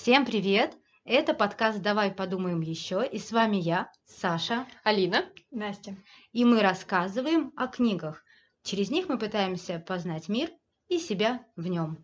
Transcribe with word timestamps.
Всем 0.00 0.24
привет! 0.24 0.76
Это 1.04 1.34
подкаст 1.34 1.82
«Давай 1.82 2.12
подумаем 2.12 2.60
еще» 2.60 3.04
и 3.04 3.18
с 3.18 3.32
вами 3.32 3.56
я, 3.56 3.90
Саша 4.06 4.64
Алина. 4.84 5.24
Настя. 5.50 5.96
и 6.32 6.44
мы 6.44 6.62
рассказываем 6.62 7.52
о 7.56 7.66
книгах. 7.66 8.22
Через 8.62 8.90
них 8.90 9.08
мы 9.08 9.18
пытаемся 9.18 9.82
познать 9.84 10.28
мир 10.28 10.50
и 10.86 10.98
себя 10.98 11.44
в 11.56 11.66
нем. 11.66 11.98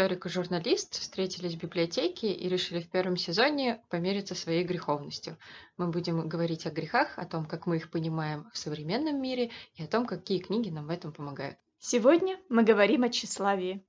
Историк 0.00 0.24
и 0.24 0.28
журналист 0.30 0.98
встретились 0.98 1.56
в 1.56 1.58
библиотеке 1.58 2.32
и 2.32 2.48
решили 2.48 2.80
в 2.80 2.88
первом 2.88 3.18
сезоне 3.18 3.82
помериться 3.90 4.34
своей 4.34 4.64
греховностью. 4.64 5.36
Мы 5.76 5.88
будем 5.88 6.26
говорить 6.26 6.64
о 6.66 6.70
грехах, 6.70 7.18
о 7.18 7.26
том, 7.26 7.44
как 7.44 7.66
мы 7.66 7.76
их 7.76 7.90
понимаем 7.90 8.48
в 8.50 8.56
современном 8.56 9.20
мире 9.20 9.50
и 9.74 9.82
о 9.82 9.86
том, 9.86 10.06
какие 10.06 10.38
книги 10.38 10.70
нам 10.70 10.86
в 10.86 10.90
этом 10.90 11.12
помогают. 11.12 11.58
Сегодня 11.78 12.38
мы 12.48 12.62
говорим 12.62 13.02
о 13.02 13.10
тщеславии. 13.10 13.84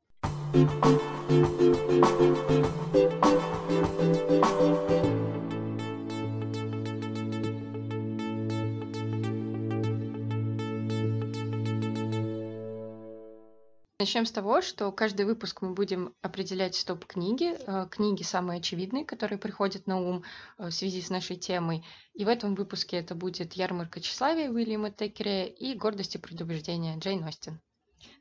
Начнем 14.01 14.25
с 14.25 14.31
того, 14.31 14.63
что 14.63 14.91
каждый 14.91 15.27
выпуск 15.27 15.61
мы 15.61 15.75
будем 15.75 16.15
определять 16.23 16.83
топ-книги, 16.87 17.55
э, 17.55 17.87
книги 17.87 18.23
самые 18.23 18.57
очевидные, 18.57 19.05
которые 19.05 19.37
приходят 19.37 19.85
на 19.85 20.01
ум 20.01 20.23
э, 20.57 20.69
в 20.69 20.71
связи 20.71 21.03
с 21.03 21.11
нашей 21.11 21.35
темой. 21.35 21.85
И 22.15 22.25
в 22.25 22.27
этом 22.27 22.55
выпуске 22.55 22.97
это 22.97 23.13
будет 23.13 23.53
«Ярмарка 23.53 24.01
тщеславия» 24.01 24.49
Уильяма 24.49 24.89
Теккере 24.89 25.47
и 25.47 25.75
«Гордость 25.75 26.15
и 26.15 26.17
предубеждение» 26.17 26.97
Джейн 26.97 27.23
Остин. 27.23 27.61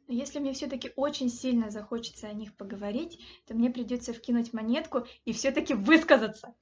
Но 0.06 0.12
если 0.12 0.39
мне 0.39 0.53
все-таки 0.53 0.92
очень 0.97 1.31
сильно 1.31 1.70
захочется 1.70 2.27
о 2.27 2.34
них 2.34 2.55
поговорить, 2.59 3.19
то 3.47 3.55
мне 3.55 3.70
придется 3.70 4.12
вкинуть 4.12 4.53
монетку 4.53 5.06
и 5.25 5.33
все-таки 5.33 5.72
высказаться. 5.72 6.55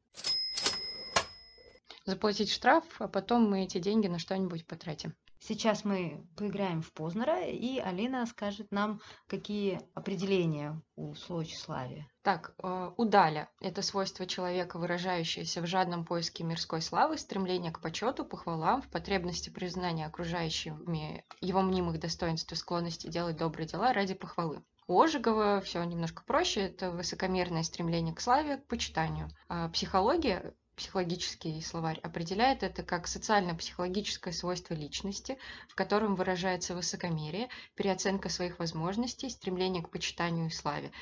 Заплатить 2.05 2.53
штраф, 2.53 2.84
а 3.00 3.08
потом 3.08 3.50
мы 3.50 3.64
эти 3.64 3.78
деньги 3.78 4.06
на 4.06 4.20
что-нибудь 4.20 4.64
потратим. 4.64 5.12
Сейчас 5.41 5.84
мы 5.84 6.27
поиграем 6.36 6.83
в 6.83 6.92
Познера, 6.92 7.44
и 7.47 7.78
Алина 7.78 8.27
скажет 8.27 8.72
нам, 8.72 9.00
какие 9.27 9.81
определения 9.94 10.81
у 10.97 11.14
слова 11.14 11.44
тщеславия. 11.44 12.08
Так, 12.22 12.55
э, 12.62 12.91
удаля– 12.97 13.48
это 13.61 13.83
свойство 13.83 14.27
человека, 14.27 14.78
выражающееся 14.78 15.62
в 15.62 15.66
жадном 15.66 16.05
поиске 16.05 16.44
мирской 16.44 16.83
славы, 16.83 17.19
стремление 17.19 17.72
к 17.72 17.81
почету, 17.81 18.25
похвалам, 18.25 18.83
в 18.83 18.89
потребности 18.89 19.48
признания 19.48 20.06
окружающими 20.06 21.25
его 21.41 21.62
мнимых 21.62 22.00
достоинств 22.00 22.53
и 22.53 22.56
склонности 22.56 23.09
делать 23.09 23.36
добрые 23.36 23.66
дела 23.66 23.92
ради 23.92 24.14
похвалы. 24.14 24.62
У 24.89 25.00
Ожегова 25.00 25.61
все 25.61 25.84
немножко 25.84 26.25
проще, 26.25 26.62
это 26.62 26.91
высокомерное 26.91 27.62
стремление 27.62 28.14
к 28.14 28.20
славе, 28.20 28.56
к 28.56 28.66
почитанию. 28.66 29.28
А 29.48 29.69
психология 29.69 30.55
психологический 30.79 31.61
словарь 31.61 32.01
определяет 32.03 32.62
это 32.62 32.83
как 32.83 33.07
социально-психологическое 33.07 34.33
свойство 34.33 34.75
личности, 34.75 35.37
в 35.69 35.75
котором 35.75 36.15
выражается 36.15 36.75
высокомерие, 36.75 37.48
переоценка 37.75 38.29
своих 38.29 38.59
возможностей, 38.59 39.29
стремление 39.29 39.83
к 39.83 39.91
почитанию 39.91 40.47
и 40.47 40.51
славе. 40.51 40.93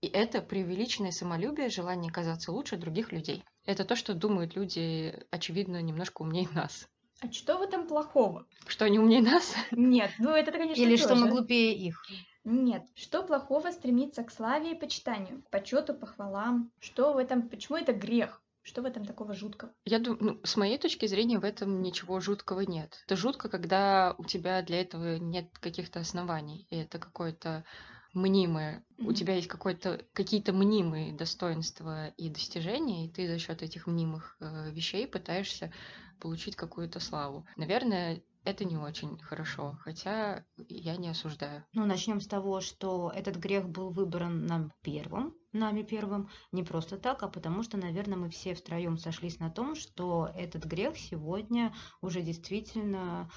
И 0.00 0.06
это 0.06 0.40
преувеличенное 0.40 1.10
самолюбие, 1.10 1.68
желание 1.68 2.12
казаться 2.12 2.52
лучше 2.52 2.76
других 2.76 3.12
людей. 3.12 3.44
Это 3.64 3.84
то, 3.84 3.96
что 3.96 4.14
думают 4.14 4.54
люди, 4.54 5.26
очевидно, 5.30 5.82
немножко 5.82 6.22
умнее 6.22 6.48
нас. 6.52 6.88
А 7.20 7.32
что 7.32 7.58
в 7.58 7.62
этом 7.62 7.86
плохого? 7.88 8.46
Что 8.66 8.84
они 8.84 8.98
умнее 8.98 9.22
нас? 9.22 9.54
Нет, 9.72 10.12
ну 10.18 10.30
это, 10.30 10.52
конечно, 10.52 10.80
Или 10.80 10.96
что 10.96 11.14
мы 11.14 11.22
тоже. 11.22 11.30
глупее 11.32 11.74
их. 11.74 12.04
Нет, 12.44 12.84
что 12.94 13.24
плохого 13.24 13.72
стремиться 13.72 14.22
к 14.22 14.30
славе 14.30 14.72
и 14.72 14.78
почитанию, 14.78 15.42
к 15.42 15.50
почету, 15.50 15.94
похвалам? 15.94 16.70
Что 16.78 17.12
в 17.12 17.16
этом, 17.16 17.48
почему 17.48 17.78
это 17.78 17.92
грех? 17.92 18.40
Что 18.66 18.82
в 18.82 18.84
этом 18.84 19.04
такого 19.04 19.32
жуткого? 19.32 19.72
Я 19.84 20.00
думаю, 20.00 20.24
ну, 20.24 20.40
с 20.42 20.56
моей 20.56 20.76
точки 20.76 21.06
зрения 21.06 21.38
в 21.38 21.44
этом 21.44 21.82
ничего 21.82 22.18
жуткого 22.18 22.62
нет. 22.62 22.98
Это 23.06 23.14
жутко, 23.14 23.48
когда 23.48 24.12
у 24.18 24.24
тебя 24.24 24.60
для 24.60 24.80
этого 24.80 25.18
нет 25.18 25.46
каких-то 25.60 26.00
оснований, 26.00 26.66
и 26.70 26.76
это 26.76 26.98
какое-то 26.98 27.64
мнимое. 28.12 28.82
У 28.98 29.02
Мгм. 29.04 29.14
тебя 29.14 29.36
есть 29.36 29.46
какое-то, 29.46 30.04
какие-то 30.12 30.52
мнимые 30.52 31.12
достоинства 31.12 32.08
и 32.08 32.28
достижения, 32.28 33.06
и 33.06 33.12
ты 33.12 33.28
за 33.28 33.38
счет 33.38 33.62
этих 33.62 33.86
мнимых 33.86 34.36
э, 34.40 34.72
вещей 34.72 35.06
пытаешься 35.06 35.72
получить 36.20 36.56
какую-то 36.56 36.98
славу. 36.98 37.46
Наверное, 37.56 38.20
это 38.46 38.64
не 38.64 38.76
очень 38.76 39.18
хорошо, 39.18 39.76
хотя 39.80 40.44
я 40.56 40.96
не 40.96 41.08
осуждаю. 41.08 41.64
Ну, 41.72 41.84
начнем 41.84 42.20
с 42.20 42.28
того, 42.28 42.60
что 42.60 43.12
этот 43.14 43.36
грех 43.36 43.68
был 43.68 43.90
выбран 43.90 44.46
нам 44.46 44.72
первым, 44.82 45.34
нами 45.52 45.82
первым, 45.82 46.30
не 46.52 46.62
просто 46.62 46.96
так, 46.96 47.24
а 47.24 47.28
потому 47.28 47.64
что, 47.64 47.76
наверное, 47.76 48.16
мы 48.16 48.30
все 48.30 48.54
втроем 48.54 48.98
сошлись 48.98 49.40
на 49.40 49.50
том, 49.50 49.74
что 49.74 50.30
этот 50.36 50.64
грех 50.64 50.96
сегодня 50.96 51.74
уже 52.00 52.22
действительно 52.22 53.28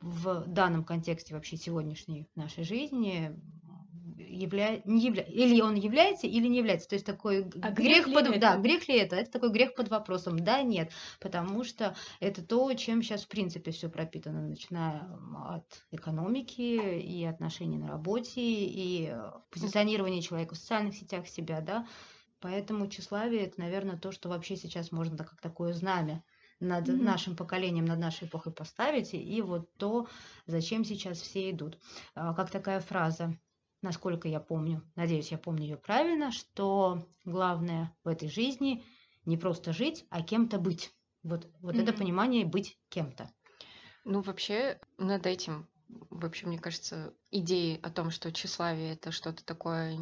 в 0.00 0.44
данном 0.46 0.84
контексте 0.84 1.34
вообще 1.34 1.56
сегодняшней 1.56 2.28
нашей 2.34 2.64
жизни 2.64 3.40
явля... 4.16 4.80
не 4.84 5.06
явля... 5.06 5.22
или 5.22 5.60
он 5.60 5.74
является, 5.74 6.26
или 6.26 6.46
не 6.48 6.58
является. 6.58 6.88
То 6.88 6.94
есть 6.94 7.06
такой 7.06 7.44
А 7.62 7.70
грех, 7.70 8.06
грех 8.06 8.14
под... 8.14 8.28
это? 8.28 8.40
Да, 8.40 8.56
грех 8.56 8.88
ли 8.88 8.98
это? 8.98 9.16
Это 9.16 9.30
такой 9.30 9.50
грех 9.50 9.74
под 9.74 9.88
вопросом. 9.88 10.38
Да, 10.38 10.62
нет. 10.62 10.90
Потому 11.20 11.64
что 11.64 11.94
это 12.20 12.42
то, 12.44 12.72
чем 12.74 13.02
сейчас, 13.02 13.24
в 13.24 13.28
принципе, 13.28 13.70
все 13.70 13.88
пропитано, 13.88 14.48
начиная 14.48 15.08
от 15.48 15.84
экономики 15.90 16.98
и 17.00 17.24
отношений 17.24 17.78
на 17.78 17.88
работе, 17.88 18.40
и 18.40 19.08
э, 19.10 19.30
позиционирования 19.50 20.22
человека 20.22 20.54
в 20.54 20.58
социальных 20.58 20.94
сетях 20.94 21.26
себя, 21.28 21.60
да. 21.60 21.86
Поэтому 22.40 22.86
тщеславие 22.86 23.46
это, 23.46 23.60
наверное, 23.60 23.96
то, 23.98 24.12
что 24.12 24.28
вообще 24.28 24.56
сейчас 24.56 24.92
можно 24.92 25.16
как 25.18 25.40
такое 25.40 25.72
знамя 25.72 26.22
над 26.60 26.88
Мгм. 26.88 27.04
нашим 27.04 27.36
поколением, 27.36 27.84
над 27.84 27.98
нашей 27.98 28.26
эпохой 28.26 28.52
поставить, 28.52 29.14
и 29.14 29.42
вот 29.42 29.72
то, 29.76 30.08
зачем 30.46 30.84
сейчас 30.84 31.20
все 31.20 31.50
идут. 31.50 31.78
А, 32.14 32.34
Как 32.34 32.50
такая 32.50 32.80
фраза, 32.80 33.36
насколько 33.82 34.28
я 34.28 34.40
помню, 34.40 34.90
надеюсь, 34.96 35.30
я 35.32 35.38
помню 35.38 35.62
ее 35.64 35.76
правильно, 35.76 36.32
что 36.32 37.06
главное 37.24 37.96
в 38.04 38.08
этой 38.08 38.28
жизни 38.28 38.84
не 39.24 39.36
просто 39.36 39.72
жить, 39.72 40.06
а 40.10 40.22
кем-то 40.22 40.58
быть. 40.58 40.92
Вот, 41.22 41.48
вот 41.60 41.78
это 41.78 41.92
Мгм. 41.92 41.92
понимание 41.92 42.44
быть 42.44 42.78
кем-то. 42.88 43.30
Ну, 44.04 44.20
вообще, 44.22 44.80
над 44.96 45.26
этим, 45.26 45.68
вообще, 45.88 46.46
мне 46.46 46.58
кажется, 46.58 47.14
идеи 47.30 47.78
о 47.82 47.90
том, 47.90 48.10
что 48.10 48.32
тщеславие 48.32 48.92
это 48.94 49.12
что-то 49.12 49.44
такое 49.44 49.96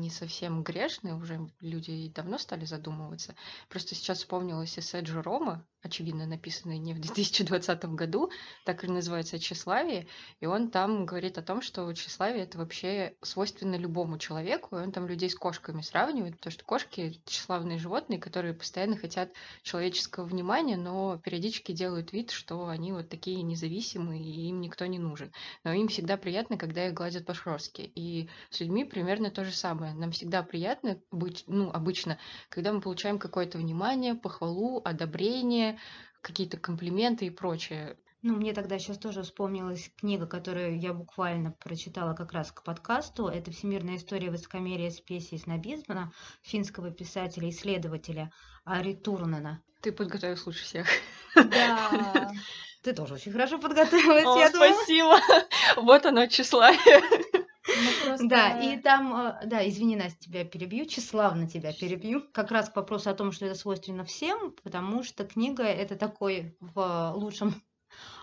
не 0.00 0.10
совсем 0.10 0.62
грешное, 0.62 1.14
уже 1.14 1.48
люди 1.60 1.90
и 1.90 2.08
давно 2.08 2.38
стали 2.38 2.64
задумываться. 2.64 3.34
Просто 3.68 3.94
сейчас 3.94 4.18
вспомнилось 4.18 4.78
эссе 4.78 5.00
Джерома, 5.00 5.66
очевидно, 5.82 6.26
написанное 6.26 6.78
не 6.78 6.94
в 6.94 7.00
2020 7.00 7.84
году, 7.86 8.30
так 8.64 8.84
и 8.84 8.88
называется 8.88 9.38
«Тщеславие», 9.38 10.06
и 10.40 10.46
он 10.46 10.70
там 10.70 11.06
говорит 11.06 11.38
о 11.38 11.42
том, 11.42 11.62
что 11.62 11.92
тщеславие 11.92 12.44
это 12.44 12.58
вообще 12.58 13.14
свойственно 13.22 13.76
любому 13.76 14.18
человеку, 14.18 14.76
и 14.76 14.80
он 14.80 14.92
там 14.92 15.06
людей 15.06 15.30
с 15.30 15.34
кошками 15.34 15.82
сравнивает, 15.82 16.36
потому 16.36 16.52
что 16.52 16.64
кошки— 16.64 17.20
тщеславные 17.26 17.78
животные, 17.78 18.18
которые 18.18 18.54
постоянно 18.54 18.96
хотят 18.96 19.32
человеческого 19.62 20.24
внимания, 20.24 20.76
но 20.76 21.18
периодически 21.18 21.72
делают 21.72 22.12
вид, 22.12 22.30
что 22.30 22.68
они 22.68 22.92
вот 22.92 23.08
такие 23.08 23.42
независимые, 23.42 24.22
и 24.22 24.48
им 24.48 24.60
никто 24.60 24.86
не 24.86 24.98
нужен. 24.98 25.32
Но 25.64 25.72
им 25.72 25.88
всегда 25.88 26.16
приятно, 26.16 26.56
когда 26.56 26.86
их 26.86 26.94
гладят 26.94 27.26
по 27.26 27.34
шерстке. 27.34 27.90
И 27.94 28.28
с 28.50 28.60
людьми 28.60 28.84
примерно 28.84 29.30
то 29.30 29.44
же 29.44 29.52
самое. 29.52 29.83
Нам 29.92 30.12
всегда 30.12 30.42
приятно 30.42 31.00
быть, 31.10 31.44
ну, 31.46 31.70
обычно, 31.70 32.18
когда 32.48 32.72
мы 32.72 32.80
получаем 32.80 33.18
какое-то 33.18 33.58
внимание, 33.58 34.14
похвалу, 34.14 34.80
одобрение, 34.84 35.78
какие-то 36.22 36.56
комплименты 36.56 37.26
и 37.26 37.30
прочее. 37.30 37.96
Ну, 38.22 38.36
мне 38.36 38.54
тогда 38.54 38.78
сейчас 38.78 38.96
тоже 38.96 39.22
вспомнилась 39.22 39.90
книга, 39.98 40.26
которую 40.26 40.80
я 40.80 40.94
буквально 40.94 41.50
прочитала 41.52 42.14
как 42.14 42.32
раз 42.32 42.50
к 42.50 42.62
подкасту. 42.62 43.26
Это 43.26 43.50
«Всемирная 43.50 43.96
история 43.96 44.30
высокомерия, 44.30 44.90
спеси 44.90 45.36
и 45.36 45.38
снобизма» 45.38 46.10
финского 46.40 46.90
писателя-исследователя 46.90 48.32
Ари 48.64 48.94
Турнена. 48.94 49.62
Ты 49.82 49.92
подготовилась 49.92 50.46
лучше 50.46 50.64
всех. 50.64 50.86
Да. 51.34 52.32
Ты 52.82 52.94
тоже 52.94 53.14
очень 53.14 53.32
хорошо 53.32 53.58
подготовилась, 53.58 54.24
я 54.40 54.50
думаю. 54.50 54.74
спасибо. 54.74 55.18
Вот 55.76 56.06
оно, 56.06 56.26
тщеславие. 56.26 57.02
Просто- 58.04 58.28
Да, 58.28 58.60
и 58.60 58.78
там, 58.78 59.14
э, 59.14 59.46
да, 59.46 59.66
извини, 59.68 59.96
Настя, 59.96 60.20
тебя 60.20 60.44
перебью, 60.44 60.86
тщеславно 60.86 61.48
тебя 61.48 61.72
перебью. 61.72 62.22
Как 62.32 62.50
раз 62.50 62.68
к 62.68 62.76
вопросу 62.76 63.10
о 63.10 63.14
том, 63.14 63.32
что 63.32 63.46
это 63.46 63.54
свойственно 63.54 64.04
всем, 64.04 64.54
потому 64.62 65.02
что 65.02 65.24
книга 65.24 65.64
это 65.64 65.96
такой 65.96 66.56
в 66.60 67.12
лучшем 67.16 67.54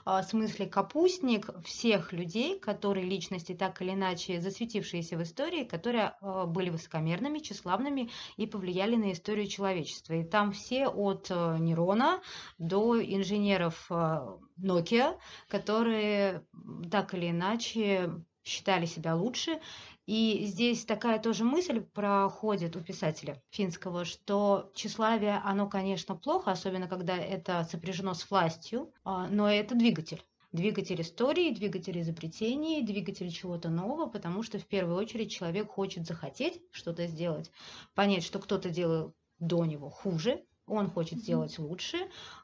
а, 0.05 0.23
смысле 0.23 0.65
капустник 0.67 1.49
всех 1.63 2.13
людей, 2.13 2.59
которые 2.59 3.05
личности 3.05 3.53
так 3.53 3.81
или 3.81 3.91
иначе 3.91 4.41
засветившиеся 4.41 5.17
в 5.17 5.23
истории, 5.23 5.63
которые 5.63 6.15
а, 6.21 6.45
были 6.45 6.69
высокомерными, 6.69 7.39
тщеславными 7.39 8.09
и 8.37 8.45
повлияли 8.47 8.95
на 8.95 9.11
историю 9.11 9.47
человечества. 9.47 10.13
И 10.13 10.23
там 10.23 10.51
все 10.51 10.87
от 10.87 11.27
э, 11.29 11.57
Нерона 11.59 12.21
до 12.57 13.01
инженеров 13.01 13.89
Nokia, 13.89 15.17
которые 15.47 16.45
так 16.91 17.13
или 17.13 17.31
иначе 17.31 18.11
считали 18.43 18.85
себя 18.85 19.15
лучше. 19.15 19.59
И 20.05 20.45
здесь 20.45 20.83
такая 20.85 21.19
тоже 21.19 21.43
мысль 21.43 21.81
проходит 21.81 22.75
у 22.75 22.81
писателя 22.81 23.41
финского, 23.49 24.05
что 24.05 24.71
тщеславие, 24.73 25.41
оно, 25.43 25.69
конечно, 25.69 26.15
плохо, 26.15 26.51
особенно 26.51 26.87
когда 26.87 27.15
это 27.17 27.63
сопряжено 27.69 28.13
с 28.13 28.29
властью, 28.29 28.91
а, 29.03 29.27
но 29.27 29.49
это 29.49 29.75
двигатель 29.75 30.23
двигатель 30.51 31.01
истории, 31.01 31.53
двигатель 31.53 31.99
изобретений, 32.01 32.83
двигатель 32.83 33.31
чего-то 33.31 33.69
нового, 33.69 34.07
потому 34.07 34.43
что 34.43 34.59
в 34.59 34.65
первую 34.65 34.97
очередь 34.97 35.31
человек 35.31 35.69
хочет 35.69 36.05
захотеть 36.05 36.61
что-то 36.71 37.07
сделать, 37.07 37.51
понять, 37.95 38.23
что 38.23 38.39
кто-то 38.39 38.69
делал 38.69 39.13
до 39.39 39.65
него 39.65 39.89
хуже, 39.89 40.43
он 40.67 40.89
хочет 40.89 41.19
сделать 41.19 41.57
лучше, 41.57 41.97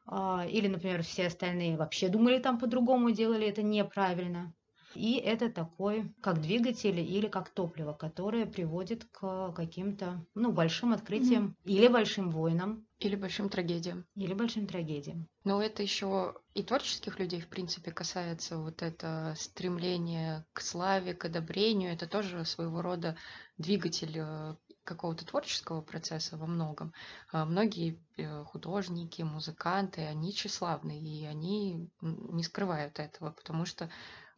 а, 0.06 0.46
или, 0.50 0.68
например, 0.68 1.04
все 1.04 1.28
остальные 1.28 1.78
вообще 1.78 2.10
думали 2.10 2.40
там 2.40 2.60
по-другому, 2.60 3.12
делали 3.12 3.48
это 3.48 3.62
неправильно. 3.62 4.54
И 4.98 5.18
это 5.18 5.52
такой, 5.52 6.12
как 6.22 6.42
двигатель 6.42 7.00
или 7.00 7.28
как 7.28 7.50
топливо, 7.50 7.94
которое 7.94 8.48
приводит 8.48 9.06
к 9.06 9.52
каким-то, 9.52 10.26
ну, 10.34 10.52
большим 10.52 10.92
открытиям 10.92 11.56
mm-hmm. 11.66 11.72
или 11.72 11.88
большим 11.88 12.32
войнам. 12.32 12.88
Или 13.00 13.16
большим 13.16 13.50
трагедиям. 13.50 14.08
Или 14.16 14.34
большим 14.34 14.66
трагедиям. 14.66 15.28
Но 15.44 15.62
это 15.62 15.84
еще 15.84 16.36
и 16.56 16.64
творческих 16.64 17.20
людей, 17.20 17.40
в 17.40 17.48
принципе, 17.48 17.92
касается 17.92 18.58
вот 18.58 18.82
это 18.82 19.36
стремление 19.38 20.46
к 20.54 20.62
славе, 20.62 21.14
к 21.14 21.26
одобрению. 21.26 21.94
Это 21.94 22.08
тоже 22.08 22.44
своего 22.44 22.82
рода 22.82 23.16
двигатель 23.60 24.18
э, 24.18 24.56
какого-то 24.84 25.26
творческого 25.26 25.82
процесса 25.82 26.38
во 26.38 26.48
многом. 26.48 26.92
А 27.32 27.46
многие 27.46 28.02
э, 28.18 28.44
художники, 28.46 29.22
музыканты, 29.22 30.02
они 30.02 30.34
тщеславны, 30.34 31.00
и 31.00 31.26
они 31.26 31.92
не 32.02 32.44
скрывают 32.44 32.98
этого, 32.98 33.30
потому 33.32 33.66
что 33.66 33.92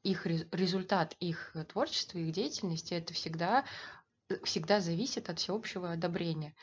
их 0.03 0.25
результат 0.25 1.15
их 1.19 1.55
творчества, 1.69 2.17
их 2.17 2.31
деятельности, 2.31 2.93
это 2.93 3.13
всегда, 3.13 3.65
всегда 4.43 4.79
зависит 4.79 5.29
от 5.29 5.39
всеобщего 5.39 5.91
одобрения. 5.91 6.53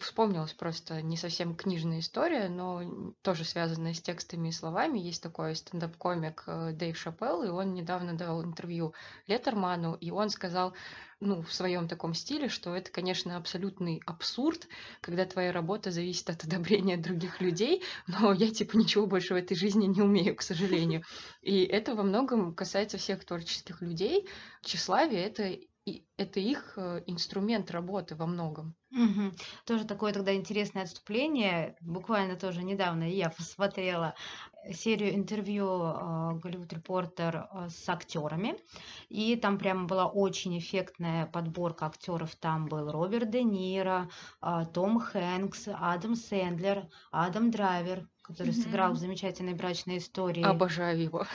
Вспомнилась 0.00 0.52
просто 0.52 1.02
не 1.02 1.16
совсем 1.16 1.56
книжная 1.56 1.98
история, 1.98 2.48
но 2.48 3.14
тоже 3.22 3.44
связанная 3.44 3.94
с 3.94 4.00
текстами 4.00 4.48
и 4.48 4.52
словами. 4.52 4.98
Есть 4.98 5.22
такой 5.22 5.56
стендап-комик 5.56 6.44
э, 6.46 6.72
Дэйв 6.72 6.96
Шапелл, 6.96 7.42
и 7.42 7.48
он 7.48 7.74
недавно 7.74 8.14
давал 8.14 8.44
интервью 8.44 8.94
Леттерману, 9.26 9.94
и 9.94 10.10
он 10.10 10.30
сказал, 10.30 10.74
ну, 11.20 11.42
в 11.42 11.52
своем 11.52 11.88
таком 11.88 12.14
стиле, 12.14 12.48
что 12.48 12.74
это, 12.74 12.90
конечно, 12.90 13.36
абсолютный 13.36 14.00
абсурд, 14.06 14.68
когда 15.00 15.24
твоя 15.24 15.52
работа 15.52 15.90
зависит 15.90 16.30
от 16.30 16.44
одобрения 16.44 16.96
других 16.96 17.40
людей, 17.40 17.82
но 18.06 18.32
я, 18.32 18.50
типа, 18.50 18.76
ничего 18.76 19.06
больше 19.06 19.34
в 19.34 19.36
этой 19.36 19.56
жизни 19.56 19.86
не 19.86 20.02
умею, 20.02 20.36
к 20.36 20.42
сожалению. 20.42 21.02
И 21.42 21.64
это 21.64 21.94
во 21.94 22.02
многом 22.02 22.54
касается 22.54 22.98
всех 22.98 23.24
творческих 23.24 23.80
людей. 23.80 24.28
Тщеславие— 24.62 25.24
это 25.24 25.58
и 25.84 26.06
это 26.16 26.40
их 26.40 26.74
э, 26.76 27.02
инструмент 27.06 27.70
работы 27.70 28.14
во 28.16 28.26
многом. 28.26 28.74
Угу. 28.90 29.32
Тоже 29.66 29.84
такое 29.84 30.14
тогда 30.14 30.34
интересное 30.34 30.84
отступление. 30.84 31.76
Буквально 31.80 32.36
тоже 32.36 32.62
недавно 32.62 33.04
я 33.04 33.28
посмотрела 33.28 34.14
серию 34.72 35.14
интервью 35.14 35.66
Голливуд 36.40 36.72
э, 36.72 36.76
Репортер 36.76 37.36
э, 37.36 37.68
с 37.68 37.86
актерами. 37.86 38.56
И 39.10 39.36
там 39.36 39.58
прямо 39.58 39.86
была 39.86 40.06
очень 40.06 40.58
эффектная 40.58 41.26
подборка 41.26 41.86
актеров. 41.86 42.34
Там 42.36 42.66
был 42.66 42.90
Роберт 42.90 43.30
Де 43.30 43.42
Ниро, 43.42 44.08
Том 44.72 45.00
Хэнкс, 45.00 45.68
Адам 45.68 46.14
Сэндлер, 46.14 46.88
Адам 47.10 47.50
Драйвер, 47.50 48.08
который 48.22 48.54
угу. 48.54 48.62
сыграл 48.62 48.92
в 48.92 48.96
замечательной 48.96 49.54
брачной 49.54 49.98
истории. 49.98 50.42
Обожаю 50.42 51.02
его. 51.02 51.26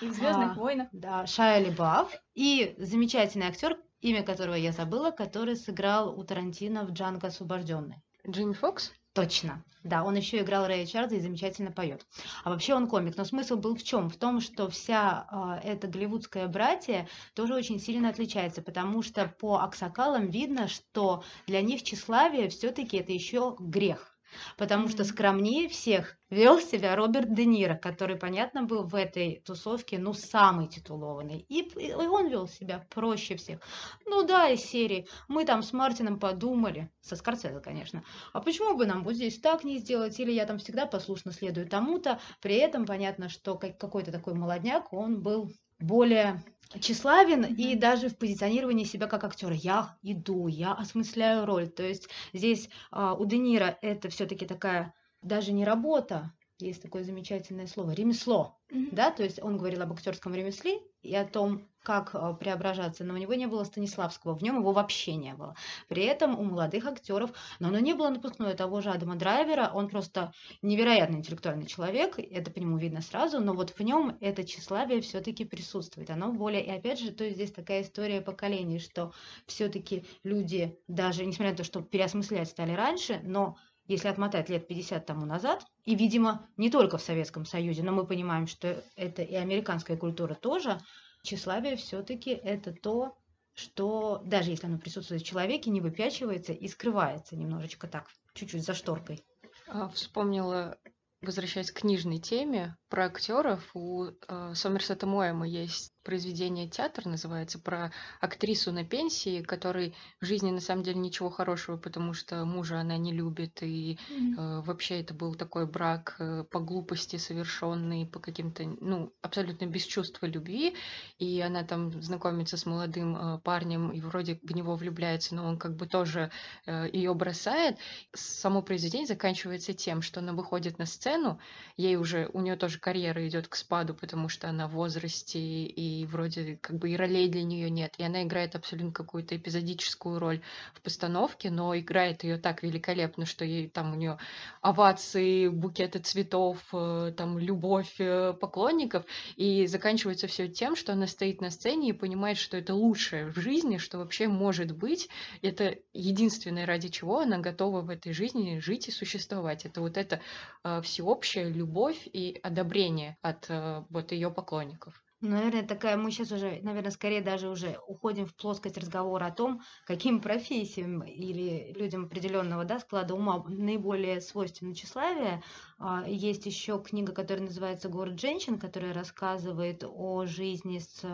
И 0.00 0.08
в 0.08 0.12
Звездных 0.12 0.52
а, 0.52 0.54
войнах. 0.54 0.88
Да, 0.92 1.26
Шайа 1.26 1.64
Либаф. 1.64 2.12
И 2.34 2.74
замечательный 2.78 3.46
актер, 3.46 3.78
имя 4.00 4.22
которого 4.22 4.54
я 4.54 4.72
забыла, 4.72 5.10
который 5.10 5.56
сыграл 5.56 6.18
у 6.18 6.22
Тарантино 6.22 6.84
в 6.84 6.92
Джанго 6.92 7.28
освобожденный. 7.28 8.02
Джимми 8.28 8.52
Фокс? 8.52 8.92
Точно. 9.14 9.64
Да, 9.82 10.04
он 10.04 10.16
еще 10.16 10.40
играл 10.40 10.66
Рэя 10.66 10.84
Чарльза 10.84 11.14
и 11.14 11.20
замечательно 11.20 11.70
поет. 11.70 12.04
А 12.44 12.50
вообще 12.50 12.74
он 12.74 12.88
комик. 12.88 13.16
Но 13.16 13.24
смысл 13.24 13.56
был 13.56 13.74
в 13.74 13.82
чем? 13.82 14.10
В 14.10 14.16
том, 14.16 14.40
что 14.40 14.68
вся 14.68 15.60
э, 15.62 15.68
эта 15.68 15.86
голливудская 15.86 16.48
братья 16.48 17.08
тоже 17.34 17.54
очень 17.54 17.78
сильно 17.80 18.10
отличается, 18.10 18.60
потому 18.60 19.02
что 19.02 19.32
по 19.38 19.60
аксакалам 19.60 20.28
видно, 20.28 20.68
что 20.68 21.24
для 21.46 21.62
них 21.62 21.82
тщеславие 21.82 22.50
все-таки 22.50 22.98
это 22.98 23.12
еще 23.12 23.56
грех 23.58 24.15
потому 24.56 24.88
что 24.88 25.04
скромнее 25.04 25.68
всех 25.68 26.16
вел 26.30 26.60
себя 26.60 26.96
Роберт 26.96 27.32
Де 27.32 27.44
Ниро, 27.44 27.74
который, 27.74 28.16
понятно, 28.16 28.62
был 28.62 28.84
в 28.84 28.94
этой 28.94 29.42
тусовке, 29.44 29.98
ну, 29.98 30.12
самый 30.12 30.68
титулованный. 30.68 31.40
И, 31.48 31.60
и 31.62 31.92
он 31.92 32.28
вел 32.28 32.48
себя 32.48 32.86
проще 32.90 33.36
всех. 33.36 33.60
Ну 34.06 34.24
да, 34.24 34.48
из 34.48 34.60
серии 34.62 35.08
мы 35.28 35.44
там 35.44 35.62
с 35.62 35.72
Мартином 35.72 36.18
подумали, 36.18 36.90
со 37.00 37.16
Скорсезе, 37.16 37.60
конечно, 37.60 38.02
а 38.32 38.40
почему 38.40 38.76
бы 38.76 38.86
нам 38.86 39.04
вот 39.04 39.14
здесь 39.14 39.38
так 39.38 39.64
не 39.64 39.78
сделать, 39.78 40.18
или 40.18 40.32
я 40.32 40.46
там 40.46 40.58
всегда 40.58 40.86
послушно 40.86 41.32
следую 41.32 41.68
тому-то, 41.68 42.20
при 42.40 42.56
этом 42.56 42.86
понятно, 42.86 43.28
что 43.28 43.56
какой-то 43.56 44.10
такой 44.10 44.34
молодняк, 44.34 44.92
он 44.92 45.22
был 45.22 45.52
более 45.78 46.42
тщеславен 46.80 47.44
mm-hmm. 47.44 47.54
и 47.56 47.76
даже 47.76 48.08
в 48.08 48.18
позиционировании 48.18 48.84
себя 48.84 49.06
как 49.06 49.24
актера. 49.24 49.54
Я 49.54 49.96
иду, 50.02 50.48
я 50.48 50.72
осмысляю 50.72 51.46
роль. 51.46 51.68
То 51.68 51.82
есть 51.82 52.08
здесь 52.32 52.68
а, 52.90 53.14
у 53.14 53.24
Де 53.24 53.38
Ниро 53.38 53.78
это 53.82 54.08
все-таки 54.08 54.46
такая 54.46 54.94
даже 55.22 55.52
не 55.52 55.64
работа, 55.64 56.32
есть 56.58 56.82
такое 56.82 57.04
замечательное 57.04 57.66
слово, 57.66 57.92
ремесло, 57.92 58.58
mm-hmm. 58.70 58.88
да, 58.92 59.10
то 59.10 59.22
есть 59.22 59.42
он 59.42 59.58
говорил 59.58 59.82
об 59.82 59.92
актерском 59.92 60.34
ремесле 60.34 60.80
и 61.02 61.14
о 61.14 61.24
том, 61.24 61.68
как 61.86 62.16
э, 62.16 62.34
преображаться, 62.40 63.04
но 63.04 63.14
у 63.14 63.16
него 63.16 63.34
не 63.34 63.46
было 63.46 63.62
Станиславского, 63.62 64.34
в 64.34 64.42
нем 64.42 64.58
его 64.58 64.72
вообще 64.72 65.14
не 65.14 65.34
было. 65.34 65.54
При 65.86 66.02
этом 66.02 66.36
у 66.36 66.42
молодых 66.42 66.84
актеров, 66.84 67.30
но 67.60 67.68
оно 67.68 67.78
не 67.78 67.94
было 67.94 68.08
напускное 68.08 68.54
того 68.54 68.80
же 68.80 68.90
Адама 68.90 69.14
Драйвера, 69.14 69.70
он 69.72 69.88
просто 69.88 70.32
невероятно 70.62 71.14
интеллектуальный 71.14 71.66
человек, 71.66 72.18
это 72.18 72.50
по 72.50 72.58
нему 72.58 72.76
видно 72.76 73.02
сразу, 73.02 73.38
но 73.38 73.52
вот 73.52 73.70
в 73.70 73.80
нем 73.80 74.18
это 74.20 74.42
тщеславие 74.42 75.00
все-таки 75.00 75.44
присутствует, 75.44 76.10
оно 76.10 76.32
более, 76.32 76.66
и 76.66 76.70
опять 76.70 76.98
же, 76.98 77.12
то 77.12 77.22
есть 77.22 77.36
здесь 77.36 77.52
такая 77.52 77.82
история 77.82 78.20
поколений, 78.20 78.80
что 78.80 79.12
все-таки 79.46 80.04
люди, 80.24 80.76
даже 80.88 81.24
несмотря 81.24 81.52
на 81.52 81.56
то, 81.58 81.64
что 81.64 81.82
переосмыслять 81.82 82.48
стали 82.48 82.72
раньше, 82.72 83.20
но 83.22 83.56
если 83.86 84.08
отмотать 84.08 84.48
лет 84.48 84.66
50 84.66 85.06
тому 85.06 85.24
назад, 85.24 85.64
и, 85.84 85.94
видимо, 85.94 86.48
не 86.56 86.68
только 86.68 86.98
в 86.98 87.02
Советском 87.02 87.44
Союзе, 87.44 87.84
но 87.84 87.92
мы 87.92 88.04
понимаем, 88.04 88.48
что 88.48 88.82
это 88.96 89.22
и 89.22 89.36
американская 89.36 89.96
культура 89.96 90.34
тоже, 90.34 90.80
тщеславие 91.26 91.76
все-таки 91.76 92.30
это 92.30 92.72
то, 92.72 93.16
что 93.54 94.22
даже 94.24 94.50
если 94.50 94.66
оно 94.66 94.78
присутствует 94.78 95.22
в 95.22 95.26
человеке, 95.26 95.70
не 95.70 95.80
выпячивается 95.80 96.52
и 96.52 96.68
скрывается 96.68 97.36
немножечко 97.36 97.88
так, 97.88 98.08
чуть-чуть 98.34 98.64
за 98.64 98.74
шторкой. 98.74 99.24
А, 99.66 99.88
вспомнила, 99.88 100.78
возвращаясь 101.22 101.70
к 101.70 101.80
книжной 101.80 102.18
теме, 102.18 102.76
про 102.88 103.06
актеров. 103.06 103.68
У 103.74 104.04
э, 104.04 104.54
Сомерсета 104.54 105.06
Моэма 105.06 105.48
есть 105.48 105.92
произведение 106.06 106.68
«Театр» 106.68 107.04
называется, 107.06 107.58
про 107.58 107.90
актрису 108.20 108.70
на 108.70 108.84
пенсии, 108.84 109.42
которой 109.42 109.92
в 110.20 110.24
жизни 110.24 110.52
на 110.52 110.60
самом 110.60 110.84
деле 110.84 111.00
ничего 111.00 111.30
хорошего, 111.30 111.76
потому 111.76 112.14
что 112.14 112.44
мужа 112.44 112.78
она 112.78 112.96
не 112.96 113.12
любит, 113.12 113.60
и 113.62 113.98
э, 114.08 114.62
вообще 114.64 115.00
это 115.00 115.14
был 115.14 115.34
такой 115.34 115.66
брак 115.66 116.14
э, 116.20 116.44
по 116.48 116.60
глупости 116.60 117.16
совершенный, 117.16 118.06
по 118.06 118.20
каким-то, 118.20 118.62
ну, 118.80 119.12
абсолютно 119.20 119.66
без 119.66 119.82
чувства 119.82 120.26
любви, 120.26 120.74
и 121.18 121.40
она 121.40 121.64
там 121.64 122.00
знакомится 122.00 122.56
с 122.56 122.66
молодым 122.66 123.16
э, 123.16 123.38
парнем 123.40 123.90
и 123.90 124.00
вроде 124.00 124.38
в 124.44 124.54
него 124.54 124.76
влюбляется, 124.76 125.34
но 125.34 125.44
он 125.44 125.58
как 125.58 125.74
бы 125.74 125.88
тоже 125.88 126.30
э, 126.66 126.88
ее 126.92 127.14
бросает. 127.14 127.78
Само 128.14 128.62
произведение 128.62 129.08
заканчивается 129.08 129.74
тем, 129.74 130.02
что 130.02 130.20
она 130.20 130.32
выходит 130.32 130.78
на 130.78 130.86
сцену, 130.86 131.40
ей 131.76 131.96
уже, 131.96 132.30
у 132.32 132.40
нее 132.42 132.54
тоже 132.54 132.78
карьера 132.78 133.26
идет 133.26 133.48
к 133.48 133.56
спаду, 133.56 133.92
потому 133.92 134.28
что 134.28 134.48
она 134.48 134.68
в 134.68 134.72
возрасте, 134.72 135.40
и 135.40 135.95
и 135.96 136.06
вроде 136.06 136.58
как 136.60 136.78
бы 136.78 136.90
и 136.90 136.96
ролей 136.96 137.28
для 137.28 137.42
нее 137.42 137.70
нет, 137.70 137.94
и 137.98 138.02
она 138.02 138.22
играет 138.22 138.54
абсолютно 138.54 138.92
какую-то 138.92 139.36
эпизодическую 139.36 140.18
роль 140.18 140.40
в 140.74 140.80
постановке, 140.80 141.50
но 141.50 141.76
играет 141.76 142.24
ее 142.24 142.36
так 142.36 142.62
великолепно, 142.62 143.26
что 143.26 143.44
ей 143.44 143.68
там 143.68 143.92
у 143.92 143.96
нее 143.96 144.18
овации, 144.60 145.48
букеты 145.48 145.98
цветов, 146.00 146.58
э, 146.72 147.12
там 147.16 147.38
любовь 147.38 147.94
э, 147.98 148.34
поклонников, 148.34 149.04
и 149.36 149.66
заканчивается 149.66 150.26
все 150.26 150.48
тем, 150.48 150.76
что 150.76 150.92
она 150.92 151.06
стоит 151.06 151.40
на 151.40 151.50
сцене 151.50 151.90
и 151.90 151.92
понимает, 151.92 152.38
что 152.38 152.56
это 152.56 152.74
лучшее 152.74 153.26
в 153.26 153.38
жизни, 153.38 153.78
что 153.78 153.98
вообще 153.98 154.28
может 154.28 154.72
быть, 154.72 155.08
это 155.42 155.76
единственное, 155.92 156.66
ради 156.66 156.88
чего 156.88 157.20
она 157.20 157.38
готова 157.38 157.80
в 157.80 157.90
этой 157.90 158.12
жизни 158.12 158.58
жить 158.58 158.88
и 158.88 158.92
существовать. 158.92 159.64
Это 159.64 159.80
вот 159.80 159.96
эта 159.96 160.20
э, 160.64 160.80
всеобщая 160.82 161.48
любовь 161.48 162.08
и 162.12 162.38
одобрение 162.42 163.16
от 163.22 163.46
вот 163.90 164.12
ее 164.12 164.30
поклонников. 164.30 165.05
Наверное, 165.22 165.66
такая, 165.66 165.96
мы 165.96 166.10
сейчас 166.10 166.30
уже, 166.30 166.60
наверное, 166.62 166.90
скорее 166.90 167.22
даже 167.22 167.48
уже 167.48 167.78
уходим 167.86 168.26
в 168.26 168.36
плоскость 168.36 168.76
разговора 168.76 169.26
о 169.26 169.30
том, 169.32 169.62
каким 169.86 170.20
профессиям 170.20 171.02
или 171.02 171.72
людям 171.72 172.04
определенного 172.04 172.64
да, 172.66 172.78
склада 172.80 173.14
ума 173.14 173.42
наиболее 173.48 174.20
свойственно 174.20 174.74
тщеславие. 174.74 175.42
А, 175.78 176.04
есть 176.06 176.46
еще 176.46 176.82
книга, 176.82 177.12
которая 177.12 177.44
называется 177.44 177.88
«Город 177.88 178.18
женщин», 178.18 178.58
которая 178.58 178.94
рассказывает 178.94 179.84
о 179.86 180.24
жизни 180.24 180.78
с 180.78 181.04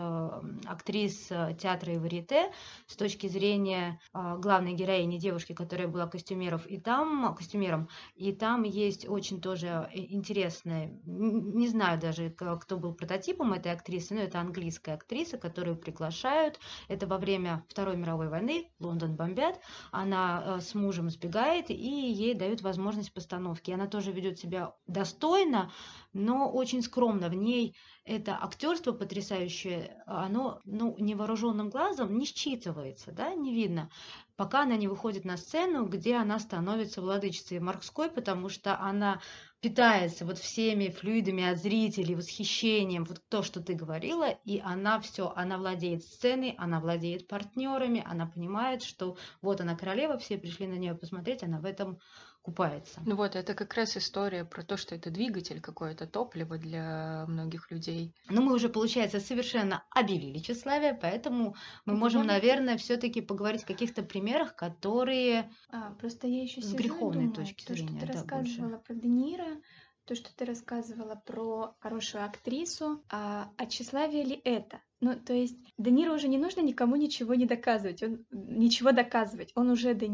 актрис 0.65 1.27
э, 1.31 1.55
театра 1.59 1.93
и 1.93 1.97
варьете 1.97 2.51
с 2.87 2.95
точки 2.95 3.27
зрения 3.27 3.99
а, 4.13 4.37
главной 4.37 4.73
героини 4.73 5.17
девушки, 5.17 5.53
которая 5.53 5.89
была 5.89 6.07
костюмеров, 6.07 6.65
и 6.65 6.79
там, 6.79 7.35
костюмером, 7.35 7.89
и 8.15 8.31
там 8.31 8.63
есть 8.63 9.07
очень 9.07 9.41
тоже 9.41 9.89
интересное, 9.93 10.93
не 11.05 11.67
знаю 11.67 11.99
даже, 11.99 12.29
кто 12.29 12.77
был 12.77 12.93
прототипом 12.93 13.53
этой 13.53 13.73
актрисы, 13.73 14.13
ну 14.13 14.21
это 14.21 14.39
английская 14.39 14.93
актриса, 14.93 15.37
которую 15.37 15.75
приглашают, 15.75 16.59
это 16.87 17.05
во 17.05 17.17
время 17.17 17.65
Второй 17.67 17.97
мировой 17.97 18.29
войны, 18.29 18.71
Лондон 18.79 19.15
бомбят, 19.15 19.59
она 19.91 20.43
э, 20.45 20.61
с 20.61 20.73
мужем 20.73 21.09
сбегает, 21.09 21.69
и 21.69 21.73
ей 21.73 22.33
дают 22.33 22.61
возможность 22.61 23.13
постановки. 23.13 23.71
Она 23.71 23.87
тоже 23.87 24.11
ведет 24.11 24.39
себя 24.39 24.52
достойно, 24.87 25.71
но 26.13 26.49
очень 26.51 26.81
скромно. 26.81 27.29
В 27.29 27.33
ней 27.33 27.75
это 28.05 28.37
актерство 28.41 28.91
потрясающее, 28.91 30.03
оно 30.05 30.59
ну, 30.65 30.95
невооруженным 30.99 31.69
глазом 31.69 32.17
не 32.17 32.25
считывается, 32.25 33.11
да, 33.11 33.33
не 33.33 33.53
видно, 33.53 33.89
пока 34.35 34.63
она 34.63 34.75
не 34.75 34.89
выходит 34.89 35.23
на 35.23 35.37
сцену, 35.37 35.85
где 35.85 36.15
она 36.15 36.39
становится 36.39 37.01
владычицей 37.01 37.59
морской, 37.59 38.09
потому 38.09 38.49
что 38.49 38.77
она 38.77 39.21
питается 39.61 40.25
вот 40.25 40.37
всеми 40.37 40.89
флюидами 40.89 41.49
от 41.49 41.59
зрителей, 41.59 42.15
восхищением, 42.15 43.05
вот 43.05 43.21
то, 43.29 43.43
что 43.43 43.61
ты 43.61 43.73
говорила, 43.73 44.29
и 44.43 44.59
она 44.59 44.99
все, 44.99 45.31
она 45.33 45.57
владеет 45.57 46.03
сценой, 46.03 46.55
она 46.57 46.81
владеет 46.81 47.29
партнерами, 47.29 48.03
она 48.05 48.25
понимает, 48.25 48.83
что 48.83 49.15
вот 49.41 49.61
она 49.61 49.77
королева, 49.77 50.17
все 50.17 50.37
пришли 50.37 50.67
на 50.67 50.73
нее 50.73 50.95
посмотреть, 50.95 51.43
она 51.43 51.61
в 51.61 51.65
этом 51.65 51.99
купается. 52.43 53.01
Ну 53.05 53.15
вот, 53.15 53.35
это 53.35 53.55
как 53.55 53.73
раз 53.73 53.95
история 53.97 54.43
про 54.43 54.63
то, 54.63 54.75
что 54.75 54.95
это 54.95 55.09
двигатель 55.09 55.61
какое-то, 55.61 56.05
топливо 56.05 56.57
для 56.57 57.25
многих 57.27 57.71
людей. 57.71 58.13
Ну, 58.29 58.41
мы 58.41 58.53
уже, 58.53 58.67
получается, 58.69 59.19
совершенно 59.21 59.85
объявили 59.89 60.39
тщеславие, 60.39 60.93
поэтому 60.93 61.55
мы 61.85 61.95
можем, 61.95 62.27
наверное, 62.27 62.77
все-таки 62.77 63.21
поговорить 63.21 63.63
о 63.63 63.67
каких-то 63.67 64.03
примерах, 64.03 64.55
которые 64.55 65.49
а, 65.69 65.91
просто 65.93 66.27
я 66.27 66.43
еще 66.43 66.61
с 66.61 66.73
греховной 66.73 67.27
думаю, 67.27 67.33
точки 67.33 67.65
то, 67.65 67.73
зрения. 67.73 67.97
Что 67.97 67.99
ты 67.99 68.07
да, 68.07 68.13
рассказывала 68.13 68.69
больше. 68.69 68.83
про 68.85 68.95
Де 68.95 69.61
то, 70.05 70.15
что 70.15 70.35
ты 70.35 70.43
рассказывала 70.43 71.15
про 71.25 71.75
хорошую 71.79 72.25
актрису, 72.25 73.01
а, 73.09 73.49
а 73.55 73.65
тщеславие 73.65 74.25
ли 74.25 74.41
это? 74.43 74.81
Ну, 74.99 75.15
то 75.15 75.31
есть 75.33 75.57
Де 75.77 75.91
уже 76.09 76.27
не 76.27 76.37
нужно 76.37 76.59
никому 76.59 76.97
ничего 76.97 77.35
не 77.35 77.45
доказывать, 77.45 78.03
он 78.03 78.25
ничего 78.31 78.91
доказывать, 78.91 79.53
он 79.55 79.69
уже 79.69 79.93
Де 79.93 80.07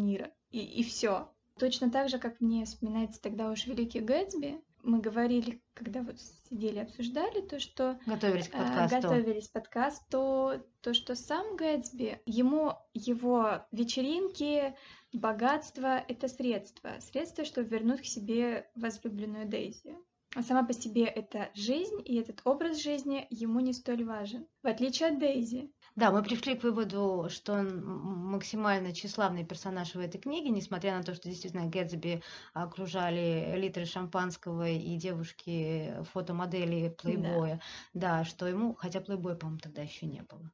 и, 0.51 0.59
и 0.59 0.83
все. 0.83 1.31
Точно 1.59 1.91
так 1.91 2.09
же, 2.09 2.19
как 2.19 2.39
мне 2.39 2.65
вспоминается 2.65 3.21
тогда 3.21 3.51
уж 3.51 3.67
Великий 3.67 3.99
Гэтсби, 3.99 4.61
мы 4.83 4.99
говорили, 4.99 5.61
когда 5.73 6.01
вот 6.01 6.19
сидели, 6.49 6.79
обсуждали 6.79 7.41
то, 7.41 7.59
что... 7.59 7.99
Готовились 8.05 8.47
к 8.47 8.53
подкасту. 8.53 8.95
Э, 8.95 9.01
готовились 9.01 9.49
к 9.49 9.51
подкасту, 9.51 10.63
то, 10.81 10.93
что 10.93 11.15
сам 11.15 11.57
Гэтсби, 11.57 12.21
ему 12.25 12.73
его 12.93 13.65
вечеринки, 13.71 14.73
богатство— 15.11 16.03
это 16.07 16.27
средство. 16.27 16.91
Средство, 16.99 17.43
чтобы 17.43 17.67
вернуть 17.67 18.01
к 18.01 18.05
себе 18.05 18.69
возлюбленную 18.75 19.47
Дейзи. 19.47 19.97
А 20.35 20.43
сама 20.43 20.63
по 20.63 20.73
себе 20.73 21.05
это 21.05 21.49
жизнь, 21.55 22.01
и 22.05 22.15
этот 22.17 22.41
образ 22.45 22.77
жизни 22.81 23.25
ему 23.31 23.59
не 23.59 23.73
столь 23.73 24.05
важен. 24.05 24.47
В 24.61 24.67
отличие 24.67 25.09
от 25.09 25.19
Дейзи, 25.19 25.73
да, 25.99 26.11
мы 26.11 26.23
пришли 26.23 26.55
к 26.55 26.63
выводу, 26.63 27.27
что 27.29 27.53
он 27.53 27.85
максимально 27.85 28.93
тщеславный 28.93 29.45
персонаж 29.45 29.95
в 29.95 29.99
этой 29.99 30.19
книге, 30.19 30.49
несмотря 30.49 30.97
на 30.97 31.03
то, 31.03 31.13
что 31.13 31.27
действительно 31.27 31.65
Гэтсби 31.65 32.23
окружали 32.53 33.53
литры 33.57 33.85
шампанского 33.85 34.69
и 34.69 34.95
девушки 34.95 35.93
фотомодели 36.13 36.95
плейбоя. 37.01 37.59
Да. 37.93 38.19
да, 38.19 38.25
что 38.25 38.47
ему, 38.47 38.75
хотя 38.75 39.01
плейбоя, 39.01 39.35
по-моему, 39.35 39.59
тогда 39.59 39.81
еще 39.81 40.05
не 40.05 40.21
было. 40.21 40.49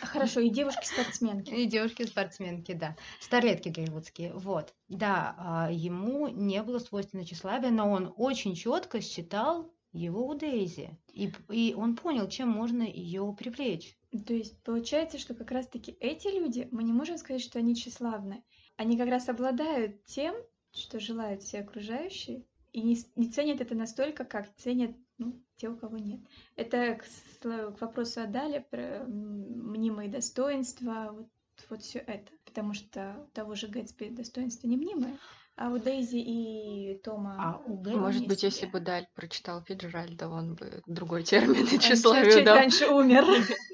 Хорошо, 0.00 0.38
и 0.38 0.48
девушки-спортсменки. 0.48 1.50
И 1.62 1.66
девушки-спортсменки, 1.66 2.72
да. 2.72 2.96
Старлетки 3.20 3.68
голливудские, 3.68 4.32
вот. 4.32 4.74
Да, 4.88 5.34
а, 5.38 5.70
ему 5.72 6.28
не 6.28 6.62
было 6.62 6.78
свойственно 6.78 7.24
тщеславие, 7.24 7.72
но 7.72 7.90
он 7.90 8.14
очень 8.16 8.54
четко 8.54 9.00
считал 9.00 9.72
его 9.92 10.26
у 10.26 10.34
Дейзи. 10.34 10.96
И, 11.12 11.32
и 11.50 11.74
он 11.76 11.96
понял, 11.96 12.28
чем 12.28 12.48
можно 12.48 12.82
ее 12.82 13.34
привлечь. 13.36 13.96
То 14.26 14.34
есть 14.34 14.62
получается, 14.62 15.18
что 15.18 15.34
как 15.34 15.50
раз-таки 15.50 15.96
эти 15.98 16.28
люди, 16.28 16.68
мы 16.70 16.82
не 16.82 16.92
можем 16.92 17.16
сказать, 17.16 17.42
что 17.42 17.58
они 17.58 17.74
тщеславны. 17.74 18.44
Они 18.76 18.98
как 18.98 19.08
раз 19.08 19.28
обладают 19.28 20.04
тем, 20.04 20.34
что 20.72 21.00
желают 21.00 21.42
все 21.42 21.60
окружающие, 21.60 22.44
и 22.72 22.82
не, 22.82 22.98
не 23.16 23.30
ценят 23.30 23.60
это 23.60 23.74
настолько, 23.74 24.24
как 24.24 24.54
ценят 24.56 24.92
ну, 25.18 25.40
те, 25.56 25.68
у 25.68 25.76
кого 25.76 25.98
нет. 25.98 26.20
Это 26.56 26.96
к, 26.96 27.04
к 27.40 27.80
вопросу 27.80 28.22
о 28.22 28.26
Дале 28.26 28.60
про 28.60 29.04
мнимые 29.06 30.08
достоинства, 30.08 31.10
вот, 31.12 31.28
вот 31.68 31.82
все 31.82 32.00
это. 32.00 32.30
Потому 32.44 32.74
что 32.74 33.16
у 33.24 33.34
того 33.34 33.54
же 33.54 33.68
Гэтсби 33.68 34.08
достоинства 34.08 34.66
не 34.66 34.76
мнимое. 34.76 35.18
А 35.54 35.68
у 35.70 35.78
Дейзи 35.78 36.16
и 36.16 36.98
Тома... 37.04 37.36
А 37.38 37.62
у 37.70 37.76
Гэри 37.76 37.96
Может 37.96 38.26
быть, 38.26 38.40
себе. 38.40 38.48
если 38.48 38.66
бы 38.66 38.80
Даль 38.80 39.06
прочитал 39.14 39.62
Фиджеральда, 39.62 40.28
он 40.28 40.54
бы 40.54 40.82
другой 40.86 41.24
термин 41.24 41.68
Он 41.70 41.78
тщеславию 41.78 42.32
чуть 42.32 42.44
дал. 42.44 42.56
раньше 42.56 42.88
умер. 42.88 43.24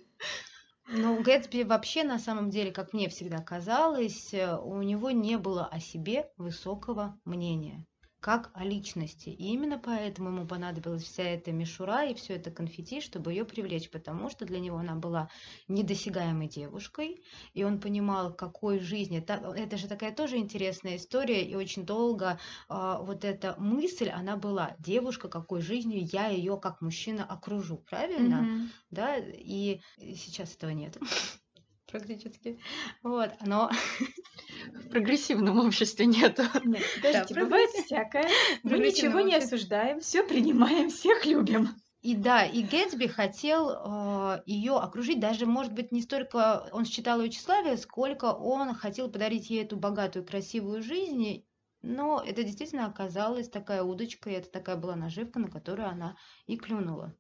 Ну, 0.91 1.23
Гэтсби 1.23 1.65
вообще, 1.65 2.03
на 2.03 2.19
самом 2.19 2.49
деле, 2.49 2.73
как 2.73 2.95
мне 2.95 3.11
всегда 3.11 3.39
казалось, 3.39 4.33
э, 4.33 4.57
у 4.57 4.81
него 4.81 5.11
не 5.11 5.37
было 5.37 5.67
о 5.67 5.81
себе 5.81 6.31
высокого 6.39 7.21
мнения 7.27 7.85
как 8.21 8.51
о 8.55 8.65
личности. 8.65 9.29
И 9.29 9.53
именно 9.53 9.79
поэтому 9.79 10.31
ему 10.31 10.47
понадобилась 10.47 11.05
вся 11.05 11.23
эта 11.23 11.53
мишура 11.53 12.05
и 12.05 12.15
все 12.15 12.35
это 12.35 12.51
конфетти, 12.51 13.01
чтобы 13.01 13.33
ее 13.33 13.45
привлечь, 13.45 13.91
потому 13.91 14.29
что 14.29 14.45
для 14.45 14.59
него 14.59 14.79
она 14.79 14.97
была 14.97 15.31
недосягаемой 15.69 16.49
девушкой, 16.49 17.23
и 17.55 17.65
он 17.65 17.81
понимал, 17.81 18.35
какой 18.35 18.81
жизни. 18.81 19.19
Это 19.25 19.77
же 19.77 19.89
такая 19.89 20.13
тоже 20.15 20.37
интересная 20.39 20.97
история, 20.97 21.43
и 21.45 21.55
очень 21.55 21.85
долго 21.87 22.39
э, 22.69 22.97
вот 23.01 23.25
эта 23.25 23.55
мысль, 23.59 24.09
она 24.09 24.37
была, 24.37 24.75
девушка, 24.79 25.29
какой 25.29 25.61
жизнью 25.61 26.01
я 26.13 26.29
ее 26.29 26.59
как 26.61 26.81
мужчина 26.81 27.25
окружу, 27.25 27.79
правильно? 27.79 28.49
Мгм. 28.49 28.73
Да, 28.91 29.17
и 29.17 29.81
сейчас 29.97 30.55
этого 30.55 30.71
нет 30.71 30.99
практически. 31.87 32.61
Вот, 33.03 33.31
но 33.45 33.71
В 34.75 34.89
прогрессивном 34.91 35.59
обществе 35.59 36.07
нету. 36.07 36.43
Нет, 36.65 36.83
подождите, 36.97 37.35
Да, 37.35 37.41
бывает 37.43 37.71
всякое. 37.71 38.29
Мы 38.63 38.79
ничего 38.79 39.21
не 39.21 39.37
осуждаем, 39.37 40.01
все 40.01 40.23
принимаем, 40.25 40.91
всех 40.91 41.27
любим. 41.27 41.69
И 42.01 42.15
да, 42.15 42.45
и 42.45 42.63
Гэтсби 42.63 43.07
хотел 43.07 43.71
э, 43.71 44.43
ее 44.47 44.77
окружить, 44.77 45.19
даже, 45.19 45.47
может 45.47 45.73
быть, 45.73 45.91
не 45.91 46.01
столько 46.01 46.69
он 46.73 46.85
считал 46.85 47.21
ее 47.21 47.29
тщеславие, 47.29 47.77
сколько 47.77 48.27
он 48.27 48.73
хотел 48.75 49.11
подарить 49.11 49.51
ей 49.51 49.65
эту 49.65 49.77
богатую, 49.77 50.25
красивую 50.25 50.83
жизнь. 50.83 51.45
Но 51.83 52.23
это 52.25 52.45
действительно 52.45 52.87
оказалась 52.87 53.49
такая 53.49 53.83
удочка, 53.83 54.31
и 54.31 54.35
это 54.35 54.49
такая 54.51 54.77
была 54.77 54.95
наживка, 54.95 55.41
на 55.41 55.49
которую 55.49 55.89
она 55.89 56.17
и 56.47 56.57
клюнула. 56.57 57.15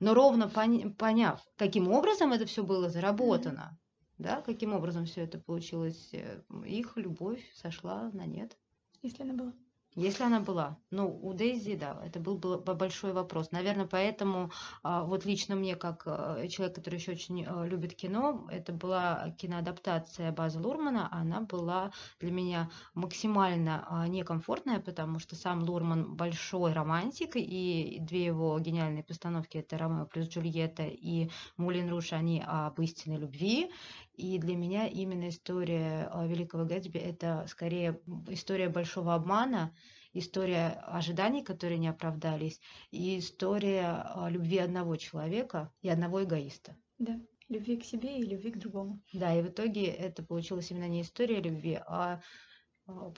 Но 0.00 0.14
ровно 0.14 0.44
поня- 0.48 0.90
поняв, 0.94 1.40
каким 1.56 1.88
образом 1.88 2.32
это 2.32 2.46
все 2.46 2.62
было 2.64 2.88
заработано, 2.88 3.78
да, 4.18 4.40
каким 4.42 4.72
образом 4.72 5.04
все 5.04 5.22
это 5.22 5.38
получилось, 5.38 6.10
э, 6.12 6.42
их 6.66 6.96
любовь 6.96 7.42
сошла 7.54 8.10
на 8.12 8.26
нет. 8.26 8.56
Если 9.02 9.22
она 9.22 9.34
была. 9.34 9.54
Если 9.94 10.24
она 10.24 10.40
была. 10.40 10.78
Ну, 10.90 11.18
у 11.22 11.34
Дейзи, 11.34 11.76
да, 11.76 12.00
это 12.02 12.18
был, 12.18 12.38
был 12.38 12.56
большой 12.58 13.12
вопрос. 13.12 13.50
Наверное, 13.50 13.86
поэтому 13.86 14.50
а, 14.82 15.04
вот 15.04 15.26
лично 15.26 15.54
мне, 15.54 15.76
как 15.76 16.04
а, 16.06 16.48
человек, 16.48 16.76
который 16.76 16.94
еще 16.94 17.12
очень 17.12 17.44
а, 17.44 17.66
любит 17.66 17.94
кино, 17.94 18.46
это 18.50 18.72
была 18.72 19.34
киноадаптация 19.36 20.32
База 20.32 20.60
Лурмана. 20.60 21.08
Она 21.12 21.42
была 21.42 21.92
для 22.20 22.30
меня 22.30 22.70
максимально 22.94 23.86
а, 23.86 24.08
некомфортная, 24.08 24.80
потому 24.80 25.18
что 25.18 25.36
сам 25.36 25.62
Лурман 25.62 26.14
большой 26.14 26.72
романтик, 26.72 27.32
и 27.36 27.98
две 28.00 28.24
его 28.24 28.58
гениальные 28.58 29.04
постановки 29.04 29.58
это 29.58 29.76
Ромео 29.76 30.06
плюс 30.06 30.26
Джульетта 30.28 30.84
и 30.84 31.28
Мулин 31.58 31.90
Руш, 31.90 32.14
они 32.14 32.42
об 32.46 32.80
истинной 32.80 33.18
любви. 33.18 33.70
И 34.14 34.38
для 34.38 34.56
меня 34.56 34.86
именно 34.86 35.28
история 35.28 36.08
а, 36.10 36.26
Великого 36.26 36.64
Гэтсби– 36.64 36.98
это 36.98 37.46
скорее 37.48 38.00
история 38.28 38.68
большого 38.68 39.14
обмана, 39.14 39.74
история 40.12 40.82
ожиданий, 40.86 41.42
которые 41.42 41.78
не 41.78 41.88
оправдались, 41.88 42.60
и 42.90 43.18
история 43.18 44.02
а, 44.04 44.28
любви 44.28 44.58
одного 44.58 44.96
человека 44.96 45.72
и 45.80 45.88
одного 45.88 46.22
эгоиста. 46.24 46.76
Да, 46.98 47.18
любви 47.48 47.78
к 47.78 47.84
себе 47.84 48.18
и 48.18 48.22
любви 48.22 48.50
к 48.50 48.58
другому. 48.58 49.00
Да, 49.12 49.34
и 49.34 49.42
в 49.42 49.48
итоге 49.48 49.86
это 49.86 50.22
получилась 50.22 50.70
именно 50.70 50.88
не 50.88 51.02
история 51.02 51.40
любви, 51.40 51.80
а 51.86 52.02
а, 52.14 52.20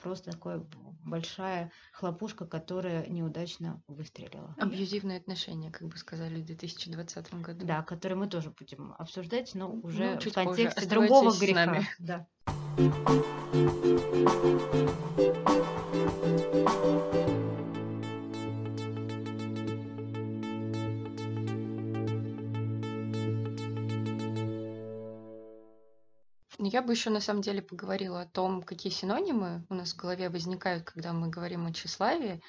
просто 0.01 0.31
такая 0.31 0.65
большая 1.03 1.71
хлопушка, 1.93 2.45
которая 2.45 3.05
неудачно 3.07 3.81
выстрелила. 3.87 4.55
Абьюзивные 4.57 5.17
отношения, 5.17 5.71
как 5.71 5.87
бы 5.87 5.97
сказали 5.97 6.41
в 6.41 6.45
2020 6.45 7.33
году. 7.41 7.65
Да, 7.65 7.83
которые 7.83 8.17
мы 8.17 8.27
тоже 8.27 8.51
будем 8.51 8.93
обсуждать, 8.97 9.53
но 9.55 9.71
уже 9.71 10.19
ну, 10.23 10.31
в 10.31 10.33
контексте 10.33 10.85
другого 10.87 11.37
греха. 11.37 11.83
Да. 11.99 12.27
Бы 26.85 26.93
еще 26.93 27.09
на 27.09 27.19
самом 27.19 27.41
деле 27.41 27.61
поговорила 27.61 28.21
о 28.21 28.25
том, 28.27 28.63
какие 28.63 28.91
синонимы 28.91 29.65
у 29.69 29.73
нас 29.73 29.93
в 29.93 29.97
голове 29.97 30.29
возникают, 30.29 30.83
когда 30.83 31.13
мы 31.13 31.29
говорим 31.29 31.65
о 31.65 31.73
тщеславии. 31.73 32.41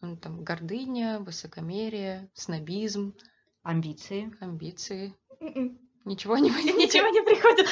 Ну, 0.00 0.16
там 0.16 0.42
гордыня, 0.44 1.18
высокомерие, 1.20 2.28
снобизм, 2.34 3.14
Амбиции. 3.62 4.36
амбиции. 4.40 5.14
М-м. 5.40 5.78
Ничего 6.04 6.36
не 6.36 6.50
Ничего 6.50 7.08
не 7.08 7.22
приходит. 7.22 7.66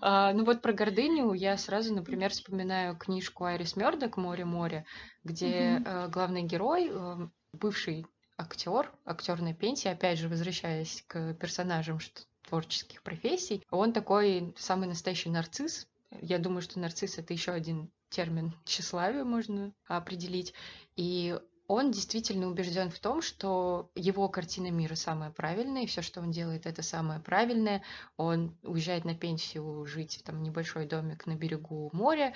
А, 0.00 0.32
ну 0.32 0.44
вот 0.44 0.62
про 0.62 0.72
гордыню 0.72 1.32
я 1.32 1.56
сразу, 1.56 1.92
например, 1.92 2.30
вспоминаю 2.30 2.96
книжку 2.96 3.44
Айрис 3.44 3.74
Мёрдок 3.74 4.16
«Море-море», 4.16 4.84
где 5.24 5.82
э, 5.84 6.08
главный 6.08 6.42
герой, 6.44 6.88
э, 6.92 7.28
бывший 7.52 8.06
актер, 8.38 8.90
актер 9.04 9.42
на 9.42 9.52
пенсии, 9.52 9.88
опять 9.88 10.18
же, 10.18 10.28
возвращаясь 10.28 11.04
к 11.08 11.34
персонажам 11.34 11.98
что- 11.98 12.22
творческих 12.50 13.02
профессий, 13.02 13.64
он 13.70 13.92
такой 13.92 14.54
самый 14.58 14.88
настоящий 14.88 15.30
нарцисс. 15.30 15.88
Я 16.20 16.38
думаю, 16.38 16.62
что 16.62 16.78
нарцисс 16.78 17.18
это 17.18 17.32
еще 17.32 17.52
один 17.52 17.90
термин 18.10 18.52
тщеславия 18.64 19.24
можно 19.24 19.72
определить. 19.86 20.52
И 20.96 21.38
он 21.68 21.92
действительно 21.92 22.48
убежден 22.48 22.90
в 22.90 22.98
том, 22.98 23.22
что 23.22 23.90
его 23.94 24.28
картина 24.28 24.72
мира 24.72 24.96
самая 24.96 25.30
правильная, 25.30 25.84
и 25.84 25.86
все, 25.86 26.02
что 26.02 26.20
он 26.20 26.32
делает, 26.32 26.66
это 26.66 26.82
самое 26.82 27.20
правильное. 27.20 27.84
Он 28.16 28.56
уезжает 28.64 29.04
на 29.04 29.14
пенсию 29.14 29.86
жить 29.86 30.16
в 30.16 30.22
там 30.24 30.42
небольшой 30.42 30.86
домик 30.86 31.26
на 31.26 31.36
берегу 31.36 31.88
моря, 31.92 32.34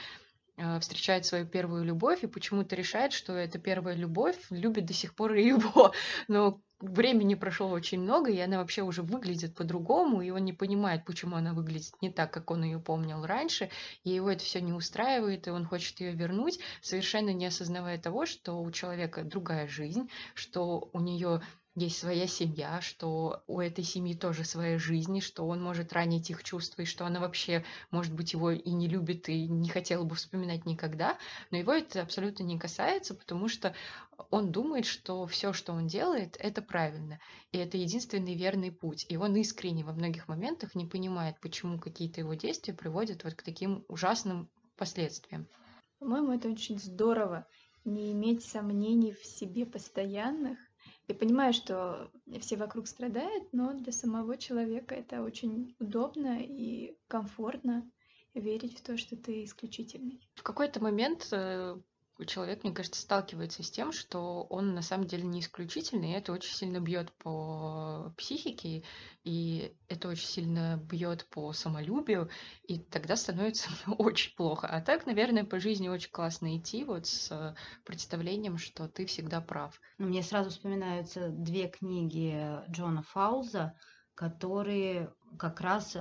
э, 0.57 0.79
встречает 0.79 1.27
свою 1.27 1.47
первую 1.47 1.83
любовь 1.83 2.23
и 2.23 2.29
почему-то 2.29 2.77
решает, 2.77 3.13
что 3.13 3.33
эта 3.33 3.59
первая 3.59 3.97
любовь 3.97 4.39
любит 4.51 4.87
до 4.87 4.93
сих 4.93 5.17
пор 5.17 5.33
его. 5.35 5.93
Но 6.29 6.61
времени 6.81 7.35
прошло 7.35 7.69
очень 7.69 8.01
много, 8.01 8.31
и 8.31 8.39
она 8.39 8.59
вообще 8.59 8.83
уже 8.83 9.03
выглядит 9.03 9.55
по-другому, 9.55 10.23
и 10.23 10.31
он 10.31 10.45
не 10.45 10.53
понимает, 10.53 11.05
почему 11.05 11.37
она 11.37 11.53
выглядит 11.53 11.95
не 12.01 12.11
так, 12.11 12.33
как 12.33 12.51
он 12.51 12.65
ее 12.65 12.79
помнил 12.79 13.25
раньше, 13.25 13.71
и 14.03 14.11
его 14.11 14.31
это 14.31 14.45
все 14.45 14.61
не 14.61 14.73
устраивает, 14.73 15.47
и 15.47 15.51
он 15.51 15.67
хочет 15.67 16.01
ее 16.01 16.13
вернуть, 16.13 16.59
совершенно 16.83 17.31
не 17.31 17.47
осознавая 17.47 17.99
того, 17.99 18.27
что 18.27 18.61
у 18.61 18.71
человека 18.71 19.25
другая 19.25 19.69
жизнь, 19.69 20.11
что 20.35 20.91
у 20.93 21.01
нее 21.01 21.41
есть 21.75 21.99
своя 21.99 22.27
семья, 22.27 22.81
что 22.81 23.43
у 23.49 23.61
этой 23.61 23.83
семьи 23.83 24.15
тоже 24.15 24.45
своя 24.45 24.79
жизнь, 24.79 25.17
и 25.17 25.21
что 25.21 25.47
он 25.47 25.63
может 25.63 25.93
ранить 25.93 26.31
их 26.31 26.45
чувства, 26.45 26.83
и 26.83 26.87
что 26.87 27.05
она 27.05 27.19
вообще, 27.19 27.65
может 27.91 28.15
быть, 28.15 28.33
его 28.33 28.53
и 28.53 28.71
не 28.71 28.89
любит, 28.89 29.29
и 29.29 29.49
не 29.49 29.69
хотела 29.69 30.05
бы 30.05 30.15
вспоминать 30.15 30.67
никогда. 30.67 31.19
Но 31.51 31.59
его 31.59 31.73
это 31.73 32.03
абсолютно 32.03 32.45
не 32.45 32.59
касается, 32.59 33.15
потому 33.15 33.49
что 33.49 33.75
он 34.31 34.53
думает, 34.53 34.87
что 34.87 35.27
все, 35.27 35.53
что 35.53 35.73
он 35.73 35.89
делает, 35.89 36.37
это 36.39 36.63
правильно. 36.63 37.19
И 37.51 37.59
это 37.59 37.77
единственный 37.77 38.37
верный 38.37 38.71
путь. 38.71 39.07
И 39.09 39.17
он 39.17 39.35
искренне 39.37 39.85
во 39.85 39.93
многих 39.93 40.29
моментах 40.29 40.75
не 40.77 40.87
понимает, 40.87 41.41
почему 41.41 41.79
какие-то 41.79 42.21
его 42.21 42.35
действия 42.35 42.73
приводят 42.73 43.25
вот 43.25 43.35
к 43.35 43.43
таким 43.43 43.85
ужасным 43.89 44.49
последствиям. 44.77 45.49
По-моему, 45.99 46.33
это 46.33 46.49
очень 46.49 46.79
здорово 46.79 47.47
не 47.85 48.13
иметь 48.13 48.45
сомнений 48.45 49.13
в 49.13 49.25
себе 49.25 49.67
постоянных. 49.67 50.59
Я 51.07 51.15
понимаю, 51.15 51.53
что 51.53 52.11
все 52.41 52.57
вокруг 52.57 52.87
страдают, 52.87 53.53
но 53.53 53.75
для 53.75 53.93
самого 53.93 54.39
человека 54.39 54.95
это 54.95 55.23
очень 55.23 55.75
удобно 55.79 56.41
и 56.41 56.97
комфортно 57.09 57.91
верить 58.33 58.79
в 58.79 58.83
то, 58.83 58.97
что 58.97 59.17
ты 59.17 59.45
исключительный. 59.45 60.21
В 60.35 60.43
какой-то 60.43 60.83
момент 60.83 61.29
э, 61.31 61.77
человек, 62.27 62.63
мне 62.63 62.73
кажется, 62.73 63.01
сталкивается 63.01 63.63
с 63.63 63.71
тем, 63.71 63.93
что 63.93 64.45
он 64.45 64.75
на 64.75 64.83
самом 64.83 65.07
деле 65.07 65.25
не 65.25 65.41
исключительный, 65.41 66.13
и 66.13 66.15
это 66.15 66.33
очень 66.33 66.55
сильно 66.55 66.79
бьет 66.79 67.13
по 67.13 68.13
психике, 68.17 68.85
и 69.25 69.75
это 69.89 70.09
очень 70.09 70.27
сильно 70.27 70.77
бьет 70.77 71.27
по 71.31 71.53
самолюбию, 71.53 72.31
и 72.63 72.79
тогда 72.79 73.17
становится 73.17 73.69
очень 73.99 74.35
плохо. 74.37 74.69
А 74.69 74.81
так, 74.81 75.07
наверное, 75.07 75.45
по 75.45 75.59
жизни 75.59 75.89
очень 75.89 76.11
классно 76.11 76.57
идти 76.57 76.85
вот 76.85 77.07
с 77.07 77.57
представлением, 77.85 78.59
что 78.59 78.89
ты 78.89 79.07
всегда 79.07 79.41
прав. 79.41 79.81
Мне 79.99 80.23
сразу 80.23 80.51
вспоминаются 80.51 81.29
две 81.31 81.69
книги 81.69 82.61
Джона 82.71 83.03
Фауза, 83.03 83.75
которые 84.15 85.13
как 85.37 85.61
раз 85.61 85.97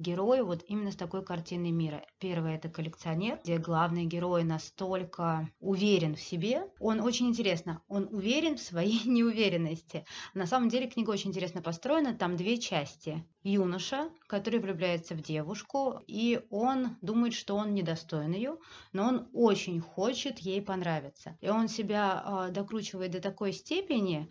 герои 0.00 0.40
вот 0.40 0.64
именно 0.66 0.90
с 0.90 0.96
такой 0.96 1.22
картиной 1.24 1.70
мира. 1.70 2.04
Первый 2.18 2.54
это 2.54 2.68
коллекционер, 2.68 3.38
где 3.44 3.58
главный 3.58 4.06
герой 4.06 4.44
настолько 4.44 5.48
уверен 5.60 6.16
в 6.16 6.20
себе. 6.20 6.70
Он 6.80 7.00
очень 7.00 7.28
интересно, 7.28 7.82
он 7.86 8.08
уверен 8.10 8.56
в 8.56 8.62
своей 8.62 9.02
неуверенности. 9.08 10.04
На 10.34 10.46
самом 10.46 10.70
деле 10.70 10.88
книга 10.88 11.10
очень 11.10 11.30
интересно 11.30 11.62
построена, 11.62 12.14
там 12.14 12.36
две 12.36 12.58
части. 12.58 13.24
Юноша, 13.42 14.10
который 14.26 14.60
влюбляется 14.60 15.14
в 15.14 15.22
девушку, 15.22 16.02
и 16.06 16.40
он 16.50 16.96
думает, 17.00 17.34
что 17.34 17.56
он 17.56 17.74
недостоин 17.74 18.32
ее, 18.32 18.56
но 18.92 19.08
он 19.08 19.28
очень 19.32 19.80
хочет 19.80 20.38
ей 20.40 20.60
понравиться. 20.60 21.38
И 21.40 21.48
он 21.48 21.68
себя 21.68 22.22
а, 22.24 22.48
докручивает 22.50 23.12
до 23.12 23.20
такой 23.20 23.52
степени, 23.52 24.28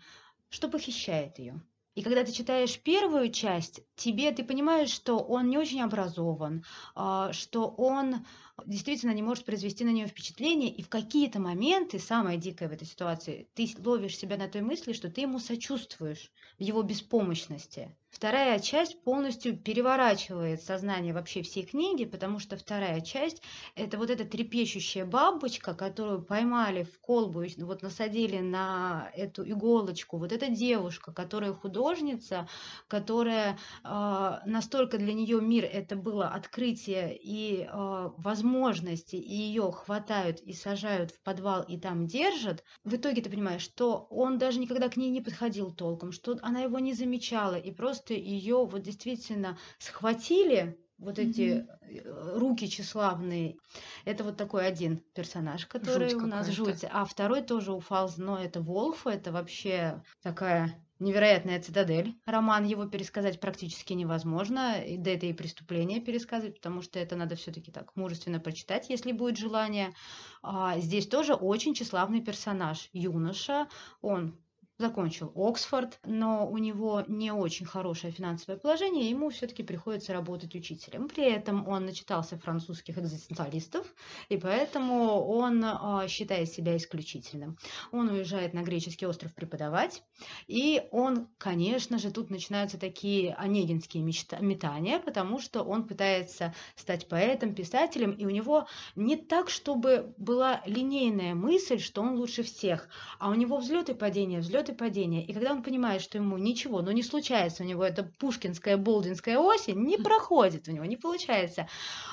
что 0.48 0.68
похищает 0.68 1.38
ее. 1.38 1.60
И 2.00 2.02
когда 2.02 2.24
ты 2.24 2.32
читаешь 2.32 2.78
первую 2.78 3.30
часть, 3.30 3.82
тебе 3.94 4.32
ты 4.32 4.42
понимаешь, 4.42 4.88
что 4.88 5.18
он 5.18 5.50
не 5.50 5.58
очень 5.58 5.82
образован, 5.82 6.64
а, 6.94 7.30
что 7.34 7.68
он 7.68 8.24
действительно 8.64 9.10
не 9.10 9.20
может 9.20 9.44
произвести 9.44 9.84
на 9.84 9.90
нее 9.90 10.06
впечатление, 10.06 10.70
и 10.70 10.82
в 10.82 10.88
какие-то 10.88 11.40
моменты, 11.40 11.98
самое 11.98 12.38
дикое 12.38 12.70
в 12.70 12.72
этой 12.72 12.86
ситуации, 12.86 13.50
ты 13.52 13.68
ловишь 13.84 14.16
себя 14.16 14.38
на 14.38 14.48
той 14.48 14.62
мысли, 14.62 14.94
что 14.94 15.10
ты 15.10 15.20
ему 15.20 15.38
сочувствуешь 15.40 16.32
в 16.58 16.62
его 16.62 16.82
беспомощности. 16.82 17.94
Вторая 18.10 18.58
часть 18.58 19.02
полностью 19.04 19.56
переворачивает 19.56 20.62
сознание 20.62 21.14
вообще 21.14 21.42
всей 21.42 21.64
книги, 21.64 22.04
потому 22.04 22.40
что 22.40 22.56
вторая 22.56 23.00
часть– 23.00 23.40
это 23.76 23.98
вот 23.98 24.10
эта 24.10 24.24
трепещущая 24.24 25.06
бабочка, 25.06 25.74
которую 25.74 26.22
поймали 26.22 26.82
в 26.82 26.98
колбу, 26.98 27.44
вот 27.58 27.82
насадили 27.82 28.38
на 28.40 29.10
эту 29.14 29.48
иголочку. 29.48 30.18
Вот 30.18 30.32
эта 30.32 30.48
девушка, 30.48 31.12
которая 31.12 31.52
художница, 31.52 32.48
которая 32.88 33.58
э, 33.84 34.38
настолько 34.44 34.98
для 34.98 35.14
нее 35.14 35.40
мир 35.40 35.64
это 35.64 35.94
было 35.94 36.28
открытие 36.28 37.16
и 37.16 37.62
э, 37.62 38.10
возможности, 38.18 39.16
и 39.16 39.34
ее 39.34 39.70
хватают 39.70 40.40
и 40.40 40.52
сажают 40.52 41.12
в 41.12 41.22
подвал 41.22 41.62
и 41.62 41.78
там 41.78 42.06
держат. 42.06 42.64
В 42.82 42.96
итоге 42.96 43.22
ты 43.22 43.30
понимаешь, 43.30 43.62
что 43.62 44.08
он 44.10 44.36
даже 44.38 44.58
никогда 44.58 44.88
к 44.88 44.96
ней 44.96 45.10
не 45.10 45.20
подходил 45.20 45.70
толком, 45.70 46.10
что 46.10 46.36
она 46.42 46.60
его 46.62 46.80
не 46.80 46.92
замечала 46.92 47.54
и 47.54 47.70
просто 47.70 47.99
ее 48.08 48.64
вот 48.64 48.82
действительно 48.82 49.58
схватили 49.78 50.78
вот 50.96 51.18
эти 51.18 51.66
э, 51.82 52.38
руки 52.38 52.68
тщеславные. 52.68 53.56
Это 54.04 54.24
вот 54.24 54.36
такой 54.36 54.66
один 54.66 54.98
персонаж, 55.14 55.66
который 55.66 56.10
Жуть 56.10 56.22
у 56.22 56.26
нас 56.26 56.48
жуть. 56.48 56.84
А 56.90 57.04
второй 57.04 57.42
тоже 57.42 57.72
у 57.72 57.80
Фалз, 57.80 58.18
но 58.18 58.38
это 58.38 58.60
Волф, 58.60 59.06
это 59.06 59.32
вообще 59.32 60.02
такая 60.22 60.82
Невероятная 61.00 61.58
цитадель. 61.62 62.14
Роман 62.26 62.66
его 62.66 62.84
пересказать 62.84 63.40
практически 63.40 63.94
невозможно, 63.94 64.74
да 64.98 65.10
это 65.10 65.24
и 65.24 65.32
преступление 65.32 65.98
пересказывать, 65.98 66.56
потому 66.56 66.82
что 66.82 66.98
это 66.98 67.16
надо 67.16 67.36
все-таки 67.36 67.72
так 67.72 67.96
мужественно 67.96 68.38
прочитать, 68.38 68.90
если 68.90 69.12
будет 69.12 69.38
желание. 69.38 69.94
А 70.42 70.78
здесь 70.78 71.06
тоже 71.06 71.32
очень 71.32 71.72
тщеславный 71.72 72.20
персонаж, 72.20 72.90
юноша. 72.92 73.66
Он 74.02 74.38
закончил 74.80 75.30
Оксфорд, 75.36 75.98
но 76.04 76.48
у 76.48 76.58
него 76.58 77.04
не 77.06 77.32
очень 77.32 77.66
хорошее 77.66 78.12
финансовое 78.12 78.58
положение, 78.58 79.08
ему 79.08 79.30
все-таки 79.30 79.62
приходится 79.62 80.12
работать 80.12 80.54
учителем. 80.54 81.08
При 81.08 81.24
этом 81.24 81.68
он 81.68 81.84
начитался 81.84 82.38
французских 82.38 82.98
экзистенциалистов, 82.98 83.86
и 84.28 84.36
поэтому 84.38 85.24
он 85.24 85.62
э, 85.62 86.08
считает 86.08 86.50
себя 86.50 86.76
исключительным. 86.76 87.58
Он 87.92 88.08
уезжает 88.08 88.54
на 88.54 88.62
греческий 88.62 89.06
остров 89.06 89.34
преподавать, 89.34 90.02
и 90.48 90.82
он, 90.90 91.28
конечно 91.38 91.98
же, 91.98 92.10
тут 92.10 92.30
начинаются 92.30 92.78
такие 92.78 93.34
онегинские 93.34 94.02
метания, 94.02 94.98
потому 94.98 95.40
что 95.40 95.62
он 95.62 95.86
пытается 95.86 96.54
стать 96.74 97.06
поэтом, 97.06 97.54
писателем, 97.54 98.12
и 98.12 98.24
у 98.24 98.30
него 98.30 98.66
не 98.96 99.16
так, 99.16 99.50
чтобы 99.50 100.14
была 100.16 100.62
линейная 100.64 101.34
мысль, 101.34 101.78
что 101.78 102.00
он 102.00 102.16
лучше 102.16 102.42
всех, 102.42 102.88
а 103.18 103.28
у 103.28 103.34
него 103.34 103.58
взлеты 103.58 103.92
и 103.92 103.94
падения, 103.94 104.40
взлеты 104.40 104.69
и 104.70 104.74
падения. 104.74 105.24
И 105.24 105.32
когда 105.32 105.52
он 105.52 105.62
понимает, 105.62 106.02
что 106.02 106.18
ему 106.18 106.38
ничего, 106.38 106.82
ну 106.82 106.90
не 106.90 107.02
случается 107.02 107.62
у 107.62 107.66
него 107.66 107.84
эта 107.84 108.02
пушкинская, 108.02 108.76
болдинская 108.76 109.38
осень, 109.38 109.80
не 109.84 109.98
проходит 109.98 110.68
у 110.68 110.72
него, 110.72 110.84
не 110.84 110.96
получается, 110.96 111.68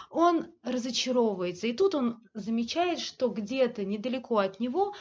он 0.09 0.47
разочаровывается. 0.63 1.67
И 1.67 1.73
тут 1.73 1.95
он 1.95 2.19
замечает, 2.33 2.99
что 2.99 3.29
где-то 3.29 3.85
недалеко 3.85 4.37
от 4.37 4.59
него 4.59 4.93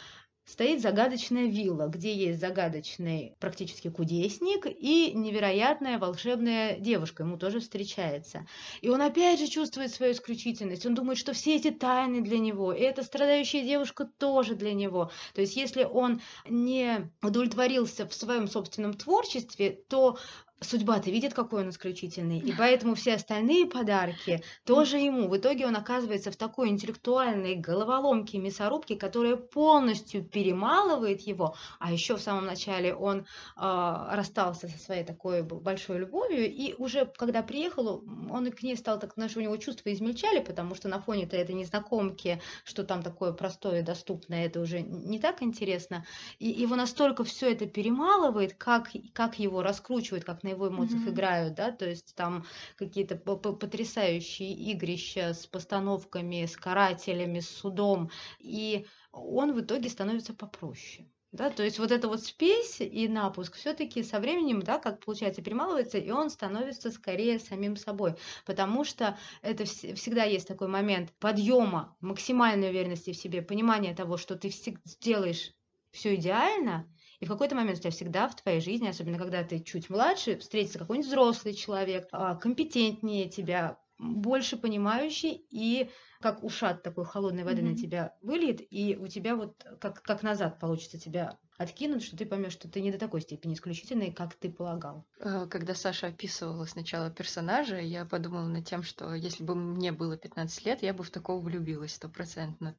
стоит 0.46 0.80
загадочная 0.80 1.46
вилла, 1.46 1.88
где 1.88 2.14
есть 2.14 2.40
загадочный 2.40 3.34
практически 3.40 3.90
кудесник 3.90 4.66
и 4.66 5.12
невероятная 5.12 5.98
волшебная 5.98 6.78
девушка 6.78 7.24
ему 7.24 7.36
тоже 7.36 7.60
встречается. 7.60 8.46
И 8.80 8.88
он 8.88 9.02
опять 9.02 9.40
же 9.40 9.48
чувствует 9.48 9.92
свою 9.92 10.12
исключительность. 10.12 10.86
Он 10.86 10.94
думает, 10.94 11.18
что 11.18 11.32
все 11.32 11.56
эти 11.56 11.70
тайны 11.70 12.22
для 12.22 12.38
него, 12.38 12.72
и 12.72 12.80
эта 12.80 13.02
страдающая 13.02 13.62
девушка 13.62 14.04
тоже 14.04 14.54
для 14.54 14.72
него. 14.72 15.10
То 15.34 15.40
есть 15.40 15.56
если 15.56 15.82
он 15.82 16.22
не 16.48 17.10
удовлетворился 17.22 18.06
в 18.06 18.14
своем 18.14 18.46
собственном 18.48 18.94
творчестве, 18.94 19.82
то 19.88 20.16
судьба-то 20.60 21.10
видит, 21.10 21.34
какой 21.34 21.62
он 21.62 21.70
исключительный, 21.70 22.38
и 22.38 22.52
поэтому 22.52 22.94
все 22.94 23.14
остальные 23.14 23.66
подарки 23.66 24.42
тоже 24.64 24.96
ему. 24.96 25.28
В 25.28 25.36
итоге 25.36 25.66
он 25.66 25.76
оказывается 25.76 26.30
в 26.30 26.36
такой 26.36 26.70
интеллектуальной 26.70 27.56
головоломке 27.56 28.38
мясорубке, 28.38 28.96
которая 28.96 29.36
полностью 29.36 30.24
перемалывает 30.24 31.20
его, 31.20 31.54
а 31.78 31.92
еще 31.92 32.16
в 32.16 32.22
самом 32.22 32.46
начале 32.46 32.94
он 32.94 33.20
э, 33.20 33.24
расстался 33.56 34.68
со 34.68 34.78
своей 34.78 35.04
такой 35.04 35.42
большой 35.42 35.98
любовью, 35.98 36.50
и 36.50 36.74
уже 36.78 37.04
когда 37.04 37.42
приехал, 37.42 38.02
он 38.30 38.50
к 38.50 38.62
ней 38.62 38.76
стал 38.76 38.98
так, 38.98 39.12
знаешь, 39.14 39.36
у 39.36 39.40
него 39.40 39.56
чувства 39.58 39.92
измельчали, 39.92 40.40
потому 40.40 40.74
что 40.74 40.88
на 40.88 41.00
фоне-то 41.00 41.36
этой 41.36 41.54
незнакомки, 41.54 42.40
что 42.64 42.82
там 42.84 43.02
такое 43.02 43.32
простое 43.32 43.82
доступное, 43.82 44.46
это 44.46 44.60
уже 44.60 44.80
не 44.80 45.18
так 45.18 45.42
интересно, 45.42 46.06
и 46.38 46.48
его 46.48 46.76
настолько 46.76 47.24
все 47.24 47.52
это 47.52 47.66
перемалывает, 47.66 48.54
как, 48.54 48.90
как 49.12 49.38
его 49.38 49.62
раскручивает, 49.62 50.24
как 50.24 50.45
на 50.46 50.50
его 50.50 50.68
эмоциях 50.68 51.02
mm-hmm. 51.02 51.10
играют, 51.10 51.54
да, 51.54 51.72
то 51.72 51.88
есть 51.88 52.14
там 52.14 52.44
какие-то 52.76 53.16
потрясающие 53.16 54.52
игрища 54.52 55.34
с 55.34 55.46
постановками, 55.46 56.46
с 56.46 56.56
карателями, 56.56 57.40
с 57.40 57.48
судом, 57.48 58.10
и 58.38 58.86
он 59.12 59.52
в 59.52 59.60
итоге 59.60 59.88
становится 59.88 60.34
попроще. 60.34 61.08
Да, 61.32 61.50
то 61.50 61.64
есть 61.64 61.78
вот 61.78 61.90
эта 61.90 62.08
вот 62.08 62.22
спесь 62.22 62.80
и 62.80 63.08
напуск 63.08 63.56
все-таки 63.56 64.02
со 64.02 64.20
временем, 64.20 64.62
да, 64.62 64.78
как 64.78 65.04
получается, 65.04 65.42
перемалывается, 65.42 65.98
и 65.98 66.10
он 66.10 66.30
становится 66.30 66.90
скорее 66.90 67.38
самим 67.38 67.76
собой, 67.76 68.14
потому 68.46 68.84
что 68.84 69.18
это 69.42 69.64
вс- 69.64 69.94
всегда 69.96 70.22
есть 70.22 70.48
такой 70.48 70.68
момент 70.68 71.12
подъема, 71.18 71.94
максимальной 72.00 72.70
уверенности 72.70 73.12
в 73.12 73.16
себе, 73.16 73.42
понимания 73.42 73.94
того, 73.94 74.16
что 74.16 74.36
ты 74.36 74.50
сделаешь 74.50 75.52
все 75.90 76.14
идеально, 76.14 76.88
и 77.20 77.26
в 77.26 77.28
какой-то 77.28 77.54
момент 77.54 77.78
у 77.78 77.80
тебя 77.80 77.90
всегда 77.90 78.28
в 78.28 78.36
твоей 78.36 78.60
жизни, 78.60 78.88
особенно 78.88 79.18
когда 79.18 79.42
ты 79.44 79.60
чуть 79.60 79.90
младше, 79.90 80.38
встретится 80.38 80.78
какой-нибудь 80.78 81.08
взрослый 81.08 81.54
человек, 81.54 82.08
а, 82.12 82.34
компетентнее 82.36 83.28
тебя, 83.28 83.78
больше 83.98 84.56
понимающий 84.56 85.46
и 85.50 85.90
как 86.20 86.44
ушат 86.44 86.82
такой 86.82 87.04
холодной 87.04 87.44
воды 87.44 87.62
mm-hmm. 87.62 87.70
на 87.70 87.76
тебя 87.76 88.14
выльет, 88.22 88.60
и 88.70 88.96
у 88.96 89.06
тебя 89.06 89.36
вот 89.36 89.64
как, 89.80 90.02
как 90.02 90.22
назад 90.22 90.58
получится 90.58 90.98
тебя 90.98 91.38
откинуть, 91.58 92.02
что 92.02 92.16
ты 92.16 92.26
поймешь, 92.26 92.52
что 92.52 92.68
ты 92.68 92.80
не 92.80 92.92
до 92.92 92.98
такой 92.98 93.22
степени 93.22 93.54
исключительный, 93.54 94.12
как 94.12 94.34
ты 94.34 94.50
полагал. 94.50 95.06
Э, 95.18 95.46
когда 95.48 95.74
Саша 95.74 96.08
описывала 96.08 96.66
сначала 96.66 97.10
персонажа, 97.10 97.78
я 97.78 98.04
подумала 98.04 98.46
над 98.46 98.66
тем, 98.66 98.82
что 98.82 99.14
если 99.14 99.44
бы 99.44 99.54
мне 99.54 99.92
было 99.92 100.16
15 100.16 100.66
лет, 100.66 100.82
я 100.82 100.92
бы 100.92 101.02
в 101.02 101.10
такого 101.10 101.40
влюбилась 101.40 101.94
стопроцентно. 101.94 102.76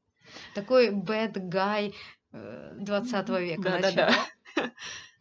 Такой 0.55 0.89
bad 0.91 1.33
guy 1.49 1.93
20 2.31 3.29
века. 3.29 3.61
Да, 3.61 3.79
да, 3.79 3.91
да. 3.91 4.71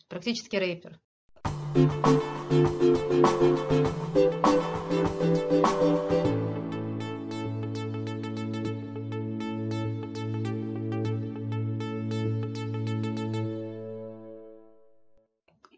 Практически 0.09 0.57
рэпер. 0.57 1.01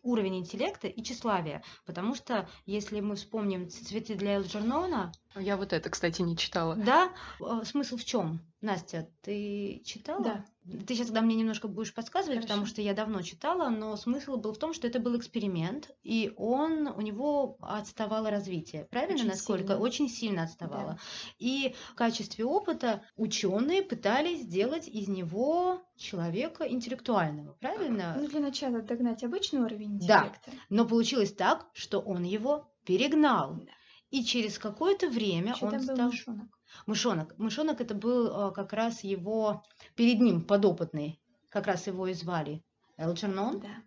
уровень 0.09 0.39
интеллекта 0.39 0.89
и 0.89 1.03
тщеславия. 1.03 1.63
Потому 1.87 2.15
что, 2.15 2.49
если 2.67 3.01
мы 3.01 3.15
вспомним 3.17 3.69
«Цветы 3.69 4.15
для 4.15 4.35
Элджернона», 4.37 5.13
я 5.37 5.57
вот 5.57 5.73
это, 5.73 5.91
кстати, 5.91 6.23
не 6.23 6.37
читала. 6.37 6.75
Да? 6.77 7.13
Э, 7.41 7.65
смысл 7.65 7.97
в 7.97 8.05
чем? 8.05 8.41
Настя, 8.61 9.09
ты 9.23 9.83
читала? 9.85 10.25
Да. 10.25 10.45
Ты 10.87 10.95
сейчас 10.95 11.07
тогда 11.07 11.23
мне 11.23 11.37
немножко 11.37 11.69
будешь 11.69 11.95
подсказывать, 11.95 12.39
Хорошо. 12.39 12.49
потому 12.49 12.67
что 12.67 12.83
я 12.83 12.93
давно 12.93 13.23
читала, 13.23 13.69
но 13.71 13.97
смысл 13.97 14.37
был 14.37 14.53
в 14.53 14.59
том, 14.59 14.75
что 14.75 14.87
это 14.87 14.99
был 14.99 15.17
эксперимент, 15.17 15.91
и 16.03 16.33
он 16.37 16.89
у 16.89 17.01
него 17.01 17.57
отставало 17.61 18.31
развитие. 18.31 18.87
Правильно, 18.87 19.15
Очень 19.15 19.29
насколько? 19.29 19.69
Сильно. 19.69 19.79
Очень 19.79 20.09
сильно 20.09 20.43
отставало. 20.43 20.93
Да. 20.93 20.99
И 21.39 21.75
в 21.91 21.95
качестве 21.95 22.45
опыта 22.45 23.03
ученые 23.17 23.83
пытались 23.83 24.43
сделать 24.43 24.89
из 24.89 25.09
него 25.09 25.81
человека 25.97 26.65
интеллектуального, 26.69 27.53
правильно? 27.61 28.17
Ну, 28.19 28.27
для 28.29 28.41
начала 28.41 28.83
догнать 28.83 29.23
обычный 29.23 29.61
уровень 29.61 29.95
интеллекта. 29.95 30.41
Да, 30.51 30.53
но 30.69 30.85
получилось 30.85 31.33
так, 31.33 31.67
что 31.75 32.01
он 32.01 32.25
его 32.25 32.69
перегнал. 32.85 33.55
Да. 33.55 33.73
И 34.11 34.25
через 34.25 34.59
какое-то 34.59 35.09
время 35.09 35.55
Что 35.55 35.67
он 35.67 35.81
стал... 35.81 36.09
мышонок? 36.09 36.61
Мышонок. 36.87 37.39
Мышонок 37.39 37.81
это 37.81 37.95
был 37.95 38.51
э, 38.51 38.53
как 38.53 38.73
раз 38.73 39.05
его 39.05 39.63
перед 39.97 40.21
ним 40.21 40.45
подопытный, 40.45 41.21
как 41.51 41.67
раз 41.67 41.87
его 41.87 42.07
и 42.07 42.15
звали 42.15 42.63
Элджернон. 42.97 43.61
Да. 43.61 43.83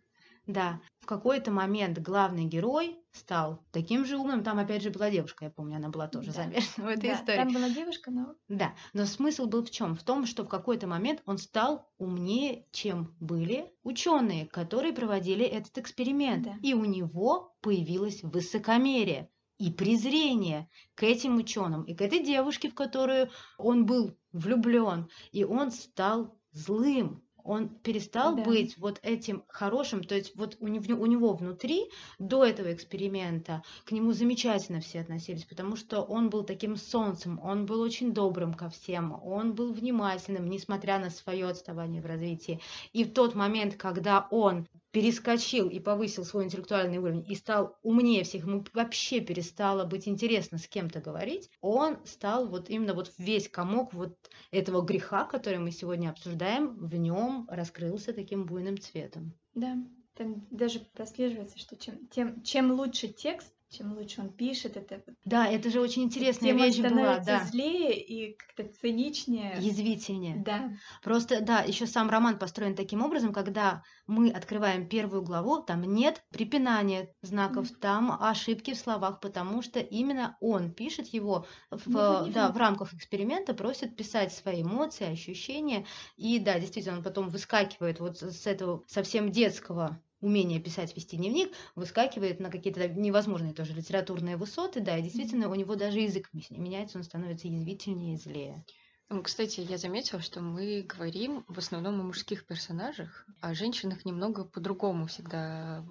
Да, 0.47 0.81
в 0.99 1.05
какой-то 1.05 1.51
момент 1.51 1.99
главный 1.99 2.45
герой 2.45 2.97
стал 3.11 3.63
таким 3.71 4.05
же 4.05 4.17
умным. 4.17 4.43
Там 4.43 4.57
опять 4.57 4.81
же 4.81 4.89
была 4.89 5.11
девушка, 5.11 5.45
я 5.45 5.51
помню, 5.51 5.77
она 5.77 5.89
была 5.89 6.07
тоже 6.07 6.31
да. 6.31 6.43
замешана 6.43 6.87
в 6.87 6.89
этой 6.89 7.09
да, 7.09 7.15
истории. 7.15 7.37
Там 7.37 7.53
была 7.53 7.69
девушка, 7.69 8.11
но. 8.11 8.35
Да, 8.47 8.73
но 8.93 9.05
смысл 9.05 9.45
был 9.45 9.63
в 9.63 9.69
чем? 9.69 9.95
В 9.95 10.03
том, 10.03 10.25
что 10.25 10.43
в 10.43 10.49
какой-то 10.49 10.87
момент 10.87 11.21
он 11.25 11.37
стал 11.37 11.87
умнее, 11.99 12.65
чем 12.71 13.15
были 13.19 13.71
ученые, 13.83 14.47
которые 14.47 14.93
проводили 14.93 15.45
этот 15.45 15.77
эксперимент. 15.77 16.43
Да. 16.43 16.55
И 16.63 16.73
у 16.73 16.85
него 16.85 17.55
появилось 17.61 18.23
высокомерие 18.23 19.29
и 19.61 19.71
презрение 19.71 20.67
к 20.95 21.03
этим 21.03 21.37
ученым 21.37 21.83
и 21.83 21.93
к 21.93 22.01
этой 22.01 22.23
девушке, 22.23 22.69
в 22.69 22.73
которую 22.73 23.29
он 23.59 23.85
был 23.85 24.17
влюблен, 24.31 25.07
и 25.31 25.43
он 25.43 25.71
стал 25.71 26.35
злым, 26.51 27.21
он 27.43 27.69
перестал 27.69 28.35
да. 28.35 28.43
быть 28.43 28.77
вот 28.79 28.99
этим 29.03 29.43
хорошим, 29.47 30.03
то 30.03 30.15
есть 30.15 30.35
вот 30.35 30.57
у 30.59 30.67
него, 30.67 30.99
у 30.99 31.05
него 31.05 31.33
внутри 31.33 31.91
до 32.17 32.43
этого 32.43 32.73
эксперимента 32.73 33.61
к 33.85 33.91
нему 33.91 34.13
замечательно 34.13 34.79
все 34.81 35.01
относились, 35.01 35.45
потому 35.45 35.75
что 35.75 36.01
он 36.01 36.31
был 36.31 36.43
таким 36.43 36.75
солнцем, 36.75 37.39
он 37.43 37.67
был 37.67 37.81
очень 37.81 38.13
добрым 38.13 38.55
ко 38.55 38.69
всем, 38.69 39.19
он 39.23 39.53
был 39.53 39.73
внимательным, 39.73 40.49
несмотря 40.49 40.97
на 40.97 41.11
свое 41.11 41.47
отставание 41.47 42.01
в 42.01 42.07
развитии. 42.07 42.59
И 42.93 43.03
в 43.03 43.13
тот 43.13 43.35
момент, 43.35 43.75
когда 43.75 44.27
он 44.31 44.67
перескочил 44.91 45.69
и 45.69 45.79
повысил 45.79 46.25
свой 46.25 46.45
интеллектуальный 46.45 46.97
уровень 46.97 47.25
и 47.27 47.35
стал 47.35 47.77
умнее 47.81 48.23
всех, 48.23 48.45
ему 48.45 48.63
вообще 48.73 49.21
перестало 49.21 49.85
быть 49.85 50.07
интересно 50.07 50.57
с 50.57 50.67
кем-то 50.67 50.99
говорить, 50.99 51.49
он 51.61 51.97
стал 52.05 52.47
вот 52.47 52.69
именно 52.69 52.93
вот 52.93 53.11
весь 53.17 53.49
комок 53.49 53.93
вот 53.93 54.17
этого 54.51 54.81
греха, 54.81 55.25
который 55.25 55.59
мы 55.59 55.71
сегодня 55.71 56.09
обсуждаем, 56.09 56.75
в 56.75 56.95
нем 56.95 57.47
раскрылся 57.49 58.13
таким 58.13 58.45
буйным 58.45 58.77
цветом. 58.77 59.33
Да, 59.55 59.77
там 60.15 60.45
даже 60.51 60.79
прослеживается, 60.79 61.57
что 61.57 61.75
чем, 61.77 62.07
тем, 62.07 62.43
чем 62.43 62.71
лучше 62.71 63.07
текст, 63.07 63.53
чем 63.71 63.93
лучше 63.93 64.21
он 64.21 64.33
пишет, 64.33 64.77
это 64.77 65.03
Да, 65.25 65.47
это 65.47 65.69
же 65.69 65.79
очень 65.81 66.03
интересная 66.03 66.49
тем 66.49 66.57
он 66.57 66.67
вещь 66.67 66.79
была, 66.79 67.19
да. 67.19 67.39
злее 67.45 67.99
и 67.99 68.35
как-то 68.35 68.71
циничнее. 68.73 69.55
Язвительнее. 69.61 70.43
Да. 70.43 70.69
Просто, 71.03 71.41
да, 71.41 71.59
еще 71.61 71.85
сам 71.85 72.09
роман 72.09 72.39
построен 72.39 72.75
таким 72.75 73.01
образом, 73.03 73.33
когда 73.33 73.83
мы 74.07 74.29
открываем 74.31 74.87
первую 74.87 75.23
главу, 75.23 75.61
там 75.61 75.81
нет 75.83 76.23
препинания 76.31 77.13
знаков, 77.21 77.67
Мгм. 77.67 77.79
там 77.81 78.11
ошибки 78.21 78.73
в 78.73 78.77
словах, 78.77 79.19
потому 79.19 79.61
что 79.61 79.79
именно 79.79 80.37
он 80.39 80.73
пишет 80.73 81.07
его 81.07 81.45
в, 81.69 82.27
не 82.27 82.31
да, 82.31 82.51
в 82.51 82.57
рамках 82.57 82.93
эксперимента, 82.93 83.53
просит 83.53 83.95
писать 83.97 84.33
свои 84.33 84.61
эмоции, 84.63 85.05
ощущения. 85.11 85.85
И 86.15 86.39
да, 86.39 86.59
действительно, 86.59 86.97
он 86.97 87.03
потом 87.03 87.29
выскакивает 87.29 87.99
вот 87.99 88.19
с 88.21 88.47
этого 88.47 88.83
совсем 88.87 89.31
детского 89.31 90.01
умения 90.21 90.59
писать, 90.61 90.95
вести 90.95 91.17
дневник, 91.17 91.51
выскакивает 91.75 92.39
на 92.39 92.49
какие-то 92.49 92.87
невозможные 92.87 93.53
тоже 93.53 93.73
литературные 93.73 94.37
высоты, 94.37 94.79
да, 94.79 94.97
и 94.97 95.01
действительно 95.01 95.49
у 95.49 95.55
него 95.55 95.75
даже 95.75 95.99
язык 95.99 96.29
ме- 96.33 96.43
меняется, 96.51 96.97
он 96.97 97.03
становится 97.03 97.47
язвительнее 97.47 98.15
и 98.15 98.17
злее. 98.17 98.63
Ну, 99.09 99.21
Кстати, 99.23 99.59
я 99.59 99.77
заметила, 99.77 100.21
что 100.21 100.39
мы 100.39 100.83
говорим 100.83 101.43
в 101.47 101.57
основном 101.57 101.99
о 101.99 102.03
мужских 102.03 102.45
персонажах, 102.45 103.25
а 103.41 103.49
о 103.49 103.53
женщинах 103.53 104.05
немного 104.05 104.45
по-другому 104.45 105.07
всегда 105.07 105.83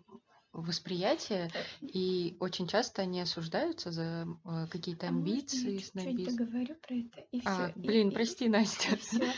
восприятие, 0.53 1.51
и 1.83 2.37
очень 2.41 2.67
часто 2.67 3.03
они 3.03 3.21
осуждаются 3.21 3.93
за 3.93 4.27
э, 4.45 4.67
какие-то 4.71 5.07
А 5.07 5.11
я 5.11 5.17
амбиции, 5.17 5.77
чуть-чуть 5.77 5.87
снобизм. 5.93 6.39
договорю 6.39 6.75
про 6.77 6.95
это 6.97 7.21
и 7.31 7.41
А, 7.47 7.69
все. 7.69 7.73
блин, 7.77 8.11
прости, 8.11 8.49
Настя. 8.49 8.97
Все. 8.97 9.33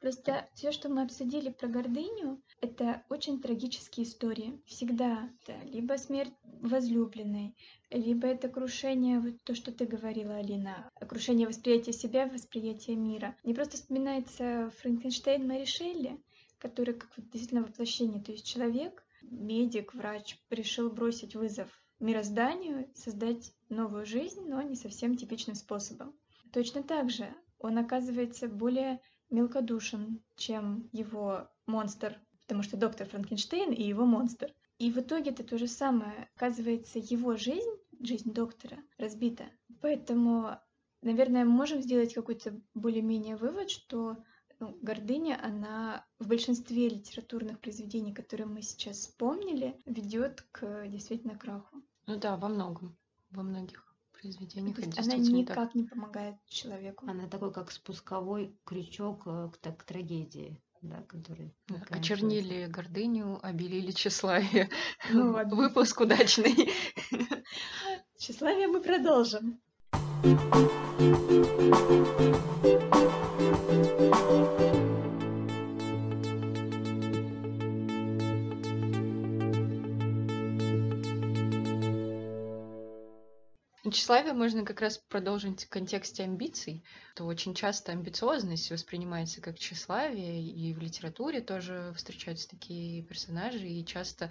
Просто 0.00 0.48
все, 0.54 0.72
что 0.72 0.88
мы 0.88 1.02
обсудили 1.02 1.50
про 1.50 1.68
гордыню, 1.68 2.42
это 2.60 3.02
очень 3.08 3.40
трагические 3.40 4.06
истории. 4.06 4.60
Всегда 4.66 5.30
это 5.42 5.58
либо 5.66 5.96
смерть 5.96 6.32
возлюбленной, 6.44 7.56
либо 7.90 8.26
это 8.26 8.48
крушение, 8.48 9.20
вот 9.20 9.42
то, 9.44 9.54
что 9.54 9.72
ты 9.72 9.86
говорила, 9.86 10.36
Алина, 10.36 10.90
крушение 11.08 11.48
восприятия 11.48 11.92
себя, 11.92 12.26
восприятия 12.26 12.96
мира. 12.96 13.36
Мне 13.44 13.54
просто 13.54 13.76
вспоминается 13.76 14.70
Франкенштейн 14.80 15.46
Мэри 15.46 15.64
Шелли, 15.64 16.22
который 16.58 16.94
как 16.94 17.10
действительно 17.16 17.62
воплощение, 17.62 18.22
то 18.22 18.32
есть 18.32 18.46
человек, 18.46 19.02
медик, 19.22 19.94
врач, 19.94 20.38
решил 20.50 20.90
бросить 20.90 21.34
вызов 21.34 21.68
мирозданию, 21.98 22.88
создать 22.94 23.52
новую 23.68 24.06
жизнь, 24.06 24.42
но 24.46 24.62
не 24.62 24.74
совсем 24.74 25.16
типичным 25.16 25.54
способом. 25.54 26.14
Точно 26.52 26.82
так 26.82 27.10
же 27.10 27.32
он 27.58 27.78
оказывается 27.78 28.48
более 28.48 29.00
мелкодушен, 29.30 30.22
чем 30.36 30.88
его 30.92 31.48
монстр, 31.66 32.18
потому 32.50 32.64
что 32.64 32.76
доктор 32.76 33.06
Франкенштейн 33.06 33.72
и 33.72 33.84
его 33.84 34.04
монстр. 34.04 34.52
И 34.78 34.90
в 34.90 34.98
итоге 34.98 35.30
это 35.30 35.44
то 35.44 35.56
же 35.56 35.68
самое. 35.68 36.28
Оказывается, 36.34 36.98
его 36.98 37.36
жизнь, 37.36 37.70
жизнь 38.00 38.32
доктора, 38.32 38.78
разбита. 38.98 39.44
Поэтому, 39.80 40.58
наверное, 41.00 41.44
мы 41.44 41.52
можем 41.52 41.80
сделать 41.80 42.12
какой-то 42.12 42.60
более-менее 42.74 43.36
вывод, 43.36 43.70
что 43.70 44.16
ну, 44.58 44.76
гордыня, 44.82 45.38
она 45.40 46.04
в 46.18 46.26
большинстве 46.26 46.88
литературных 46.88 47.60
произведений, 47.60 48.12
которые 48.12 48.48
мы 48.48 48.62
сейчас 48.62 48.96
вспомнили, 48.96 49.80
ведет 49.86 50.44
к 50.50 50.88
действительно 50.88 51.38
краху. 51.38 51.84
Ну 52.08 52.18
да, 52.18 52.36
во 52.36 52.48
многом, 52.48 52.98
во 53.30 53.44
многих 53.44 53.94
произведениях 54.10 54.74
То 54.74 54.82
это 54.82 54.88
есть 54.88 54.98
она 54.98 55.16
действительно 55.18 55.46
так. 55.46 55.56
никак 55.56 55.74
не 55.76 55.84
помогает 55.84 56.34
человеку. 56.46 57.06
Она 57.08 57.28
такой, 57.28 57.52
как 57.52 57.70
спусковой 57.70 58.58
крючок 58.64 59.22
э, 59.26 59.50
к, 59.52 59.72
к 59.72 59.84
трагедии, 59.84 60.60
да, 60.82 60.96
заканчивается. 61.00 61.94
Очернили 61.94 62.66
гордыню, 62.66 63.38
обелили 63.42 63.90
тщеславие. 63.90 64.70
Ну 65.10 65.32
ладно. 65.34 65.56
Выпуск 65.56 66.00
удачный. 66.00 66.72
Тщеславие 68.16 68.68
мы 68.68 68.80
продолжим. 68.80 69.60
Тщеславие 83.90 84.32
можно 84.32 84.64
как 84.64 84.80
раз 84.80 84.98
продолжить 84.98 85.64
в 85.64 85.68
контексте 85.68 86.24
амбиций. 86.24 86.84
То 87.14 87.24
очень 87.24 87.54
часто 87.54 87.92
амбициозность 87.92 88.70
воспринимается 88.70 89.40
как 89.40 89.58
тщеславие, 89.58 90.42
и 90.42 90.74
в 90.74 90.78
литературе 90.78 91.40
тоже 91.40 91.92
встречаются 91.96 92.48
такие 92.48 93.02
персонажи, 93.02 93.66
и 93.66 93.84
часто 93.84 94.30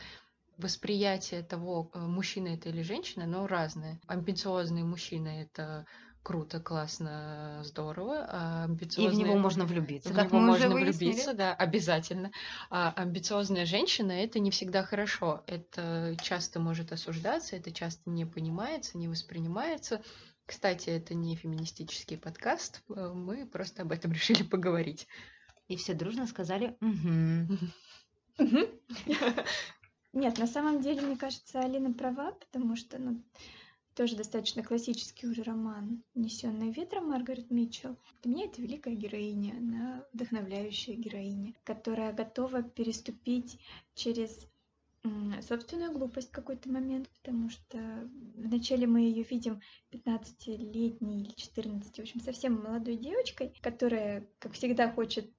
восприятие 0.57 1.41
того, 1.41 1.89
э, 1.93 1.99
мужчина 1.99 2.49
это 2.49 2.69
или 2.69 2.81
женщина, 2.81 3.25
но 3.25 3.47
разное. 3.47 3.99
Амбициозный 4.07 4.83
мужчина 4.83 5.41
это 5.41 5.85
круто, 6.29 6.59
классно, 6.59 7.59
здорово, 7.63 8.23
а 8.29 8.67
И 8.97 9.07
в 9.07 9.15
него 9.15 9.35
можно 9.35 9.65
влюбиться, 9.65 10.13
в 10.13 10.15
как 10.15 10.27
него 10.27 10.41
мы 10.41 10.51
уже 10.51 10.67
можно 10.67 10.75
выяснили. 10.75 11.09
влюбиться, 11.09 11.33
да, 11.33 11.55
обязательно. 11.55 12.29
А 12.69 12.93
амбициозная 12.95 13.65
женщина 13.65 14.11
это 14.11 14.37
не 14.37 14.51
всегда 14.51 14.83
хорошо. 14.83 15.43
Это 15.47 16.15
часто 16.21 16.59
может 16.59 16.91
осуждаться, 16.91 17.55
это 17.55 17.71
часто 17.71 18.11
не 18.11 18.25
понимается, 18.25 18.99
не 18.99 19.07
воспринимается. 19.07 20.03
Кстати, 20.45 20.91
это 20.91 21.15
не 21.15 21.35
феминистический 21.35 22.19
подкаст, 22.19 22.83
э, 22.89 23.11
мы 23.11 23.47
просто 23.47 23.81
об 23.81 23.91
этом 23.91 24.11
решили 24.13 24.43
поговорить. 24.43 25.07
И 25.67 25.77
все 25.77 25.95
дружно 25.95 26.27
сказали 26.27 26.77
«Мгм». 26.79 27.57
Нет, 30.13 30.37
на 30.37 30.45
самом 30.45 30.81
деле, 30.81 31.01
мне 31.01 31.17
кажется, 31.17 31.59
Алина 31.59 31.91
права, 31.91 32.33
потому 32.33 32.75
что, 32.75 32.99
ну, 32.99 33.19
тоже 33.99 34.15
достаточно 34.15 34.63
классический 34.63 35.27
уже 35.27 35.43
роман 35.43 36.01
«Унесенная 36.15 36.71
ветром» 36.71 37.09
Маргарет 37.09 37.51
Митчелл. 37.51 37.97
Для 38.23 38.31
меня 38.31 38.45
это 38.45 38.61
великая 38.61 38.95
героиня, 38.95 39.57
она 39.57 40.05
вдохновляющая 40.13 40.95
героиня, 40.95 41.53
которая 41.65 42.13
готова 42.13 42.63
переступить 42.63 43.59
через 43.95 44.47
собственную 45.41 45.91
глупость 45.91 46.29
в 46.29 46.31
какой-то 46.31 46.69
момент, 46.69 47.09
потому 47.09 47.49
что 47.49 48.09
вначале 48.37 48.87
мы 48.87 49.01
ее 49.01 49.23
видим 49.23 49.59
15-летней 49.91 51.23
или 51.23 51.33
14, 51.33 51.97
в 51.97 51.99
общем, 51.99 52.21
совсем 52.21 52.63
молодой 52.63 52.95
девочкой, 52.95 53.53
которая, 53.61 54.25
как 54.39 54.53
всегда, 54.53 54.89
хочет 54.89 55.29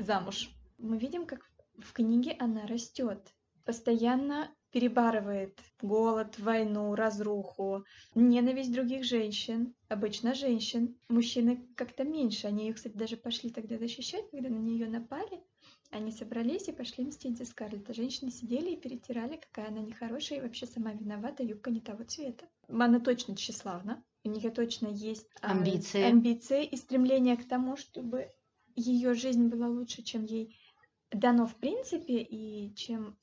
замуж. 0.00 0.50
Мы 0.78 0.98
видим, 0.98 1.26
как 1.26 1.48
в 1.78 1.92
книге 1.92 2.34
она 2.40 2.66
растет, 2.66 3.32
постоянно 3.64 4.52
перебарывает 4.72 5.58
голод, 5.82 6.38
войну, 6.38 6.94
разруху, 6.94 7.84
ненависть 8.14 8.72
других 8.72 9.04
женщин, 9.04 9.74
обычно 9.88 10.34
женщин. 10.34 10.96
Мужчины 11.08 11.66
как-то 11.76 12.04
меньше, 12.04 12.46
они 12.46 12.66
ее, 12.66 12.74
кстати, 12.74 12.96
даже 12.96 13.16
пошли 13.16 13.50
тогда 13.50 13.78
защищать, 13.78 14.30
когда 14.30 14.48
на 14.48 14.58
нее 14.58 14.88
напали. 14.88 15.42
Они 15.90 16.12
собрались 16.12 16.68
и 16.68 16.72
пошли 16.72 17.04
мстить 17.04 17.36
за 17.36 17.44
Скарлетт. 17.44 17.90
А 17.90 17.94
женщины 17.94 18.30
сидели 18.30 18.70
и 18.70 18.76
перетирали, 18.76 19.36
какая 19.36 19.68
она 19.68 19.80
нехорошая 19.80 20.38
и 20.38 20.42
вообще 20.42 20.66
сама 20.66 20.92
виновата, 20.92 21.42
юбка 21.42 21.70
не 21.70 21.80
того 21.80 22.04
цвета. 22.04 22.46
Она 22.68 23.00
точно 23.00 23.34
тщеславна, 23.36 24.02
у 24.22 24.28
нее 24.28 24.50
точно 24.50 24.86
есть 24.86 25.26
а, 25.40 25.50
Амбиции. 25.50 26.02
амбиции 26.02 26.64
и 26.64 26.76
стремление 26.76 27.36
к 27.36 27.48
тому, 27.48 27.76
чтобы 27.76 28.28
ее 28.76 29.14
жизнь 29.14 29.48
была 29.48 29.68
лучше, 29.68 30.02
чем 30.02 30.24
ей 30.24 30.56
дано 31.10 31.46
в 31.46 31.56
принципе 31.56 32.18
и 32.22 32.72
чем 32.76 33.18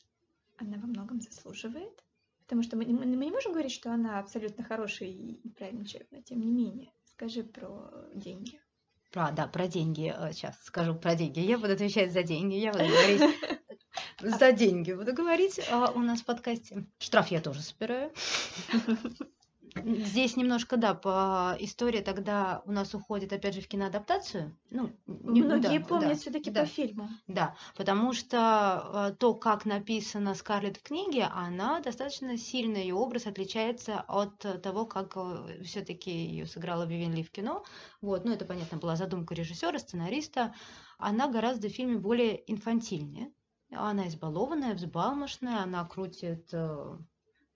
она 0.58 0.78
во 0.78 0.88
многом 0.88 1.22
заслуживает. 1.22 2.04
Потому 2.43 2.63
что 2.63 2.78
мы, 2.78 2.86
не- 2.86 2.93
мы 2.93 3.06
не 3.26 3.32
можем 3.32 3.52
говорить, 3.52 3.74
что 3.74 3.91
она 3.91 4.20
абсолютно 4.20 4.63
хороший 4.63 5.10
и 5.12 5.50
правильный 5.50 5.86
человек, 5.86 6.08
но 6.12 6.22
тем 6.22 6.39
не 6.39 6.52
менее. 6.52 6.91
Скажи 7.06 7.43
про 7.43 7.91
деньги. 8.13 8.60
Про, 9.12 9.32
да, 9.32 9.48
про 9.48 9.67
деньги. 9.67 10.13
Сейчас 10.32 10.58
скажу 10.63 10.96
про 10.96 11.15
деньги. 11.15 11.39
Я 11.39 11.58
буду 11.58 11.74
отвечать 11.74 12.13
за 12.13 12.24
деньги. 12.24 12.56
Я 12.56 12.72
буду 12.72 12.86
говорить 12.86 13.22
за 14.22 14.52
деньги. 14.52 14.93
Буду 14.93 15.13
говорить 15.13 15.60
а, 15.72 15.91
у 15.91 16.00
нас 16.00 16.22
в 16.22 16.26
подкасте. 16.26 16.86
Штраф 17.00 17.30
я 17.32 17.41
тоже 17.41 17.62
собираю. 17.62 18.12
Здесь 19.86 20.36
немножко, 20.36 20.78
да, 20.78 20.94
по 20.94 21.56
истории 21.60 22.02
тогда 22.02 22.62
у 22.66 22.72
нас 22.72 22.94
уходит, 22.94 23.34
опять 23.34 23.56
же, 23.56 23.62
в 23.62 23.68
киноадаптацию. 23.68 24.56
Ну, 24.70 24.92
не- 25.06 25.42
Многие 25.42 25.80
да, 25.80 25.86
помнят 25.86 26.13
да, 26.13 26.16
все-таки 26.16 26.52
да. 26.52 26.62
по 26.62 26.68
фильму. 26.68 27.10
Да, 27.28 27.56
потому 27.76 28.13
что 28.13 29.10
э, 29.12 29.16
то, 29.16 29.34
как 29.34 29.66
написана 29.66 30.34
Скарлетт 30.36 30.78
в 30.78 30.84
книге, 30.84 31.26
она 31.26 31.80
достаточно 31.80 32.38
сильно, 32.38 32.78
ее 32.78 32.96
образ 32.96 33.28
отличается 33.28 34.04
от 34.08 34.46
э, 34.46 34.58
того, 34.58 34.86
как 34.86 35.18
все-таки 35.63 36.12
ее 36.12 36.46
сыграла 36.46 36.84
Вивен 36.84 37.13
Ли 37.13 37.24
в 37.24 37.32
кино. 37.32 37.63
Вот, 38.02 38.26
ну 38.26 38.32
это, 38.32 38.46
понятно, 38.46 38.78
была 38.78 38.96
задумка 38.96 39.34
режиссера, 39.34 39.80
сценариста. 39.80 40.54
Она 40.98 41.28
гораздо 41.28 41.70
в 41.70 41.72
фильме 41.72 41.98
более 41.98 42.50
инфантильнее. 42.52 43.32
Она 43.72 44.08
избалованная, 44.08 44.76
взбалмошная, 44.76 45.62
она 45.62 45.86
крутит 45.86 46.50
э, 46.54 46.98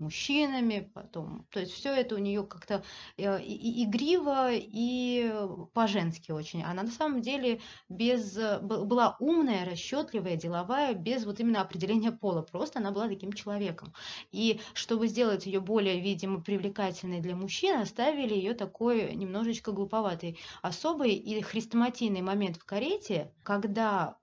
мужчинами, 0.01 0.91
потом, 0.93 1.45
то 1.51 1.59
есть 1.59 1.71
все 1.71 1.93
это 1.93 2.15
у 2.15 2.17
нее 2.17 2.43
как-то 2.43 2.83
э, 3.17 3.41
и, 3.41 3.85
игриво 3.85 4.49
и 4.51 5.33
по-женски 5.73 6.31
очень. 6.31 6.63
Она 6.63 6.83
на 6.83 6.91
самом 6.91 7.21
деле 7.21 7.61
без, 7.87 8.35
была 8.61 9.15
умная, 9.19 9.65
расчетливая, 9.65 10.35
деловая, 10.35 10.93
без 10.93 11.25
вот 11.25 11.39
именно 11.39 11.61
определения 11.61 12.11
пола, 12.11 12.41
просто 12.41 12.79
она 12.79 12.91
была 12.91 13.07
таким 13.07 13.31
человеком. 13.31 13.93
И 14.31 14.59
чтобы 14.73 15.07
сделать 15.07 15.45
ее 15.45 15.61
более, 15.61 16.01
видимо, 16.01 16.41
привлекательной 16.41 17.21
для 17.21 17.35
мужчин, 17.35 17.79
оставили 17.79 18.33
ее 18.33 18.53
такой 18.53 19.15
немножечко 19.15 19.71
глуповатой 19.71 20.37
особой 20.61 21.13
и 21.13 21.41
хрестоматийный 21.41 22.21
момент 22.21 22.57
в 22.57 22.65
карете, 22.65 23.33
когда 23.43 24.17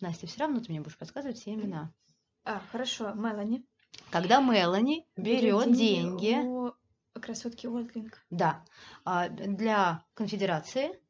Настя, 0.00 0.26
все 0.26 0.40
равно 0.40 0.60
ты 0.60 0.70
мне 0.70 0.80
будешь 0.80 0.98
подсказывать 0.98 1.38
все 1.38 1.54
имена. 1.54 1.92
А, 2.44 2.60
хорошо, 2.70 3.14
Мелани. 3.14 3.64
Когда 4.10 4.40
Мелани 4.40 5.06
берет 5.16 5.72
деньги, 5.72 6.36
у 6.44 7.20
красотки 7.20 7.66
Уотлинг. 7.66 8.24
Да, 8.30 8.64
а, 9.04 9.28
для 9.28 10.04
конфедерации. 10.14 11.00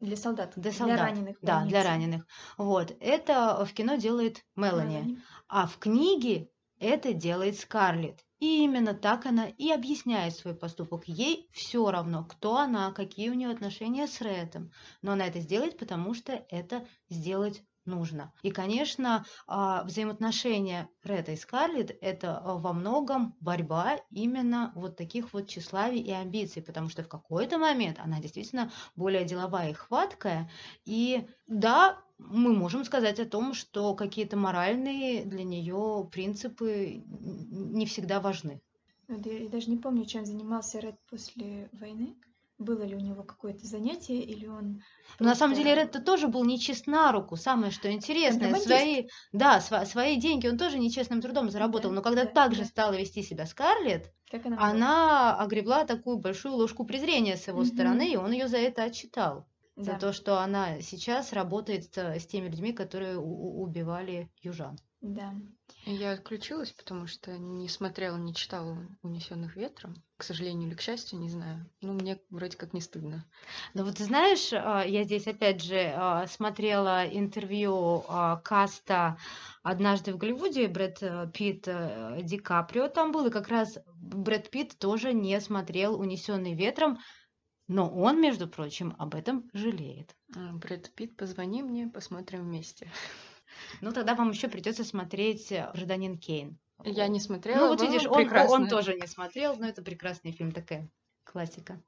Для 0.00 0.16
солдат. 0.16 0.52
Для 0.56 0.70
солдат. 0.70 0.96
Для 0.96 1.06
раненых. 1.06 1.36
Да, 1.42 1.64
для 1.64 1.82
раненых. 1.82 2.26
Вот. 2.56 2.96
Это 3.00 3.64
в 3.64 3.72
кино 3.72 3.96
делает 3.96 4.44
Мелани. 4.54 4.94
Мелани. 4.94 5.22
А 5.48 5.66
в 5.66 5.78
книге 5.78 6.50
это 6.78 7.12
делает 7.12 7.58
Скарлетт. 7.58 8.24
И 8.40 8.62
именно 8.62 8.94
так 8.94 9.26
она 9.26 9.48
и 9.48 9.70
объясняет 9.70 10.36
свой 10.36 10.54
поступок. 10.54 11.04
Ей 11.06 11.48
все 11.52 11.90
равно, 11.90 12.24
кто 12.24 12.58
она, 12.58 12.92
какие 12.92 13.30
у 13.30 13.34
нее 13.34 13.50
отношения 13.50 14.06
с 14.06 14.20
Рэтом. 14.20 14.70
Но 15.02 15.12
она 15.12 15.26
это 15.26 15.40
сделает, 15.40 15.78
потому 15.78 16.14
что 16.14 16.44
это 16.50 16.86
сделать 17.08 17.62
нужно. 17.86 18.32
И, 18.42 18.50
конечно, 18.50 19.24
а, 19.46 19.84
взаимоотношения 19.84 20.88
Ретта 21.02 21.32
и 21.32 21.36
Скарлетт– 21.36 21.96
это 22.00 22.38
а, 22.38 22.54
во 22.54 22.72
многом 22.72 23.36
борьба 23.40 23.98
именно 24.10 24.72
вот 24.74 24.96
таких 24.96 25.32
вот 25.32 25.48
тщеславий 25.48 26.00
и 26.00 26.10
амбиций, 26.10 26.62
потому 26.62 26.88
что 26.88 27.02
в 27.02 27.08
какой-то 27.08 27.58
момент 27.58 27.98
она 28.02 28.20
действительно 28.20 28.70
более 28.96 29.24
деловая 29.24 29.70
и 29.70 29.74
хваткая. 29.74 30.50
И 30.84 31.26
да, 31.46 31.98
мы 32.18 32.54
можем 32.54 32.84
сказать 32.84 33.20
о 33.20 33.26
том, 33.26 33.54
что 33.54 33.94
какие-то 33.94 34.36
моральные 34.36 35.24
для 35.24 35.44
нее 35.44 36.08
принципы 36.10 37.02
не 37.06 37.86
всегда 37.86 38.20
важны. 38.20 38.60
Я 39.08 39.48
даже 39.48 39.70
не 39.70 39.76
помню, 39.76 40.06
чем 40.06 40.24
занимался 40.24 40.78
Ред 40.78 40.98
после 41.10 41.68
войны 41.72 42.16
было 42.58 42.82
ли 42.82 42.94
у 42.94 43.00
него 43.00 43.22
какое-то 43.22 43.66
занятие, 43.66 44.20
или 44.22 44.46
он... 44.46 44.82
Но 45.18 45.26
на 45.26 45.34
самом 45.34 45.54
деле 45.54 45.74
Редда 45.74 46.00
тоже 46.00 46.28
был 46.28 46.44
нечист 46.44 46.86
на 46.86 47.12
руку, 47.12 47.36
самое 47.36 47.72
что 47.72 47.90
интересное. 47.90 48.54
Свои, 48.54 49.08
да, 49.32 49.60
св- 49.60 49.86
свои 49.88 50.16
деньги 50.16 50.46
он 50.46 50.56
тоже 50.56 50.78
нечестным 50.78 51.20
трудом 51.20 51.50
заработал, 51.50 51.90
да, 51.90 51.96
но 51.96 52.02
когда 52.02 52.24
да, 52.24 52.30
так 52.30 52.56
да. 52.56 52.64
стала 52.64 52.94
вести 52.94 53.22
себя 53.22 53.46
Скарлетт, 53.46 54.12
как 54.30 54.46
она, 54.46 54.58
она 54.60 55.36
огребла 55.36 55.84
такую 55.84 56.18
большую 56.18 56.54
ложку 56.54 56.84
презрения 56.84 57.36
с 57.36 57.48
его 57.48 57.60
угу. 57.60 57.66
стороны, 57.66 58.12
и 58.12 58.16
он 58.16 58.32
ее 58.32 58.48
за 58.48 58.58
это 58.58 58.84
отчитал. 58.84 59.46
Да. 59.76 59.94
За 59.94 59.98
то, 59.98 60.12
что 60.12 60.38
она 60.38 60.80
сейчас 60.80 61.32
работает 61.32 61.96
с 61.96 62.26
теми 62.26 62.48
людьми, 62.48 62.72
которые 62.72 63.18
убивали 63.18 64.30
южан. 64.40 64.78
Да. 65.04 65.34
Я 65.84 66.12
отключилась, 66.12 66.72
потому 66.72 67.06
что 67.06 67.36
не 67.36 67.68
смотрела, 67.68 68.16
не 68.16 68.34
читала 68.34 68.78
«Унесенных 69.02 69.54
ветром». 69.54 70.02
К 70.16 70.22
сожалению 70.22 70.68
или 70.68 70.74
к 70.74 70.80
счастью, 70.80 71.18
не 71.18 71.28
знаю. 71.28 71.70
Ну, 71.82 71.92
мне 71.92 72.18
вроде 72.30 72.56
как 72.56 72.72
не 72.72 72.80
стыдно. 72.80 73.26
Ну 73.74 73.84
вот 73.84 73.98
знаешь, 73.98 74.50
а, 74.54 74.82
я 74.82 75.04
здесь 75.04 75.26
опять 75.26 75.62
же 75.62 75.92
а, 75.94 76.26
смотрела 76.26 77.06
интервью 77.06 78.02
а, 78.08 78.36
каста 78.36 79.18
«Однажды 79.62 80.14
в 80.14 80.16
Голливуде» 80.16 80.68
Брэд 80.68 81.02
э, 81.02 81.30
Питт 81.34 81.68
э, 81.68 82.20
Ди 82.22 82.38
Каприо 82.38 82.88
там 82.88 83.12
был, 83.12 83.26
и 83.26 83.30
как 83.30 83.48
раз 83.48 83.78
Брэд 83.96 84.48
Питт 84.48 84.78
тоже 84.78 85.12
не 85.12 85.38
смотрел 85.38 86.00
«Унесенный 86.00 86.54
ветром», 86.54 86.98
но 87.68 87.90
он, 87.90 88.22
между 88.22 88.48
прочим, 88.48 88.94
об 88.98 89.14
этом 89.14 89.50
жалеет. 89.52 90.16
Брэд 90.28 90.94
Питт, 90.94 91.14
позвони 91.14 91.62
мне, 91.62 91.88
посмотрим 91.88 92.44
вместе. 92.44 92.90
Ну, 93.80 93.92
тогда 93.92 94.14
вам 94.14 94.30
еще 94.30 94.48
придется 94.48 94.84
смотреть 94.84 95.52
э, 95.52 95.70
«Гражданин 95.74 96.18
Кейн». 96.18 96.58
Я 96.84 97.08
не 97.08 97.20
смотрела. 97.20 97.60
Ну, 97.60 97.68
вот 97.68 97.82
видишь, 97.82 98.06
он, 98.06 98.28
он 98.48 98.68
тоже 98.68 98.94
не 98.94 99.06
смотрел, 99.06 99.56
но 99.56 99.66
это 99.66 99.82
прекрасный 99.82 100.32
фильм, 100.32 100.52
такая 100.52 100.90
классика. 101.24 101.80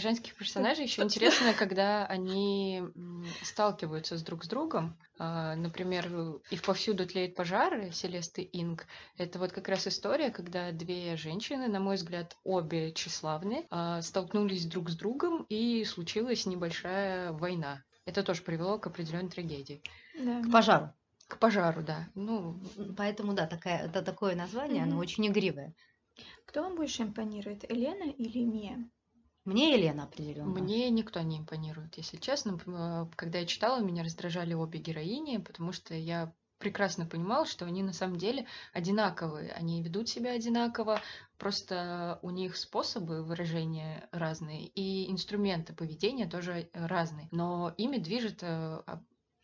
женских 0.00 0.34
персонажей 0.34 0.84
еще 0.86 1.02
интересно, 1.02 1.52
когда 1.54 2.06
они 2.06 2.82
сталкиваются 3.42 4.18
с 4.18 4.22
друг 4.22 4.44
с 4.44 4.48
другом. 4.48 4.98
А, 5.18 5.54
например, 5.54 6.40
и 6.50 6.56
повсюду 6.56 7.06
тлеют 7.06 7.34
пожары 7.34 7.92
Селесты 7.92 8.48
Инг. 8.52 8.86
Это 9.16 9.38
вот 9.38 9.52
как 9.52 9.68
раз 9.68 9.86
история, 9.86 10.30
когда 10.30 10.72
две 10.72 11.16
женщины, 11.16 11.68
на 11.68 11.80
мой 11.80 11.96
взгляд, 11.96 12.36
обе 12.44 12.92
тщеславны, 12.92 13.66
а, 13.70 14.02
столкнулись 14.02 14.66
друг 14.66 14.90
с 14.90 14.96
другом 14.96 15.46
и 15.48 15.84
случилась 15.84 16.46
небольшая 16.46 17.32
война. 17.32 17.82
Это 18.06 18.22
тоже 18.22 18.42
привело 18.42 18.78
к 18.78 18.86
определенной 18.86 19.30
трагедии. 19.30 19.82
Да. 20.18 20.42
К 20.42 20.50
пожару. 20.50 20.92
К 21.28 21.38
пожару, 21.38 21.82
да. 21.82 22.08
Ну, 22.14 22.60
поэтому, 22.96 23.34
да, 23.34 23.46
такая, 23.46 23.86
это 23.86 24.02
такое 24.02 24.34
название, 24.34 24.82
mm-hmm. 24.82 24.86
оно 24.86 24.98
очень 24.98 25.26
игривое. 25.26 25.74
Кто 26.44 26.62
вам 26.62 26.74
больше 26.74 27.02
импонирует, 27.02 27.70
Елена 27.70 28.10
или 28.10 28.44
Мия? 28.44 28.90
Мне 29.44 29.74
Елена 29.74 30.04
определенно. 30.04 30.50
Мне 30.50 30.90
никто 30.90 31.20
не 31.20 31.38
импонирует, 31.38 31.96
если 31.96 32.18
честно. 32.18 32.58
Э, 32.66 33.06
когда 33.16 33.38
я 33.38 33.46
читала, 33.46 33.80
меня 33.80 34.04
раздражали 34.04 34.54
обе 34.54 34.78
героини, 34.78 35.38
потому 35.38 35.72
что 35.72 35.94
я 35.94 36.32
прекрасно 36.58 37.06
понимала, 37.06 37.46
что 37.46 37.64
они 37.64 37.82
на 37.82 37.94
самом 37.94 38.18
деле 38.18 38.46
одинаковые. 38.72 39.50
Они 39.52 39.82
ведут 39.82 40.08
себя 40.08 40.32
одинаково, 40.32 41.00
просто 41.38 42.18
у 42.22 42.30
них 42.30 42.56
способы 42.56 43.24
выражения 43.24 44.08
разные, 44.12 44.66
и 44.66 45.10
инструменты 45.10 45.72
поведения 45.72 46.26
тоже 46.26 46.68
разные. 46.74 47.28
Но 47.32 47.74
ими 47.78 47.96
движет 47.96 48.42
э, 48.42 48.82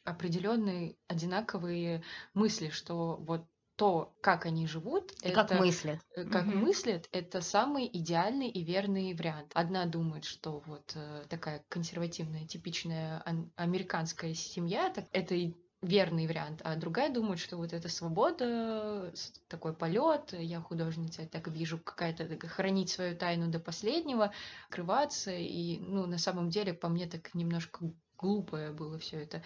определенные 0.05 0.97
одинаковые 1.09 2.03
мысли, 2.35 2.69
что 2.69 3.17
вот 3.17 3.47
то, 3.77 4.15
как 4.23 4.47
они 4.47 4.67
живут, 4.67 5.13
и 5.23 5.29
это, 5.29 5.45
как 5.45 5.61
мыслят, 5.61 6.01
э, 6.17 6.25
как 6.25 6.47
угу. 6.47 6.57
мыслят, 6.57 7.09
это 7.13 7.43
самый 7.43 7.89
идеальный 7.93 8.49
и 8.49 8.65
верный 8.65 9.15
вариант. 9.15 9.53
Одна 9.55 9.85
думает, 9.85 10.25
что 10.25 10.63
вот 10.67 10.93
э, 10.95 11.25
такая 11.29 11.65
консервативная, 11.69 12.47
типичная 12.47 13.23
американская 13.57 14.35
семья, 14.35 14.91
так, 14.91 15.05
это 15.13 15.35
верный 15.83 16.27
вариант, 16.27 16.63
а 16.65 16.75
другая 16.77 17.13
думает, 17.13 17.39
что 17.39 17.59
вот 17.59 17.73
эта 17.73 17.89
свобода, 17.89 19.13
такой 19.49 19.75
полет, 19.75 20.33
я 20.33 20.61
художница, 20.61 21.23
я 21.23 21.29
так 21.29 21.49
вижу, 21.49 21.79
какая-то 21.79 22.25
хранить 22.49 22.91
свою 22.91 23.15
тайну 23.15 23.49
до 23.49 23.61
последнего, 23.61 24.33
скрываться, 24.69 25.33
и, 25.33 25.79
ну, 25.81 26.07
на 26.07 26.19
самом 26.19 26.49
деле, 26.49 26.73
по 26.73 26.89
мне, 26.89 27.07
так 27.07 27.35
немножко 27.35 27.93
глупое 28.19 28.73
было 28.73 28.99
все 28.99 29.19
это 29.19 29.43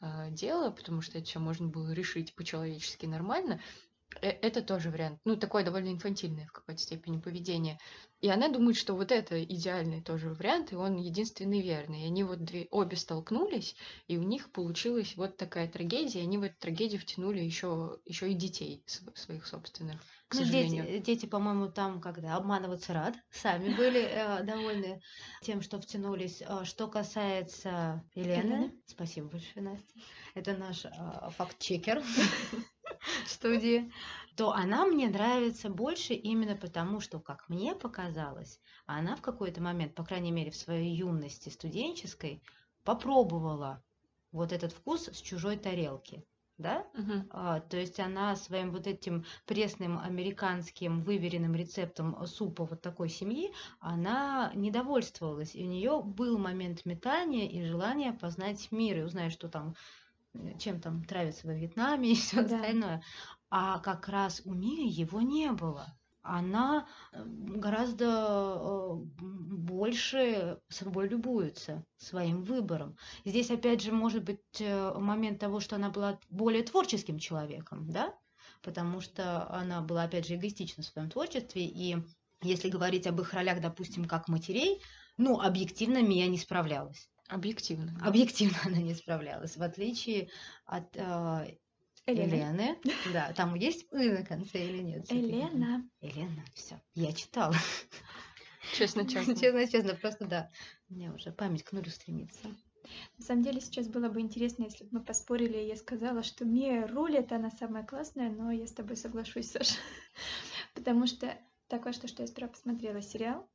э, 0.00 0.30
дело, 0.30 0.70
потому 0.70 1.00
что 1.02 1.18
это 1.18 1.26
все 1.26 1.38
можно 1.38 1.68
было 1.68 1.92
решить 1.92 2.34
по-человечески 2.34 3.06
нормально. 3.06 3.60
Э, 4.20 4.30
это 4.30 4.62
тоже 4.62 4.90
вариант. 4.90 5.20
Ну, 5.24 5.36
такое 5.36 5.64
довольно 5.64 5.88
инфантильное 5.88 6.46
в 6.46 6.52
какой-то 6.52 6.80
степени 6.80 7.18
поведение. 7.18 7.78
И 8.20 8.28
она 8.28 8.48
думает, 8.48 8.76
что 8.76 8.94
вот 8.94 9.10
это 9.10 9.42
идеальный 9.42 10.00
тоже 10.00 10.30
вариант, 10.34 10.72
и 10.72 10.76
он 10.76 10.96
единственный 10.96 11.60
верный. 11.60 12.02
И 12.02 12.06
они 12.06 12.24
вот 12.24 12.44
две, 12.44 12.68
обе 12.70 12.96
столкнулись, 12.96 13.74
и 14.06 14.18
у 14.18 14.22
них 14.22 14.52
получилась 14.52 15.16
вот 15.16 15.36
такая 15.36 15.68
трагедия, 15.68 16.20
и 16.20 16.24
они 16.24 16.38
в 16.38 16.42
эту 16.42 16.56
трагедию 16.58 17.00
втянули 17.00 17.40
еще, 17.40 17.98
еще 18.04 18.30
и 18.30 18.34
детей 18.34 18.84
своих 19.14 19.46
собственных. 19.46 20.00
К 20.32 20.36
ну, 20.36 20.44
дети, 20.44 20.98
дети, 21.00 21.26
по-моему, 21.26 21.68
там, 21.68 22.00
когда 22.00 22.36
обманываться 22.36 22.94
рад, 22.94 23.14
сами 23.30 23.74
были 23.74 24.00
э, 24.00 24.42
довольны 24.42 25.02
тем, 25.42 25.60
что 25.60 25.78
втянулись. 25.78 26.40
Э, 26.40 26.64
что 26.64 26.88
касается 26.88 28.02
Елены, 28.14 28.72
спасибо 28.86 29.28
большое, 29.28 29.62
Настя. 29.62 29.92
Это 30.34 30.56
наш 30.56 30.86
э, 30.86 30.90
факт-чекер 31.36 32.02
студии, 33.26 33.92
то 34.34 34.52
она 34.52 34.86
мне 34.86 35.10
нравится 35.10 35.68
больше 35.68 36.14
именно 36.14 36.56
потому, 36.56 37.00
что, 37.00 37.20
как 37.20 37.46
мне 37.50 37.74
показалось, 37.74 38.58
она 38.86 39.16
в 39.16 39.20
какой-то 39.20 39.60
момент, 39.60 39.94
по 39.94 40.02
крайней 40.02 40.32
мере 40.32 40.50
в 40.50 40.56
своей 40.56 40.96
юности 40.96 41.50
студенческой, 41.50 42.42
попробовала 42.84 43.84
вот 44.30 44.50
этот 44.50 44.72
вкус 44.72 45.08
с 45.08 45.20
чужой 45.20 45.58
тарелки 45.58 46.24
да, 46.62 46.86
угу. 46.94 47.26
а, 47.30 47.60
то 47.60 47.76
есть 47.76 48.00
она 48.00 48.36
своим 48.36 48.70
вот 48.70 48.86
этим 48.86 49.24
пресным 49.46 49.98
американским 49.98 51.02
выверенным 51.02 51.54
рецептом 51.54 52.26
супа 52.26 52.64
вот 52.64 52.80
такой 52.80 53.08
семьи, 53.08 53.52
она 53.80 54.50
недовольствовалась, 54.54 55.54
и 55.54 55.64
у 55.64 55.68
нее 55.68 56.02
был 56.02 56.38
момент 56.38 56.86
метания 56.86 57.46
и 57.48 57.64
желания 57.64 58.12
познать 58.12 58.68
мир 58.70 58.98
и 58.98 59.02
узнать, 59.02 59.32
что 59.32 59.48
там 59.48 59.74
э, 60.34 60.56
чем 60.58 60.80
там 60.80 61.04
травится 61.04 61.46
во 61.46 61.52
Вьетнаме 61.52 62.12
и 62.12 62.14
все 62.14 62.42
да. 62.42 62.56
остальное. 62.56 63.02
А 63.50 63.80
как 63.80 64.08
раз 64.08 64.40
у 64.46 64.54
Мии 64.54 64.88
его 64.88 65.20
не 65.20 65.52
было. 65.52 65.94
Она 66.22 66.86
э, 67.12 67.22
гораздо 67.24 68.06
э, 68.06 68.94
больше 69.20 70.58
собой 70.68 71.08
любуется, 71.08 71.84
своим 71.96 72.42
выбором. 72.42 72.96
Здесь, 73.24 73.50
опять 73.50 73.82
же, 73.82 73.92
может 73.92 74.24
быть 74.24 74.40
э, 74.60 74.92
момент 74.98 75.40
того, 75.40 75.60
что 75.60 75.76
она 75.76 75.90
была 75.90 76.18
более 76.30 76.62
творческим 76.62 77.18
человеком, 77.18 77.90
да, 77.90 78.14
потому 78.62 79.00
что 79.00 79.48
она 79.50 79.80
была, 79.80 80.04
опять 80.04 80.26
же, 80.26 80.36
эгоистична 80.36 80.82
в 80.82 80.86
своем 80.86 81.10
творчестве, 81.10 81.64
и 81.64 81.96
если 82.42 82.68
говорить 82.68 83.06
об 83.06 83.20
их 83.20 83.32
ролях, 83.34 83.60
допустим, 83.60 84.04
как 84.04 84.28
матерей, 84.28 84.82
ну, 85.16 85.40
объективно 85.40 86.02
Мия 86.02 86.26
не 86.28 86.38
справлялась. 86.38 87.08
Объективно. 87.28 87.96
Объективно 88.04 88.58
она 88.64 88.78
не 88.78 88.94
справлялась, 88.94 89.56
в 89.56 89.62
отличие 89.62 90.28
от 90.66 90.96
э, 90.96 91.56
Елены. 92.06 92.34
Елены. 92.34 92.78
Да, 93.12 93.32
там 93.32 93.54
есть 93.54 93.86
«ы» 93.92 94.12
на 94.12 94.24
конце 94.24 94.64
или 94.66 94.82
нет? 94.82 95.10
Елена. 95.10 95.88
Елена, 96.00 96.44
все. 96.54 96.80
Я 96.94 97.12
читала. 97.12 97.54
Честно, 98.74 99.06
честно. 99.08 99.36
Честно, 99.36 99.66
честно, 99.68 99.94
просто 99.94 100.26
да. 100.26 100.50
У 100.88 100.94
меня 100.94 101.12
уже 101.12 101.30
память 101.30 101.62
к 101.62 101.72
нулю 101.72 101.90
стремится. 101.90 102.48
На 103.18 103.24
самом 103.24 103.42
деле 103.44 103.60
сейчас 103.60 103.86
было 103.86 104.08
бы 104.08 104.20
интересно, 104.20 104.64
если 104.64 104.84
бы 104.84 104.98
мы 104.98 105.04
поспорили, 105.04 105.56
и 105.58 105.68
я 105.68 105.76
сказала, 105.76 106.22
что 106.22 106.44
Мия 106.44 106.86
рулит, 106.86 107.32
она 107.32 107.50
самая 107.50 107.84
классная, 107.84 108.30
но 108.30 108.50
я 108.50 108.66
с 108.66 108.72
тобой 108.72 108.96
соглашусь, 108.96 109.50
Саша. 109.52 109.76
Потому 110.74 111.06
что 111.06 111.38
так 111.68 111.84
вышло, 111.84 112.08
что 112.08 112.22
я 112.22 112.26
сперва 112.26 112.48
посмотрела 112.48 113.00
сериал, 113.00 113.48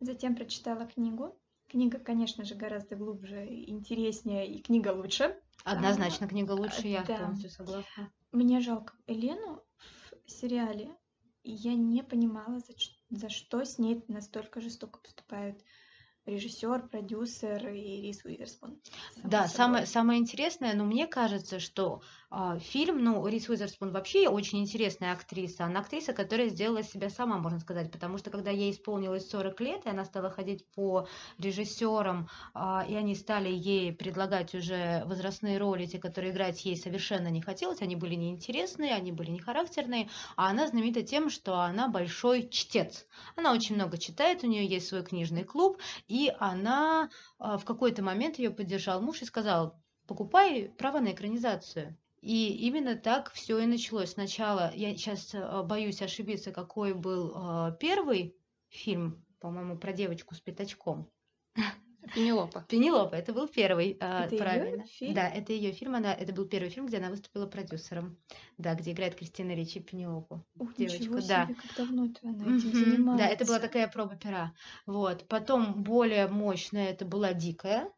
затем 0.00 0.36
прочитала 0.36 0.86
книгу. 0.86 1.38
Книга, 1.68 1.98
конечно 1.98 2.44
же, 2.44 2.54
гораздо 2.54 2.94
глубже, 2.94 3.46
интереснее, 3.46 4.46
и 4.46 4.62
книга 4.62 4.90
лучше. 4.90 5.40
Однозначно 5.66 6.28
книга 6.28 6.52
лучше, 6.52 6.86
я 6.86 7.02
да. 7.02 7.18
полностью 7.18 7.50
согласна. 7.50 8.12
Мне 8.30 8.60
жалко 8.60 8.94
Елену 9.08 9.62
в 10.24 10.30
сериале, 10.30 10.94
и 11.42 11.50
я 11.52 11.74
не 11.74 12.02
понимала, 12.02 12.60
за, 12.60 12.72
за 13.10 13.28
что 13.28 13.64
с 13.64 13.78
ней 13.78 14.04
настолько 14.06 14.60
жестоко 14.60 15.00
поступают 15.00 15.60
режиссер, 16.24 16.88
продюсер 16.88 17.68
и 17.68 18.00
Рис 18.02 18.24
Уизерспун. 18.24 18.80
само 19.14 19.28
Да, 19.30 19.38
собой. 19.42 19.56
самое, 19.56 19.86
самое 19.86 20.20
интересное, 20.20 20.74
но 20.74 20.84
мне 20.84 21.06
кажется, 21.06 21.58
что 21.58 22.00
фильм, 22.58 23.04
ну, 23.04 23.26
Рис 23.26 23.48
Уизерспун 23.48 23.92
вообще 23.92 24.28
очень 24.28 24.60
интересная 24.60 25.12
актриса. 25.12 25.64
Она 25.64 25.80
актриса, 25.80 26.12
которая 26.12 26.48
сделала 26.48 26.82
себя 26.82 27.08
сама, 27.08 27.38
можно 27.38 27.60
сказать, 27.60 27.92
потому 27.92 28.18
что 28.18 28.30
когда 28.30 28.50
ей 28.50 28.72
исполнилось 28.72 29.30
40 29.30 29.60
лет, 29.60 29.86
и 29.86 29.90
она 29.90 30.04
стала 30.04 30.30
ходить 30.30 30.66
по 30.74 31.06
режиссерам, 31.38 32.28
а, 32.52 32.84
и 32.88 32.94
они 32.94 33.14
стали 33.14 33.48
ей 33.48 33.92
предлагать 33.92 34.54
уже 34.54 35.04
возрастные 35.06 35.58
роли, 35.58 35.86
те, 35.86 35.98
которые 35.98 36.32
играть 36.32 36.64
ей 36.64 36.76
совершенно 36.76 37.28
не 37.28 37.40
хотелось, 37.40 37.80
они 37.80 37.94
были 37.96 38.14
неинтересные, 38.14 38.94
они 38.94 39.12
были 39.12 39.30
не 39.30 39.38
характерные, 39.38 40.08
а 40.36 40.50
она 40.50 40.66
знаменита 40.66 41.02
тем, 41.02 41.30
что 41.30 41.60
она 41.60 41.88
большой 41.88 42.48
чтец. 42.48 43.06
Она 43.36 43.52
очень 43.52 43.76
много 43.76 43.98
читает, 43.98 44.42
у 44.42 44.48
нее 44.48 44.66
есть 44.66 44.88
свой 44.88 45.04
книжный 45.04 45.44
клуб, 45.44 45.78
и 46.08 46.32
она 46.38 47.08
а, 47.38 47.56
в 47.56 47.64
какой-то 47.64 48.02
момент 48.02 48.38
ее 48.38 48.50
поддержал 48.50 49.00
муж 49.00 49.22
и 49.22 49.26
сказал, 49.26 49.80
покупай 50.06 50.72
права 50.76 51.00
на 51.00 51.12
экранизацию. 51.12 51.96
И 52.26 52.48
именно 52.66 52.96
так 52.96 53.30
все 53.32 53.60
и 53.60 53.66
началось. 53.66 54.10
Сначала, 54.10 54.72
я 54.74 54.92
сейчас 54.96 55.32
боюсь 55.62 56.02
ошибиться, 56.02 56.50
какой 56.50 56.92
был 56.92 57.30
а, 57.36 57.70
первый 57.70 58.34
фильм, 58.68 59.24
по-моему, 59.38 59.78
про 59.78 59.92
девочку 59.92 60.34
с 60.34 60.40
пятачком. 60.40 61.08
Пенелопа. 62.12 62.66
Пенелопа, 62.68 63.14
это 63.14 63.32
был 63.32 63.46
первый, 63.46 63.96
а, 64.00 64.24
Это 64.24 64.38
правильно. 64.38 64.84
фильм? 64.86 65.14
Да, 65.14 65.28
это 65.28 65.52
ее 65.52 65.70
фильм, 65.70 65.94
она, 65.94 66.12
это 66.12 66.32
был 66.32 66.46
первый 66.46 66.68
фильм, 66.68 66.86
где 66.88 66.96
она 66.96 67.10
выступила 67.10 67.46
продюсером. 67.46 68.18
Да, 68.58 68.74
где 68.74 68.90
играет 68.90 69.14
Кристина 69.14 69.52
Ричи 69.52 69.78
Пенелопу. 69.78 70.44
Ух, 70.58 70.74
девочку, 70.74 71.02
ничего 71.04 71.20
да. 71.20 71.44
себе, 71.46 71.54
как 71.54 71.76
давно-то 71.76 72.18
она 72.24 72.56
этим 72.56 72.72
занимается. 72.72 73.24
Да, 73.24 73.30
это 73.30 73.44
была 73.44 73.60
такая 73.60 73.86
проба 73.86 74.16
пера. 74.16 74.52
Вот. 74.84 75.28
Потом 75.28 75.84
более 75.84 76.26
мощная 76.26 76.90
это 76.90 77.04
была 77.04 77.34
Дикая, 77.34 77.88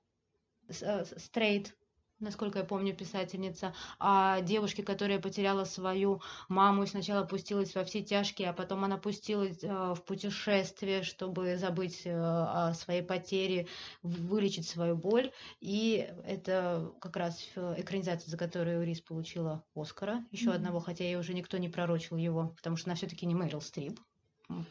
Стрейт, 1.16 1.78
насколько 2.20 2.60
я 2.60 2.64
помню, 2.64 2.94
писательница, 2.94 3.74
о 3.98 4.40
девушке, 4.40 4.82
которая 4.82 5.18
потеряла 5.18 5.64
свою 5.64 6.20
маму 6.48 6.82
и 6.82 6.86
сначала 6.86 7.24
пустилась 7.24 7.74
во 7.74 7.84
все 7.84 8.02
тяжкие, 8.02 8.50
а 8.50 8.52
потом 8.52 8.84
она 8.84 8.96
пустилась 8.96 9.62
э, 9.62 9.94
в 9.94 10.02
путешествие, 10.04 11.02
чтобы 11.02 11.56
забыть 11.56 12.02
э, 12.04 12.12
о 12.14 12.74
своей 12.74 13.02
потере, 13.02 13.68
вылечить 14.02 14.68
свою 14.68 14.96
боль. 14.96 15.32
И 15.60 16.08
это 16.24 16.92
как 17.00 17.16
раз 17.16 17.48
экранизация, 17.56 18.30
за 18.30 18.36
которую 18.36 18.84
Рис 18.84 19.00
получила 19.00 19.64
Оскара, 19.74 20.24
еще 20.30 20.46
Мгм. 20.46 20.56
одного, 20.56 20.80
хотя 20.80 21.04
ей 21.04 21.16
уже 21.16 21.34
никто 21.34 21.58
не 21.58 21.68
пророчил 21.68 22.16
его, 22.16 22.54
потому 22.56 22.76
что 22.76 22.90
она 22.90 22.96
все-таки 22.96 23.26
не 23.26 23.34
Мэрил 23.34 23.60
Стрип 23.60 24.00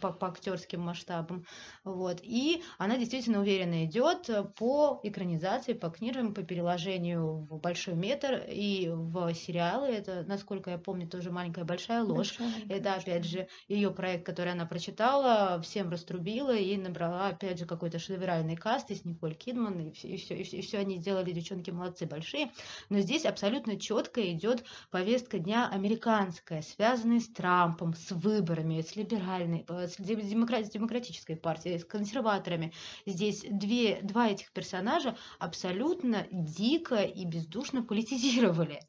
по, 0.02 0.12
по 0.12 0.28
актерским 0.28 0.82
масштабам. 0.82 1.46
Вот. 1.84 2.20
И 2.24 2.64
она 2.78 2.98
действительно 2.98 3.40
уверенно 3.40 3.86
идет 3.86 4.30
э, 4.30 4.44
по 4.44 5.00
экранизации, 5.04 5.74
по 5.74 5.90
книгам, 5.90 6.34
по 6.34 6.44
переложению 6.44 7.48
в 7.50 7.60
большой 7.60 7.94
метр 7.94 8.44
и 8.48 8.90
в 8.92 9.34
сериалы. 9.34 9.90
Это, 9.90 10.24
насколько 10.28 10.72
я 10.72 10.78
помню, 10.78 11.08
тоже 11.08 11.32
маленькая 11.32 11.64
большая 11.64 12.04
ложь. 12.04 12.38
Большая 12.40 12.64
Это, 12.70 12.94
ложь, 12.94 13.04
опять 13.04 13.26
же, 13.26 13.48
ее 13.68 13.92
проект, 13.92 14.26
который 14.26 14.54
она 14.54 14.66
прочитала, 14.66 15.62
всем 15.62 15.90
раструбила 15.90 16.56
и 16.56 16.76
набрала, 16.78 17.28
опять 17.28 17.60
же, 17.60 17.66
какой-то 17.66 18.00
шедевральный 18.00 18.56
каст, 18.56 18.90
и 18.90 18.96
с 18.96 19.06
Николь 19.06 19.36
Кидман, 19.36 19.80
и 19.80 19.92
все, 19.92 20.08
и 20.08 20.18
все, 20.18 20.36
и 20.36 20.62
все, 20.62 20.80
они 20.80 20.98
сделали, 20.98 21.32
девчонки 21.32 21.70
молодцы 21.70 22.06
большие. 22.06 22.52
Но 22.90 23.00
здесь 23.00 23.26
абсолютно 23.26 23.80
четко 23.80 24.32
идет 24.32 24.64
повестка 24.90 25.40
дня 25.40 25.70
американская, 25.70 26.62
связанная 26.62 27.20
с 27.20 27.28
Трампом, 27.28 27.94
с 27.94 28.12
выборами, 28.12 28.82
с 28.82 28.96
либеральной, 28.96 29.67
с 29.68 29.98
демокра- 30.00 30.64
с 30.64 30.70
демократической 30.70 31.36
партией, 31.36 31.80
с 31.80 31.86
консерваторами. 31.86 32.74
Здесь 33.06 33.46
две, 33.50 34.02
два 34.02 34.30
этих 34.30 34.52
персонажа 34.52 35.16
абсолютно 35.40 36.28
дико 36.32 36.98
и 37.04 37.26
бездушно 37.26 37.84
политизировали. 37.84 38.80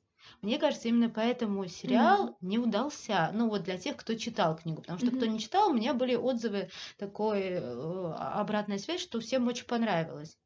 Мне 0.43 0.59
кажется, 0.59 0.89
именно 0.89 1.09
поэтому 1.09 1.67
сериал 1.67 2.37
не 2.41 2.59
удался. 2.59 3.31
Ну, 3.33 3.49
вот 3.49 3.63
для 3.63 3.79
тех, 3.79 3.97
кто 3.97 4.15
читал 4.15 4.57
книгу. 4.57 4.83
Потому 4.83 4.99
что 4.99 5.09
кто 5.09 5.25
Мгм. 5.25 5.35
не 5.35 5.41
читал, 5.41 5.71
у 5.71 5.75
меня 5.75 5.95
были 5.95 6.15
отзывы, 6.15 6.71
такой 6.97 7.41
э, 7.41 8.13
обратная 8.19 8.79
связь, 8.79 9.01
что 9.01 9.21
всем 9.21 9.49
очень 9.49 9.67
понравилось. 9.67 10.39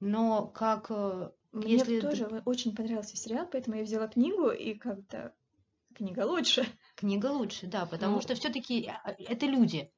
Но 0.00 0.46
как 0.46 0.86
э, 0.90 1.30
Мне 1.52 1.74
если 1.74 2.00
тоже 2.00 2.42
очень 2.44 2.74
понравился 2.74 3.16
сериал, 3.16 3.48
поэтому 3.50 3.76
я 3.76 3.84
взяла 3.84 4.08
книгу, 4.08 4.50
и 4.50 4.74
как-то 4.74 5.32
книга 5.94 6.26
лучше. 6.26 6.66
Книга 6.98 7.26
лучше, 7.26 7.66
да, 7.66 7.86
потому 7.86 8.20
Ну, 8.20 8.20
что 8.20 8.34
все-таки 8.34 8.90
это 9.04 9.46
люди. 9.46 9.92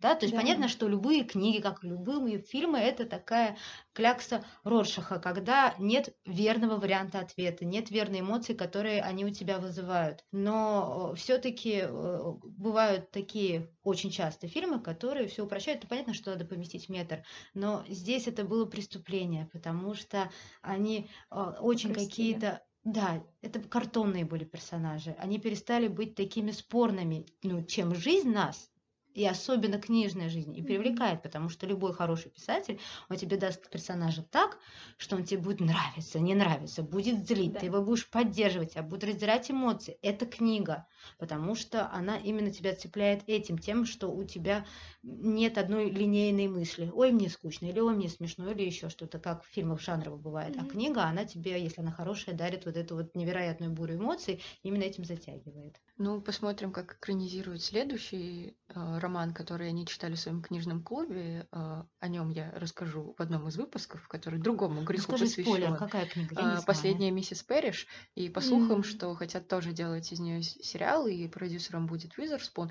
Да, 0.00 0.14
то 0.14 0.26
есть 0.26 0.34
Да. 0.34 0.36
понятно, 0.36 0.68
что 0.68 0.88
любые 0.88 1.24
книги, 1.24 1.60
как 1.60 1.82
и 1.84 1.88
любые 1.88 2.38
фильмы, 2.40 2.78
это 2.78 3.04
такая 3.06 3.56
клякса 3.94 4.44
Роршаха, 4.64 5.18
когда 5.20 5.74
нет 5.78 6.16
верного 6.24 6.76
варианта 6.76 7.20
ответа, 7.20 7.64
нет 7.64 7.90
верной 7.90 8.20
эмоции, 8.20 8.54
которые 8.54 9.02
они 9.02 9.24
у 9.24 9.30
тебя 9.30 9.58
вызывают. 9.58 10.24
Но 10.32 11.14
все-таки 11.16 11.84
бывают 11.88 13.10
такие 13.10 13.76
очень 13.82 14.10
часто 14.10 14.48
фильмы, 14.48 14.80
которые 14.80 15.28
все 15.28 15.44
упрощают. 15.44 15.82
Ну, 15.82 15.88
понятно, 15.88 16.14
что 16.14 16.30
надо 16.30 16.44
поместить 16.44 16.88
метр, 16.88 17.24
но 17.54 17.84
здесь 17.88 18.26
это 18.28 18.44
было 18.44 18.66
преступление, 18.66 19.48
потому 19.52 19.94
что 19.94 20.30
они 20.62 21.10
э, 21.30 21.34
очень 21.60 21.92
какие-то 21.92 22.62
да, 22.92 23.22
это 23.42 23.60
картонные 23.60 24.24
были 24.24 24.44
персонажи. 24.44 25.14
Они 25.18 25.38
перестали 25.38 25.88
быть 25.88 26.14
такими 26.14 26.50
спорными, 26.50 27.26
ну, 27.42 27.62
чем 27.64 27.94
жизнь 27.94 28.30
нас, 28.30 28.70
и 29.18 29.26
особенно 29.26 29.78
книжная 29.80 30.28
жизнь, 30.28 30.56
и 30.56 30.62
привлекает, 30.62 31.22
потому 31.22 31.48
что 31.48 31.66
любой 31.66 31.92
хороший 31.92 32.30
писатель, 32.30 32.80
он 33.10 33.16
тебе 33.16 33.36
даст 33.36 33.68
персонажа 33.68 34.22
так, 34.22 34.58
что 34.96 35.16
он 35.16 35.24
тебе 35.24 35.40
будет 35.40 35.58
нравиться, 35.60 36.20
не 36.20 36.34
нравиться, 36.36 36.82
будет 36.84 37.26
злить, 37.26 37.54
Да. 37.54 37.60
ты 37.60 37.66
его 37.66 37.82
будешь 37.82 38.08
поддерживать, 38.08 38.76
а 38.76 38.82
будут 38.82 39.04
раздирать 39.04 39.50
эмоции. 39.50 39.98
Это 40.02 40.24
книга, 40.26 40.86
потому 41.18 41.56
что 41.56 41.90
она 41.90 42.16
именно 42.18 42.52
тебя 42.52 42.74
цепляет 42.76 43.24
этим, 43.26 43.58
тем, 43.58 43.84
что 43.86 44.08
у 44.12 44.22
тебя 44.24 44.66
нет 45.02 45.58
одной 45.58 45.90
линейной 45.90 46.46
мысли. 46.46 46.88
Ой, 46.94 47.10
мне 47.10 47.28
скучно, 47.28 47.66
или 47.66 47.80
ой, 47.80 47.94
мне 47.96 48.08
смешно, 48.08 48.50
или 48.52 48.62
еще 48.64 48.88
что-то, 48.88 49.18
как 49.18 49.42
в 49.42 49.48
фильмах 49.48 49.80
жанрово 49.80 50.16
бывает. 50.16 50.54
А 50.58 50.64
Мгм. 50.64 50.70
книга, 50.70 51.02
она 51.04 51.24
тебе, 51.24 51.60
если 51.60 51.80
она 51.80 51.90
хорошая, 51.90 52.36
дарит 52.36 52.66
вот 52.66 52.76
эту 52.76 52.94
вот 52.94 53.16
невероятную 53.16 53.72
бурю 53.72 53.96
эмоций, 53.96 54.42
именно 54.62 54.84
этим 54.84 55.04
затягивает. 55.04 55.80
Ну, 55.98 56.22
посмотрим, 56.22 56.72
как 56.72 56.94
экранизируют 56.94 57.62
следующий 57.62 58.56
э, 58.68 58.98
роман, 59.08 59.32
который 59.32 59.68
они 59.68 59.86
читали 59.86 60.14
в 60.14 60.20
своем 60.20 60.42
книжном 60.42 60.82
клубе. 60.82 61.48
Э, 61.50 61.84
о 61.98 62.08
нем 62.08 62.28
я 62.28 62.52
расскажу 62.52 63.14
в 63.16 63.22
одном 63.22 63.48
из 63.48 63.56
выпусков, 63.56 64.06
который 64.06 64.38
другому 64.38 64.82
греху 64.82 65.16
Скажи 65.16 65.26
спойлер, 65.26 65.70
посвящен. 65.70 65.76
какая 65.76 66.06
книга? 66.06 66.34
Я 66.34 66.42
не 66.42 66.48
знаю. 66.50 66.64
Последняя 66.66 67.10
миссис 67.10 67.42
Пэриш. 67.42 67.86
И 68.14 68.28
по 68.28 68.42
слухам, 68.42 68.76
М. 68.76 68.84
что 68.84 69.14
хотят 69.14 69.48
тоже 69.48 69.72
делать 69.72 70.12
из 70.12 70.20
нее 70.20 70.42
сериал, 70.42 71.06
и 71.06 71.26
продюсером 71.26 71.86
будет 71.86 72.18
Уизерспун. 72.18 72.70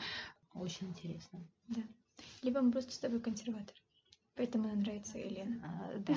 Очень 0.54 0.90
интересно. 0.90 1.40
Либо 2.44 2.62
мы 2.62 2.72
просто 2.72 2.94
с 2.94 3.00
тобой 3.00 3.20
консерватор. 3.20 3.76
Поэтому 4.36 4.68
нам 4.68 4.82
нравится 4.82 5.18
Елена. 5.18 5.60
А, 5.64 5.98
да, 5.98 6.16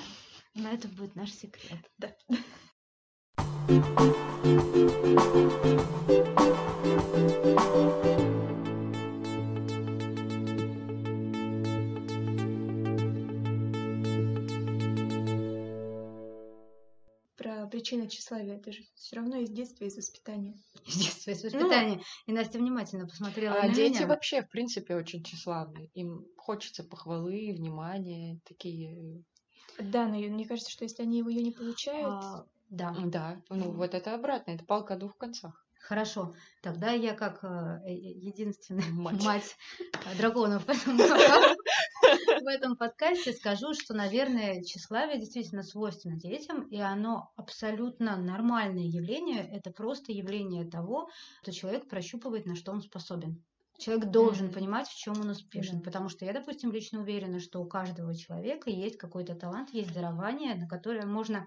но 0.55 0.69
это 0.69 0.87
будет 0.89 1.17
наш 1.17 1.33
секрет. 1.33 1.79
Да. 1.97 2.15
тщеславие? 18.31 18.57
Это 18.57 18.73
же 18.73 18.83
все 18.95 19.17
равно 19.17 19.37
из 19.37 19.51
детства, 19.51 19.85
из 19.85 19.97
воспитания. 19.97 20.55
Из 20.87 20.95
детства, 20.97 21.31
из 21.31 21.45
воспитания. 21.45 21.97
Ну, 21.97 22.03
и 22.27 22.33
Настя 22.33 22.59
внимательно 22.59 23.07
посмотрела 23.07 23.57
а 23.57 23.67
на 23.67 23.75
дети 23.75 23.99
меня. 23.99 24.07
вообще, 24.07 24.43
в 24.43 24.49
принципе, 24.49 24.95
очень 24.97 25.23
тщеславны. 25.23 25.91
Им 25.95 26.27
хочется 26.37 26.85
похвалы, 26.85 27.53
внимания, 27.57 28.41
такие... 28.45 29.23
Да, 29.79 30.07
но 30.07 30.17
мне 30.17 30.47
кажется, 30.47 30.71
что 30.71 30.85
если 30.85 31.03
они 31.03 31.19
его 31.19 31.31
ее 31.31 31.43
не 31.43 31.53
получают... 31.53 32.07
А, 32.07 32.47
да. 32.69 32.95
Да, 33.05 33.43
ну 33.49 33.73
вот 33.73 33.95
это 33.95 34.15
обратно, 34.15 34.53
это 34.53 34.65
палка 34.65 34.95
о 34.95 34.99
двух 34.99 35.17
концах. 35.17 35.67
Хорошо, 35.81 36.35
тогда 36.63 36.93
я 36.93 37.15
как 37.15 37.43
э, 37.43 37.81
э 37.87 37.93
единственная 37.93 38.91
мать, 38.91 39.23
мать 39.25 39.57
драконов 40.19 40.63
в 42.01 42.47
этом, 42.47 42.77
подкасте 42.77 43.33
скажу, 43.33 43.75
что, 43.75 43.95
наверное, 43.95 44.63
тщеславие 44.63 45.19
действительно 45.19 45.63
свойственно 45.63 46.17
детям, 46.17 46.63
и 46.69 46.79
оно 46.79 47.33
абсолютно 47.37 48.17
нормальное 48.17 48.85
явление. 48.85 49.49
Это 49.51 49.71
просто 49.71 50.13
явление 50.13 50.69
того, 50.69 51.09
что 51.43 51.53
человек 51.53 51.89
прощупывает, 51.89 52.47
на 52.47 52.57
что 52.57 52.73
он 52.73 52.81
способен. 52.81 53.43
Человек 53.79 54.11
должен 54.11 54.49
mm-hmm. 54.49 54.53
понимать, 54.53 54.89
в 54.89 54.97
чем 54.97 55.19
он 55.19 55.31
успешен. 55.31 55.79
Mm-hmm. 55.79 55.85
Потому 55.85 56.11
что 56.11 56.27
я, 56.27 56.35
допустим, 56.35 56.71
лично 56.71 57.01
уверена, 57.01 57.41
что 57.41 57.63
у 57.63 57.67
каждого 57.67 58.15
человека 58.15 58.69
есть 58.69 58.99
какой-то 58.99 59.35
талант, 59.35 59.71
есть 59.73 59.95
дарование, 59.95 60.55
на 60.55 60.69
которое 60.69 61.07
можно, 61.07 61.47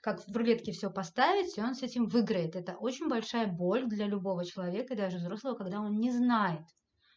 как 0.00 0.24
в 0.24 0.36
рулетке, 0.36 0.70
все 0.70 0.90
поставить, 0.90 1.58
и 1.58 1.60
он 1.60 1.74
с 1.74 1.82
этим 1.82 2.06
выиграет. 2.06 2.54
Это 2.54 2.74
очень 2.74 3.08
большая 3.08 3.48
боль 3.48 3.86
для 3.88 4.06
любого 4.06 4.44
человека, 4.44 4.94
и 4.94 4.96
даже 4.96 5.16
взрослого, 5.16 5.56
когда 5.56 5.80
он 5.80 5.98
не 5.98 6.12
знает, 6.12 6.62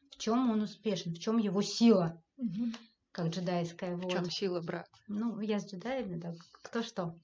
в 0.10 0.18
чем 0.18 0.50
он 0.50 0.62
успешен, 0.62 1.14
в 1.14 1.20
чем 1.20 1.38
его 1.38 1.62
сила. 1.62 2.20
Mm-hmm. 2.40 2.76
Как 3.12 3.28
джедайская. 3.28 3.96
Вот. 3.96 4.06
В 4.06 4.12
чем 4.12 4.30
сила, 4.30 4.62
брат? 4.62 4.90
Ну, 5.08 5.40
я 5.40 5.60
с 5.60 5.72
джедаями, 5.72 6.20
так 6.20 6.36
кто 6.64 6.84
что. 6.84 7.16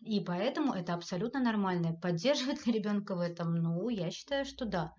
И 0.00 0.20
поэтому 0.20 0.72
это 0.72 0.94
абсолютно 0.94 1.40
нормально. 1.40 1.92
Поддерживать 1.92 2.64
ли 2.66 2.72
ребенка 2.72 3.14
в 3.14 3.20
этом? 3.20 3.54
Ну, 3.54 3.88
я 3.90 4.10
считаю, 4.10 4.44
что 4.44 4.64
да. 4.64 4.94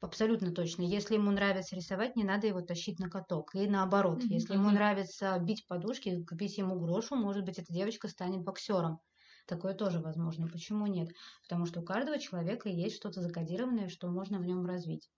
Абсолютно 0.00 0.52
точно. 0.52 0.82
Если 0.82 1.14
ему 1.14 1.30
нравится 1.30 1.76
рисовать, 1.76 2.16
не 2.16 2.24
надо 2.24 2.46
его 2.46 2.62
тащить 2.62 3.00
на 3.00 3.10
каток. 3.10 3.54
И 3.54 3.66
наоборот, 3.66 4.22
mm-hmm. 4.22 4.28
если 4.28 4.54
ему 4.54 4.70
нравится 4.70 5.36
бить 5.40 5.66
подушки, 5.66 6.24
купить 6.24 6.56
ему 6.56 6.78
грушу, 6.78 7.16
может 7.16 7.44
быть, 7.44 7.58
эта 7.58 7.72
девочка 7.72 8.08
станет 8.08 8.44
боксером. 8.44 9.00
Такое 9.46 9.74
тоже 9.74 9.98
возможно. 10.00 10.46
Почему 10.46 10.86
нет? 10.86 11.08
Потому 11.42 11.66
что 11.66 11.80
у 11.80 11.84
каждого 11.84 12.18
человека 12.18 12.68
есть 12.68 12.96
что-то 12.96 13.20
закодированное, 13.20 13.88
что 13.88 14.08
можно 14.08 14.38
в 14.38 14.46
нем 14.46 14.64
развить. 14.64 15.10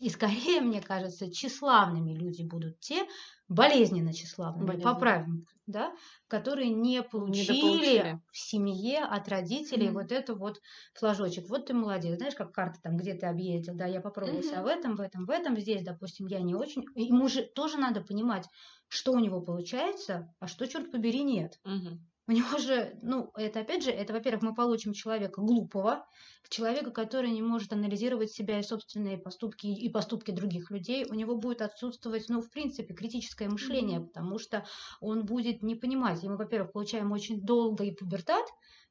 И 0.00 0.08
скорее, 0.08 0.62
мне 0.62 0.80
кажется, 0.80 1.30
тщеславными 1.30 2.12
люди 2.12 2.42
будут 2.42 2.80
те, 2.80 3.06
болезненно 3.48 4.14
тщеславными, 4.14 4.66
болезненно. 4.66 4.94
поправим, 4.94 5.46
да, 5.66 5.94
которые 6.26 6.70
не 6.70 7.02
получили 7.02 8.18
в 8.32 8.38
семье 8.38 9.00
от 9.00 9.28
родителей 9.28 9.88
mm-hmm. 9.88 9.92
вот 9.92 10.10
это 10.10 10.34
вот 10.34 10.60
флажочек. 10.94 11.50
Вот 11.50 11.66
ты 11.66 11.74
молодец, 11.74 12.16
знаешь, 12.16 12.34
как 12.34 12.52
карта 12.52 12.80
там, 12.82 12.96
где 12.96 13.12
ты 13.12 13.26
объездил, 13.26 13.74
да, 13.74 13.84
я 13.84 14.00
попробовал 14.00 14.42
себя 14.42 14.60
mm-hmm. 14.60 14.62
в 14.62 14.66
этом, 14.66 14.96
в 14.96 15.00
этом, 15.00 15.26
в 15.26 15.30
этом, 15.30 15.56
здесь, 15.58 15.84
допустим, 15.84 16.28
я 16.28 16.40
не 16.40 16.54
очень. 16.54 16.86
Ему 16.94 17.28
же 17.28 17.42
тоже 17.42 17.76
надо 17.76 18.00
понимать, 18.00 18.48
что 18.88 19.12
у 19.12 19.18
него 19.18 19.42
получается, 19.42 20.34
а 20.38 20.46
что, 20.46 20.66
черт 20.66 20.90
побери, 20.90 21.22
нет. 21.22 21.60
Mm-hmm. 21.66 21.98
У 22.30 22.32
него 22.32 22.58
же, 22.58 22.96
ну, 23.02 23.32
это 23.34 23.58
опять 23.58 23.82
же, 23.82 23.90
это, 23.90 24.12
во-первых, 24.12 24.42
мы 24.42 24.54
получим 24.54 24.92
человека 24.92 25.40
глупого, 25.40 26.06
человека, 26.48 26.92
который 26.92 27.32
не 27.32 27.42
может 27.42 27.72
анализировать 27.72 28.30
себя 28.30 28.60
и 28.60 28.62
собственные 28.62 29.18
поступки 29.18 29.66
и 29.66 29.88
поступки 29.88 30.30
других 30.30 30.70
людей. 30.70 31.04
У 31.10 31.14
него 31.14 31.36
будет 31.36 31.60
отсутствовать, 31.60 32.28
ну, 32.28 32.40
в 32.40 32.48
принципе, 32.48 32.94
критическое 32.94 33.48
мышление, 33.48 33.98
mm-hmm. 33.98 34.06
потому 34.06 34.38
что 34.38 34.64
он 35.00 35.26
будет 35.26 35.64
не 35.64 35.74
понимать. 35.74 36.22
И 36.22 36.28
мы, 36.28 36.36
во-первых, 36.36 36.70
получаем 36.70 37.10
очень 37.10 37.40
долгий 37.40 37.96
пубертат, 37.96 38.46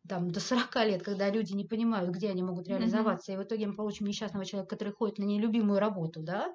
там, 0.06 0.32
до 0.32 0.42
40 0.42 0.76
лет, 0.88 1.04
когда 1.04 1.30
люди 1.30 1.54
не 1.54 1.64
понимают, 1.64 2.10
где 2.10 2.32
они 2.32 2.44
могут 2.44 2.68
реализоваться, 2.68 3.32
mm-hmm. 3.32 3.36
и 3.36 3.38
в 3.38 3.44
итоге 3.44 3.68
мы 3.68 3.76
получим 3.76 4.06
несчастного 4.06 4.46
человека, 4.46 4.76
который 4.76 4.92
ходит 4.92 5.18
на 5.18 5.24
нелюбимую 5.24 5.80
работу, 5.80 6.22
да, 6.22 6.54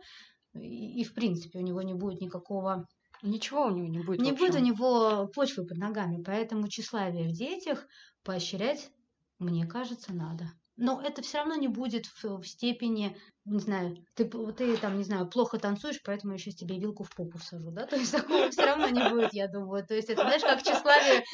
и, 0.55 1.01
и 1.01 1.05
в 1.05 1.15
принципе 1.15 1.61
у 1.61 1.63
него 1.63 1.81
не 1.81 1.95
будет 1.95 2.21
никакого 2.21 2.87
Ничего 3.25 3.65
у 3.65 3.71
него 3.71 3.89
не 3.89 4.01
будет. 4.01 4.21
Не 4.21 4.33
будет 4.33 4.55
у 4.55 4.59
него 4.59 5.27
почвы 5.29 5.65
под 5.67 5.79
ногами, 5.79 6.23
поэтому 6.23 6.69
тщеславие 6.69 7.27
в 7.27 7.33
детях 7.33 7.87
поощрять, 8.23 8.91
мне 9.39 9.67
кажется, 9.67 10.13
надо. 10.13 10.45
Но 10.77 11.01
это 11.01 11.23
все 11.23 11.39
равно 11.39 11.55
не 11.55 11.69
будет 11.69 12.05
в, 12.05 12.43
в 12.43 12.47
степени, 12.47 13.17
не 13.47 13.61
знаю, 13.61 13.97
ты, 14.15 14.27
ты 14.27 14.77
там, 14.77 14.99
не 14.99 15.05
знаю, 15.05 15.27
плохо 15.27 15.59
танцуешь, 15.59 16.03
поэтому 16.05 16.35
я 16.35 16.39
сейчас 16.39 16.57
тебе 16.57 16.79
вилку 16.79 17.05
в 17.05 17.15
попу 17.15 17.39
всажу, 17.39 17.71
да? 17.71 17.87
То 17.87 17.97
есть 17.97 18.13
такого 18.13 18.51
все 18.51 18.67
равно 18.67 18.89
не 18.89 19.09
будет, 19.09 19.33
я 19.33 19.49
думаю. 19.49 19.87
То 19.87 19.95
есть 19.95 20.11
это, 20.11 20.21
знаешь, 20.21 20.43
как 20.43 20.63
тщеславие 20.63 21.25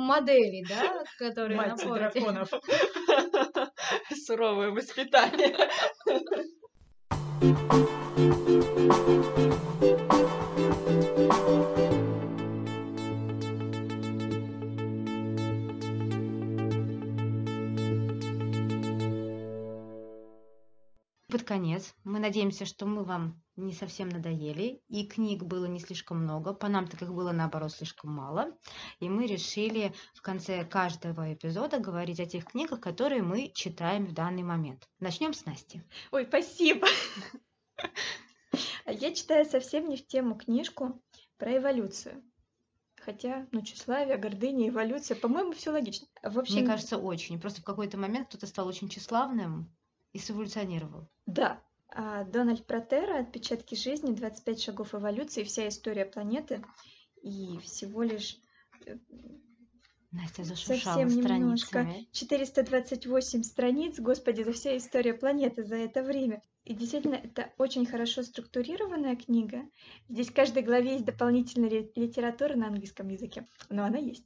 модели, 0.00 0.64
да, 0.66 1.04
которые 1.18 1.58
Мать 1.58 1.84
драконов. 1.84 2.48
Суровое 4.26 4.70
воспитание. 4.70 5.56
конец. 21.62 21.94
Мы 22.02 22.18
надеемся, 22.18 22.66
что 22.66 22.86
мы 22.86 23.04
вам 23.04 23.40
не 23.54 23.72
совсем 23.72 24.08
надоели, 24.08 24.82
и 24.88 25.06
книг 25.06 25.44
было 25.44 25.66
не 25.66 25.78
слишком 25.78 26.24
много, 26.24 26.54
по 26.54 26.66
нам 26.66 26.88
так 26.88 27.02
их 27.02 27.14
было 27.14 27.30
наоборот 27.30 27.70
слишком 27.70 28.10
мало, 28.10 28.58
и 28.98 29.08
мы 29.08 29.28
решили 29.28 29.94
в 30.14 30.22
конце 30.22 30.64
каждого 30.64 31.32
эпизода 31.32 31.78
говорить 31.78 32.18
о 32.18 32.26
тех 32.26 32.46
книгах, 32.46 32.80
которые 32.80 33.22
мы 33.22 33.52
читаем 33.54 34.06
в 34.06 34.12
данный 34.12 34.42
момент. 34.42 34.88
Начнем 34.98 35.32
с 35.34 35.46
Насти. 35.46 35.82
Ой, 36.10 36.26
спасибо. 36.26 36.88
Я 38.86 39.14
читаю 39.14 39.46
совсем 39.46 39.88
не 39.88 39.96
в 39.96 40.04
тему 40.04 40.34
книжку 40.34 41.00
про 41.36 41.58
эволюцию. 41.58 42.24
Хотя, 42.96 43.46
ну, 43.52 43.62
тщеславие, 43.62 44.16
гордыня, 44.16 44.68
эволюция, 44.68 45.16
по-моему, 45.16 45.52
все 45.52 45.70
логично. 45.70 46.08
В 46.24 46.40
общем... 46.40 46.56
Мне 46.56 46.66
кажется, 46.66 46.98
очень. 46.98 47.40
Просто 47.40 47.60
в 47.60 47.64
какой-то 47.64 47.98
момент 47.98 48.28
кто-то 48.28 48.48
стал 48.48 48.66
очень 48.66 48.88
тщеславным, 48.88 49.72
и 50.12 50.18
сэволюционировал. 50.18 51.08
Да. 51.26 51.62
А 51.88 52.24
Дональд 52.24 52.66
Протера 52.66 53.20
«Отпечатки 53.20 53.74
жизни. 53.74 54.14
25 54.14 54.62
шагов 54.62 54.94
эволюции. 54.94 55.44
Вся 55.44 55.68
история 55.68 56.06
планеты». 56.06 56.64
И 57.22 57.58
всего 57.58 58.02
лишь 58.02 58.38
э, 58.86 58.96
Настя 60.12 60.44
зашуршала 60.44 61.08
Совсем 61.08 61.24
немножко. 61.24 61.88
428 62.12 63.42
страниц, 63.42 63.98
господи, 63.98 64.42
за 64.42 64.52
вся 64.52 64.76
история 64.76 65.14
планеты 65.14 65.64
за 65.64 65.76
это 65.76 66.02
время. 66.02 66.42
И 66.64 66.74
действительно, 66.74 67.14
это 67.14 67.50
очень 67.56 67.86
хорошо 67.86 68.22
структурированная 68.22 69.16
книга. 69.16 69.62
Здесь 70.08 70.28
в 70.28 70.34
каждой 70.34 70.62
главе 70.62 70.92
есть 70.92 71.06
дополнительная 71.06 71.70
литература 71.94 72.54
на 72.54 72.68
английском 72.68 73.08
языке, 73.08 73.46
но 73.70 73.84
она 73.84 73.98
есть. 73.98 74.24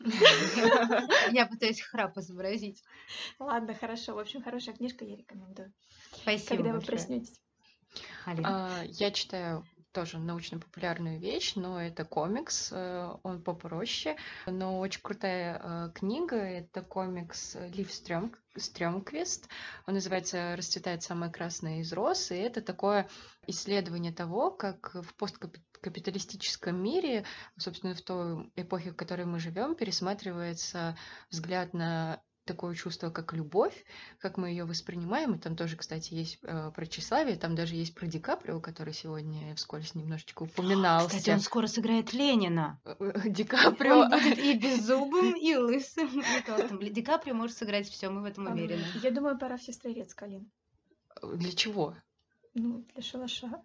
Я 1.32 1.46
пытаюсь 1.46 1.80
храп 1.80 2.16
изобразить. 2.18 2.82
Ладно, 3.38 3.74
хорошо. 3.74 4.14
В 4.14 4.18
общем, 4.18 4.42
хорошая 4.42 4.74
книжка, 4.74 5.04
я 5.04 5.16
рекомендую. 5.16 5.72
Спасибо 6.12 6.56
Когда 6.56 6.72
вы 6.72 6.80
проснетесь. 6.80 7.40
А, 8.26 8.82
я 8.84 9.10
читаю 9.10 9.64
тоже 9.96 10.18
научно-популярную 10.18 11.18
вещь, 11.18 11.54
но 11.54 11.80
это 11.80 12.04
комикс, 12.04 12.68
э, 12.70 13.16
он 13.22 13.42
попроще, 13.42 14.18
но 14.46 14.78
очень 14.78 15.00
крутая 15.00 15.58
э, 15.58 15.90
книга, 15.94 16.36
это 16.36 16.82
комикс 16.82 17.56
Лив 17.72 17.90
Стрём, 17.90 18.34
Стрёмквист, 18.54 19.48
он 19.86 19.94
называется 19.94 20.54
«Расцветает 20.54 21.02
самая 21.02 21.30
красная 21.30 21.80
из 21.80 21.94
роз», 21.94 22.30
и 22.30 22.34
это 22.34 22.60
такое 22.60 23.08
исследование 23.46 24.12
того, 24.12 24.50
как 24.50 24.94
в 24.94 25.14
посткапиталистическом 25.14 26.76
мире, 26.76 27.24
собственно, 27.56 27.94
в 27.94 28.02
той 28.02 28.52
эпохе, 28.54 28.90
в 28.90 28.96
которой 28.96 29.24
мы 29.24 29.38
живем, 29.38 29.76
пересматривается 29.76 30.94
взгляд 31.30 31.72
на 31.72 32.20
такое 32.46 32.74
чувство, 32.74 33.10
как 33.10 33.34
любовь, 33.34 33.84
как 34.18 34.38
мы 34.38 34.48
ее 34.48 34.64
воспринимаем. 34.64 35.34
И 35.34 35.38
там 35.38 35.56
тоже, 35.56 35.76
кстати, 35.76 36.14
есть 36.14 36.38
э, 36.42 36.70
про 36.74 36.86
тщеславие, 36.86 37.36
там 37.36 37.54
даже 37.54 37.74
есть 37.74 37.94
про 37.94 38.06
Ди 38.06 38.18
Каприо, 38.18 38.60
который 38.60 38.94
сегодня 38.94 39.54
вскользь 39.54 39.94
немножечко 39.94 40.44
упоминался. 40.44 41.08
Кстати, 41.08 41.30
он 41.30 41.40
скоро 41.40 41.66
сыграет 41.66 42.12
Ленина. 42.14 42.80
Э, 42.84 42.94
э, 42.98 43.28
Ди 43.28 43.44
Каприо. 43.44 44.00
Он 44.00 44.10
будет 44.10 44.38
и 44.38 44.56
беззубым, 44.58 45.34
и 45.40 45.54
лысым, 45.56 46.20
и 46.20 46.42
толстым. 46.46 46.78
Ди 46.78 47.02
Каприо 47.02 47.34
может 47.34 47.56
сыграть 47.56 47.88
все, 47.88 48.08
мы 48.08 48.22
в 48.22 48.24
этом 48.24 48.46
уверены. 48.46 48.84
Я 49.02 49.10
думаю, 49.10 49.38
пора 49.38 49.58
в 49.58 49.62
сестрорец, 49.62 50.14
Калин. 50.14 50.50
Для 51.22 51.52
чего? 51.52 51.94
Ну, 52.54 52.84
для 52.94 53.02
шалаша. 53.02 53.62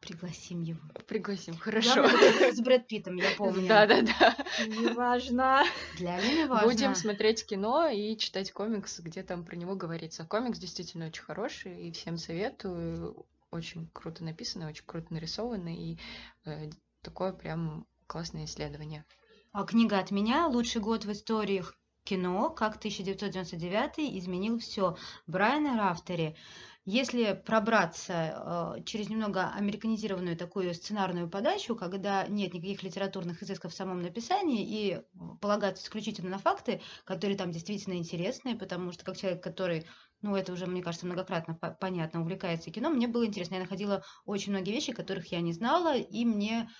Пригласим 0.00 0.62
его. 0.62 0.80
Пригласим, 1.06 1.56
хорошо. 1.56 2.06
С 2.52 2.60
Брэд 2.60 2.86
Питтом, 2.86 3.16
я 3.16 3.30
помню. 3.36 3.66
Да-да-да. 3.66 4.36
Неважно. 4.66 5.64
Для 5.96 6.16
Алины 6.16 6.46
важно. 6.46 6.68
Будем 6.68 6.94
смотреть 6.94 7.44
кино 7.44 7.88
и 7.88 8.16
читать 8.16 8.52
комикс, 8.52 9.00
где 9.00 9.22
там 9.22 9.44
про 9.44 9.56
него 9.56 9.74
говорится. 9.74 10.24
Комикс 10.24 10.58
действительно 10.58 11.06
очень 11.06 11.24
хороший, 11.24 11.88
и 11.88 11.92
всем 11.92 12.16
советую. 12.16 13.26
Очень 13.50 13.88
круто 13.92 14.22
написано, 14.22 14.68
очень 14.68 14.84
круто 14.86 15.12
нарисовано, 15.12 15.74
и 15.74 15.98
э, 16.44 16.70
такое 17.02 17.32
прям 17.32 17.86
классное 18.06 18.44
исследование. 18.44 19.04
А 19.52 19.64
книга 19.64 19.98
от 19.98 20.10
меня 20.10 20.46
«Лучший 20.46 20.80
год 20.80 21.06
в 21.06 21.12
истории 21.12 21.64
кино. 22.04 22.50
Как 22.50 22.76
1999 22.76 24.18
изменил 24.18 24.58
все» 24.58 24.96
Брайана 25.26 25.76
Рафтери. 25.76 26.36
Если 26.90 27.34
пробраться 27.34 28.74
э, 28.78 28.82
через 28.84 29.10
немного 29.10 29.50
американизированную 29.50 30.38
такую 30.38 30.72
сценарную 30.72 31.28
подачу, 31.28 31.76
когда 31.76 32.26
нет 32.26 32.54
никаких 32.54 32.82
литературных 32.82 33.42
изысков 33.42 33.72
в 33.72 33.76
самом 33.76 34.00
написании 34.00 34.64
и 34.66 35.02
полагаться 35.42 35.84
исключительно 35.84 36.30
на 36.30 36.38
факты, 36.38 36.80
которые 37.04 37.36
там 37.36 37.50
действительно 37.50 37.98
интересные, 37.98 38.56
потому 38.56 38.92
что 38.92 39.04
как 39.04 39.18
человек, 39.18 39.42
который 39.42 39.84
ну, 40.22 40.34
это 40.34 40.50
уже, 40.50 40.64
мне 40.64 40.82
кажется, 40.82 41.04
многократно 41.04 41.58
понятно, 41.78 42.22
увлекается 42.22 42.70
кино, 42.70 42.88
мне 42.88 43.06
было 43.06 43.26
интересно. 43.26 43.56
Я 43.56 43.60
находила 43.60 44.02
очень 44.24 44.52
многие 44.52 44.72
вещи, 44.72 44.94
которых 44.94 45.30
я 45.30 45.42
не 45.42 45.52
знала, 45.52 45.94
и 45.94 46.24
мне 46.24 46.70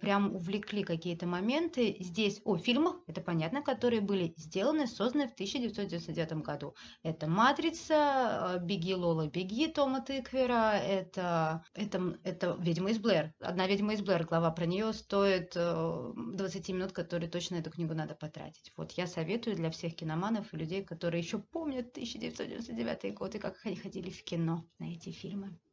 прям 0.00 0.34
увлекли 0.34 0.82
какие-то 0.82 1.26
моменты 1.26 1.96
здесь, 2.00 2.40
о, 2.44 2.56
фильмах, 2.56 2.96
это 3.06 3.20
понятно, 3.20 3.62
которые 3.62 4.00
были 4.00 4.34
сделаны, 4.36 4.86
созданы 4.86 5.28
в 5.28 5.34
1999 5.34 6.44
году. 6.44 6.74
Это 7.02 7.28
«Матрица», 7.28 7.94
а, 7.94 8.58
«Беги, 8.58 8.94
Лола, 8.94 9.28
беги» 9.28 9.68
Тома 9.68 10.00
Тыквера, 10.00 10.72
это, 10.74 11.64
это, 11.74 12.18
это 12.24 12.56
«Ведьма 12.58 12.90
из 12.90 12.98
Блэр». 12.98 13.32
Одна 13.40 13.66
«Ведьма 13.66 13.94
из 13.94 14.02
Блэр», 14.02 14.24
глава 14.24 14.50
про 14.50 14.66
нее 14.66 14.92
стоит 14.92 15.54
20 15.54 15.54
э, 15.56 16.72
минут, 16.72 16.92
которые 16.92 17.30
точно 17.30 17.56
эту 17.56 17.70
книгу 17.70 17.94
надо 17.94 18.14
потратить. 18.14 18.72
Вот 18.76 18.92
я 18.92 19.06
советую 19.06 19.56
для 19.56 19.70
всех 19.70 19.94
киноманов 19.94 20.52
и 20.52 20.56
людей, 20.56 20.84
которые 20.84 21.22
еще 21.22 21.38
помнят 21.38 21.90
1999 21.92 23.14
год 23.14 23.34
и 23.34 23.38
как 23.38 23.54
они 23.64 23.76
ходили 23.76 24.10
в 24.10 24.24
кино 24.24 24.66
на 24.78 24.92
эти 24.92 25.10
фильмы. 25.10 25.58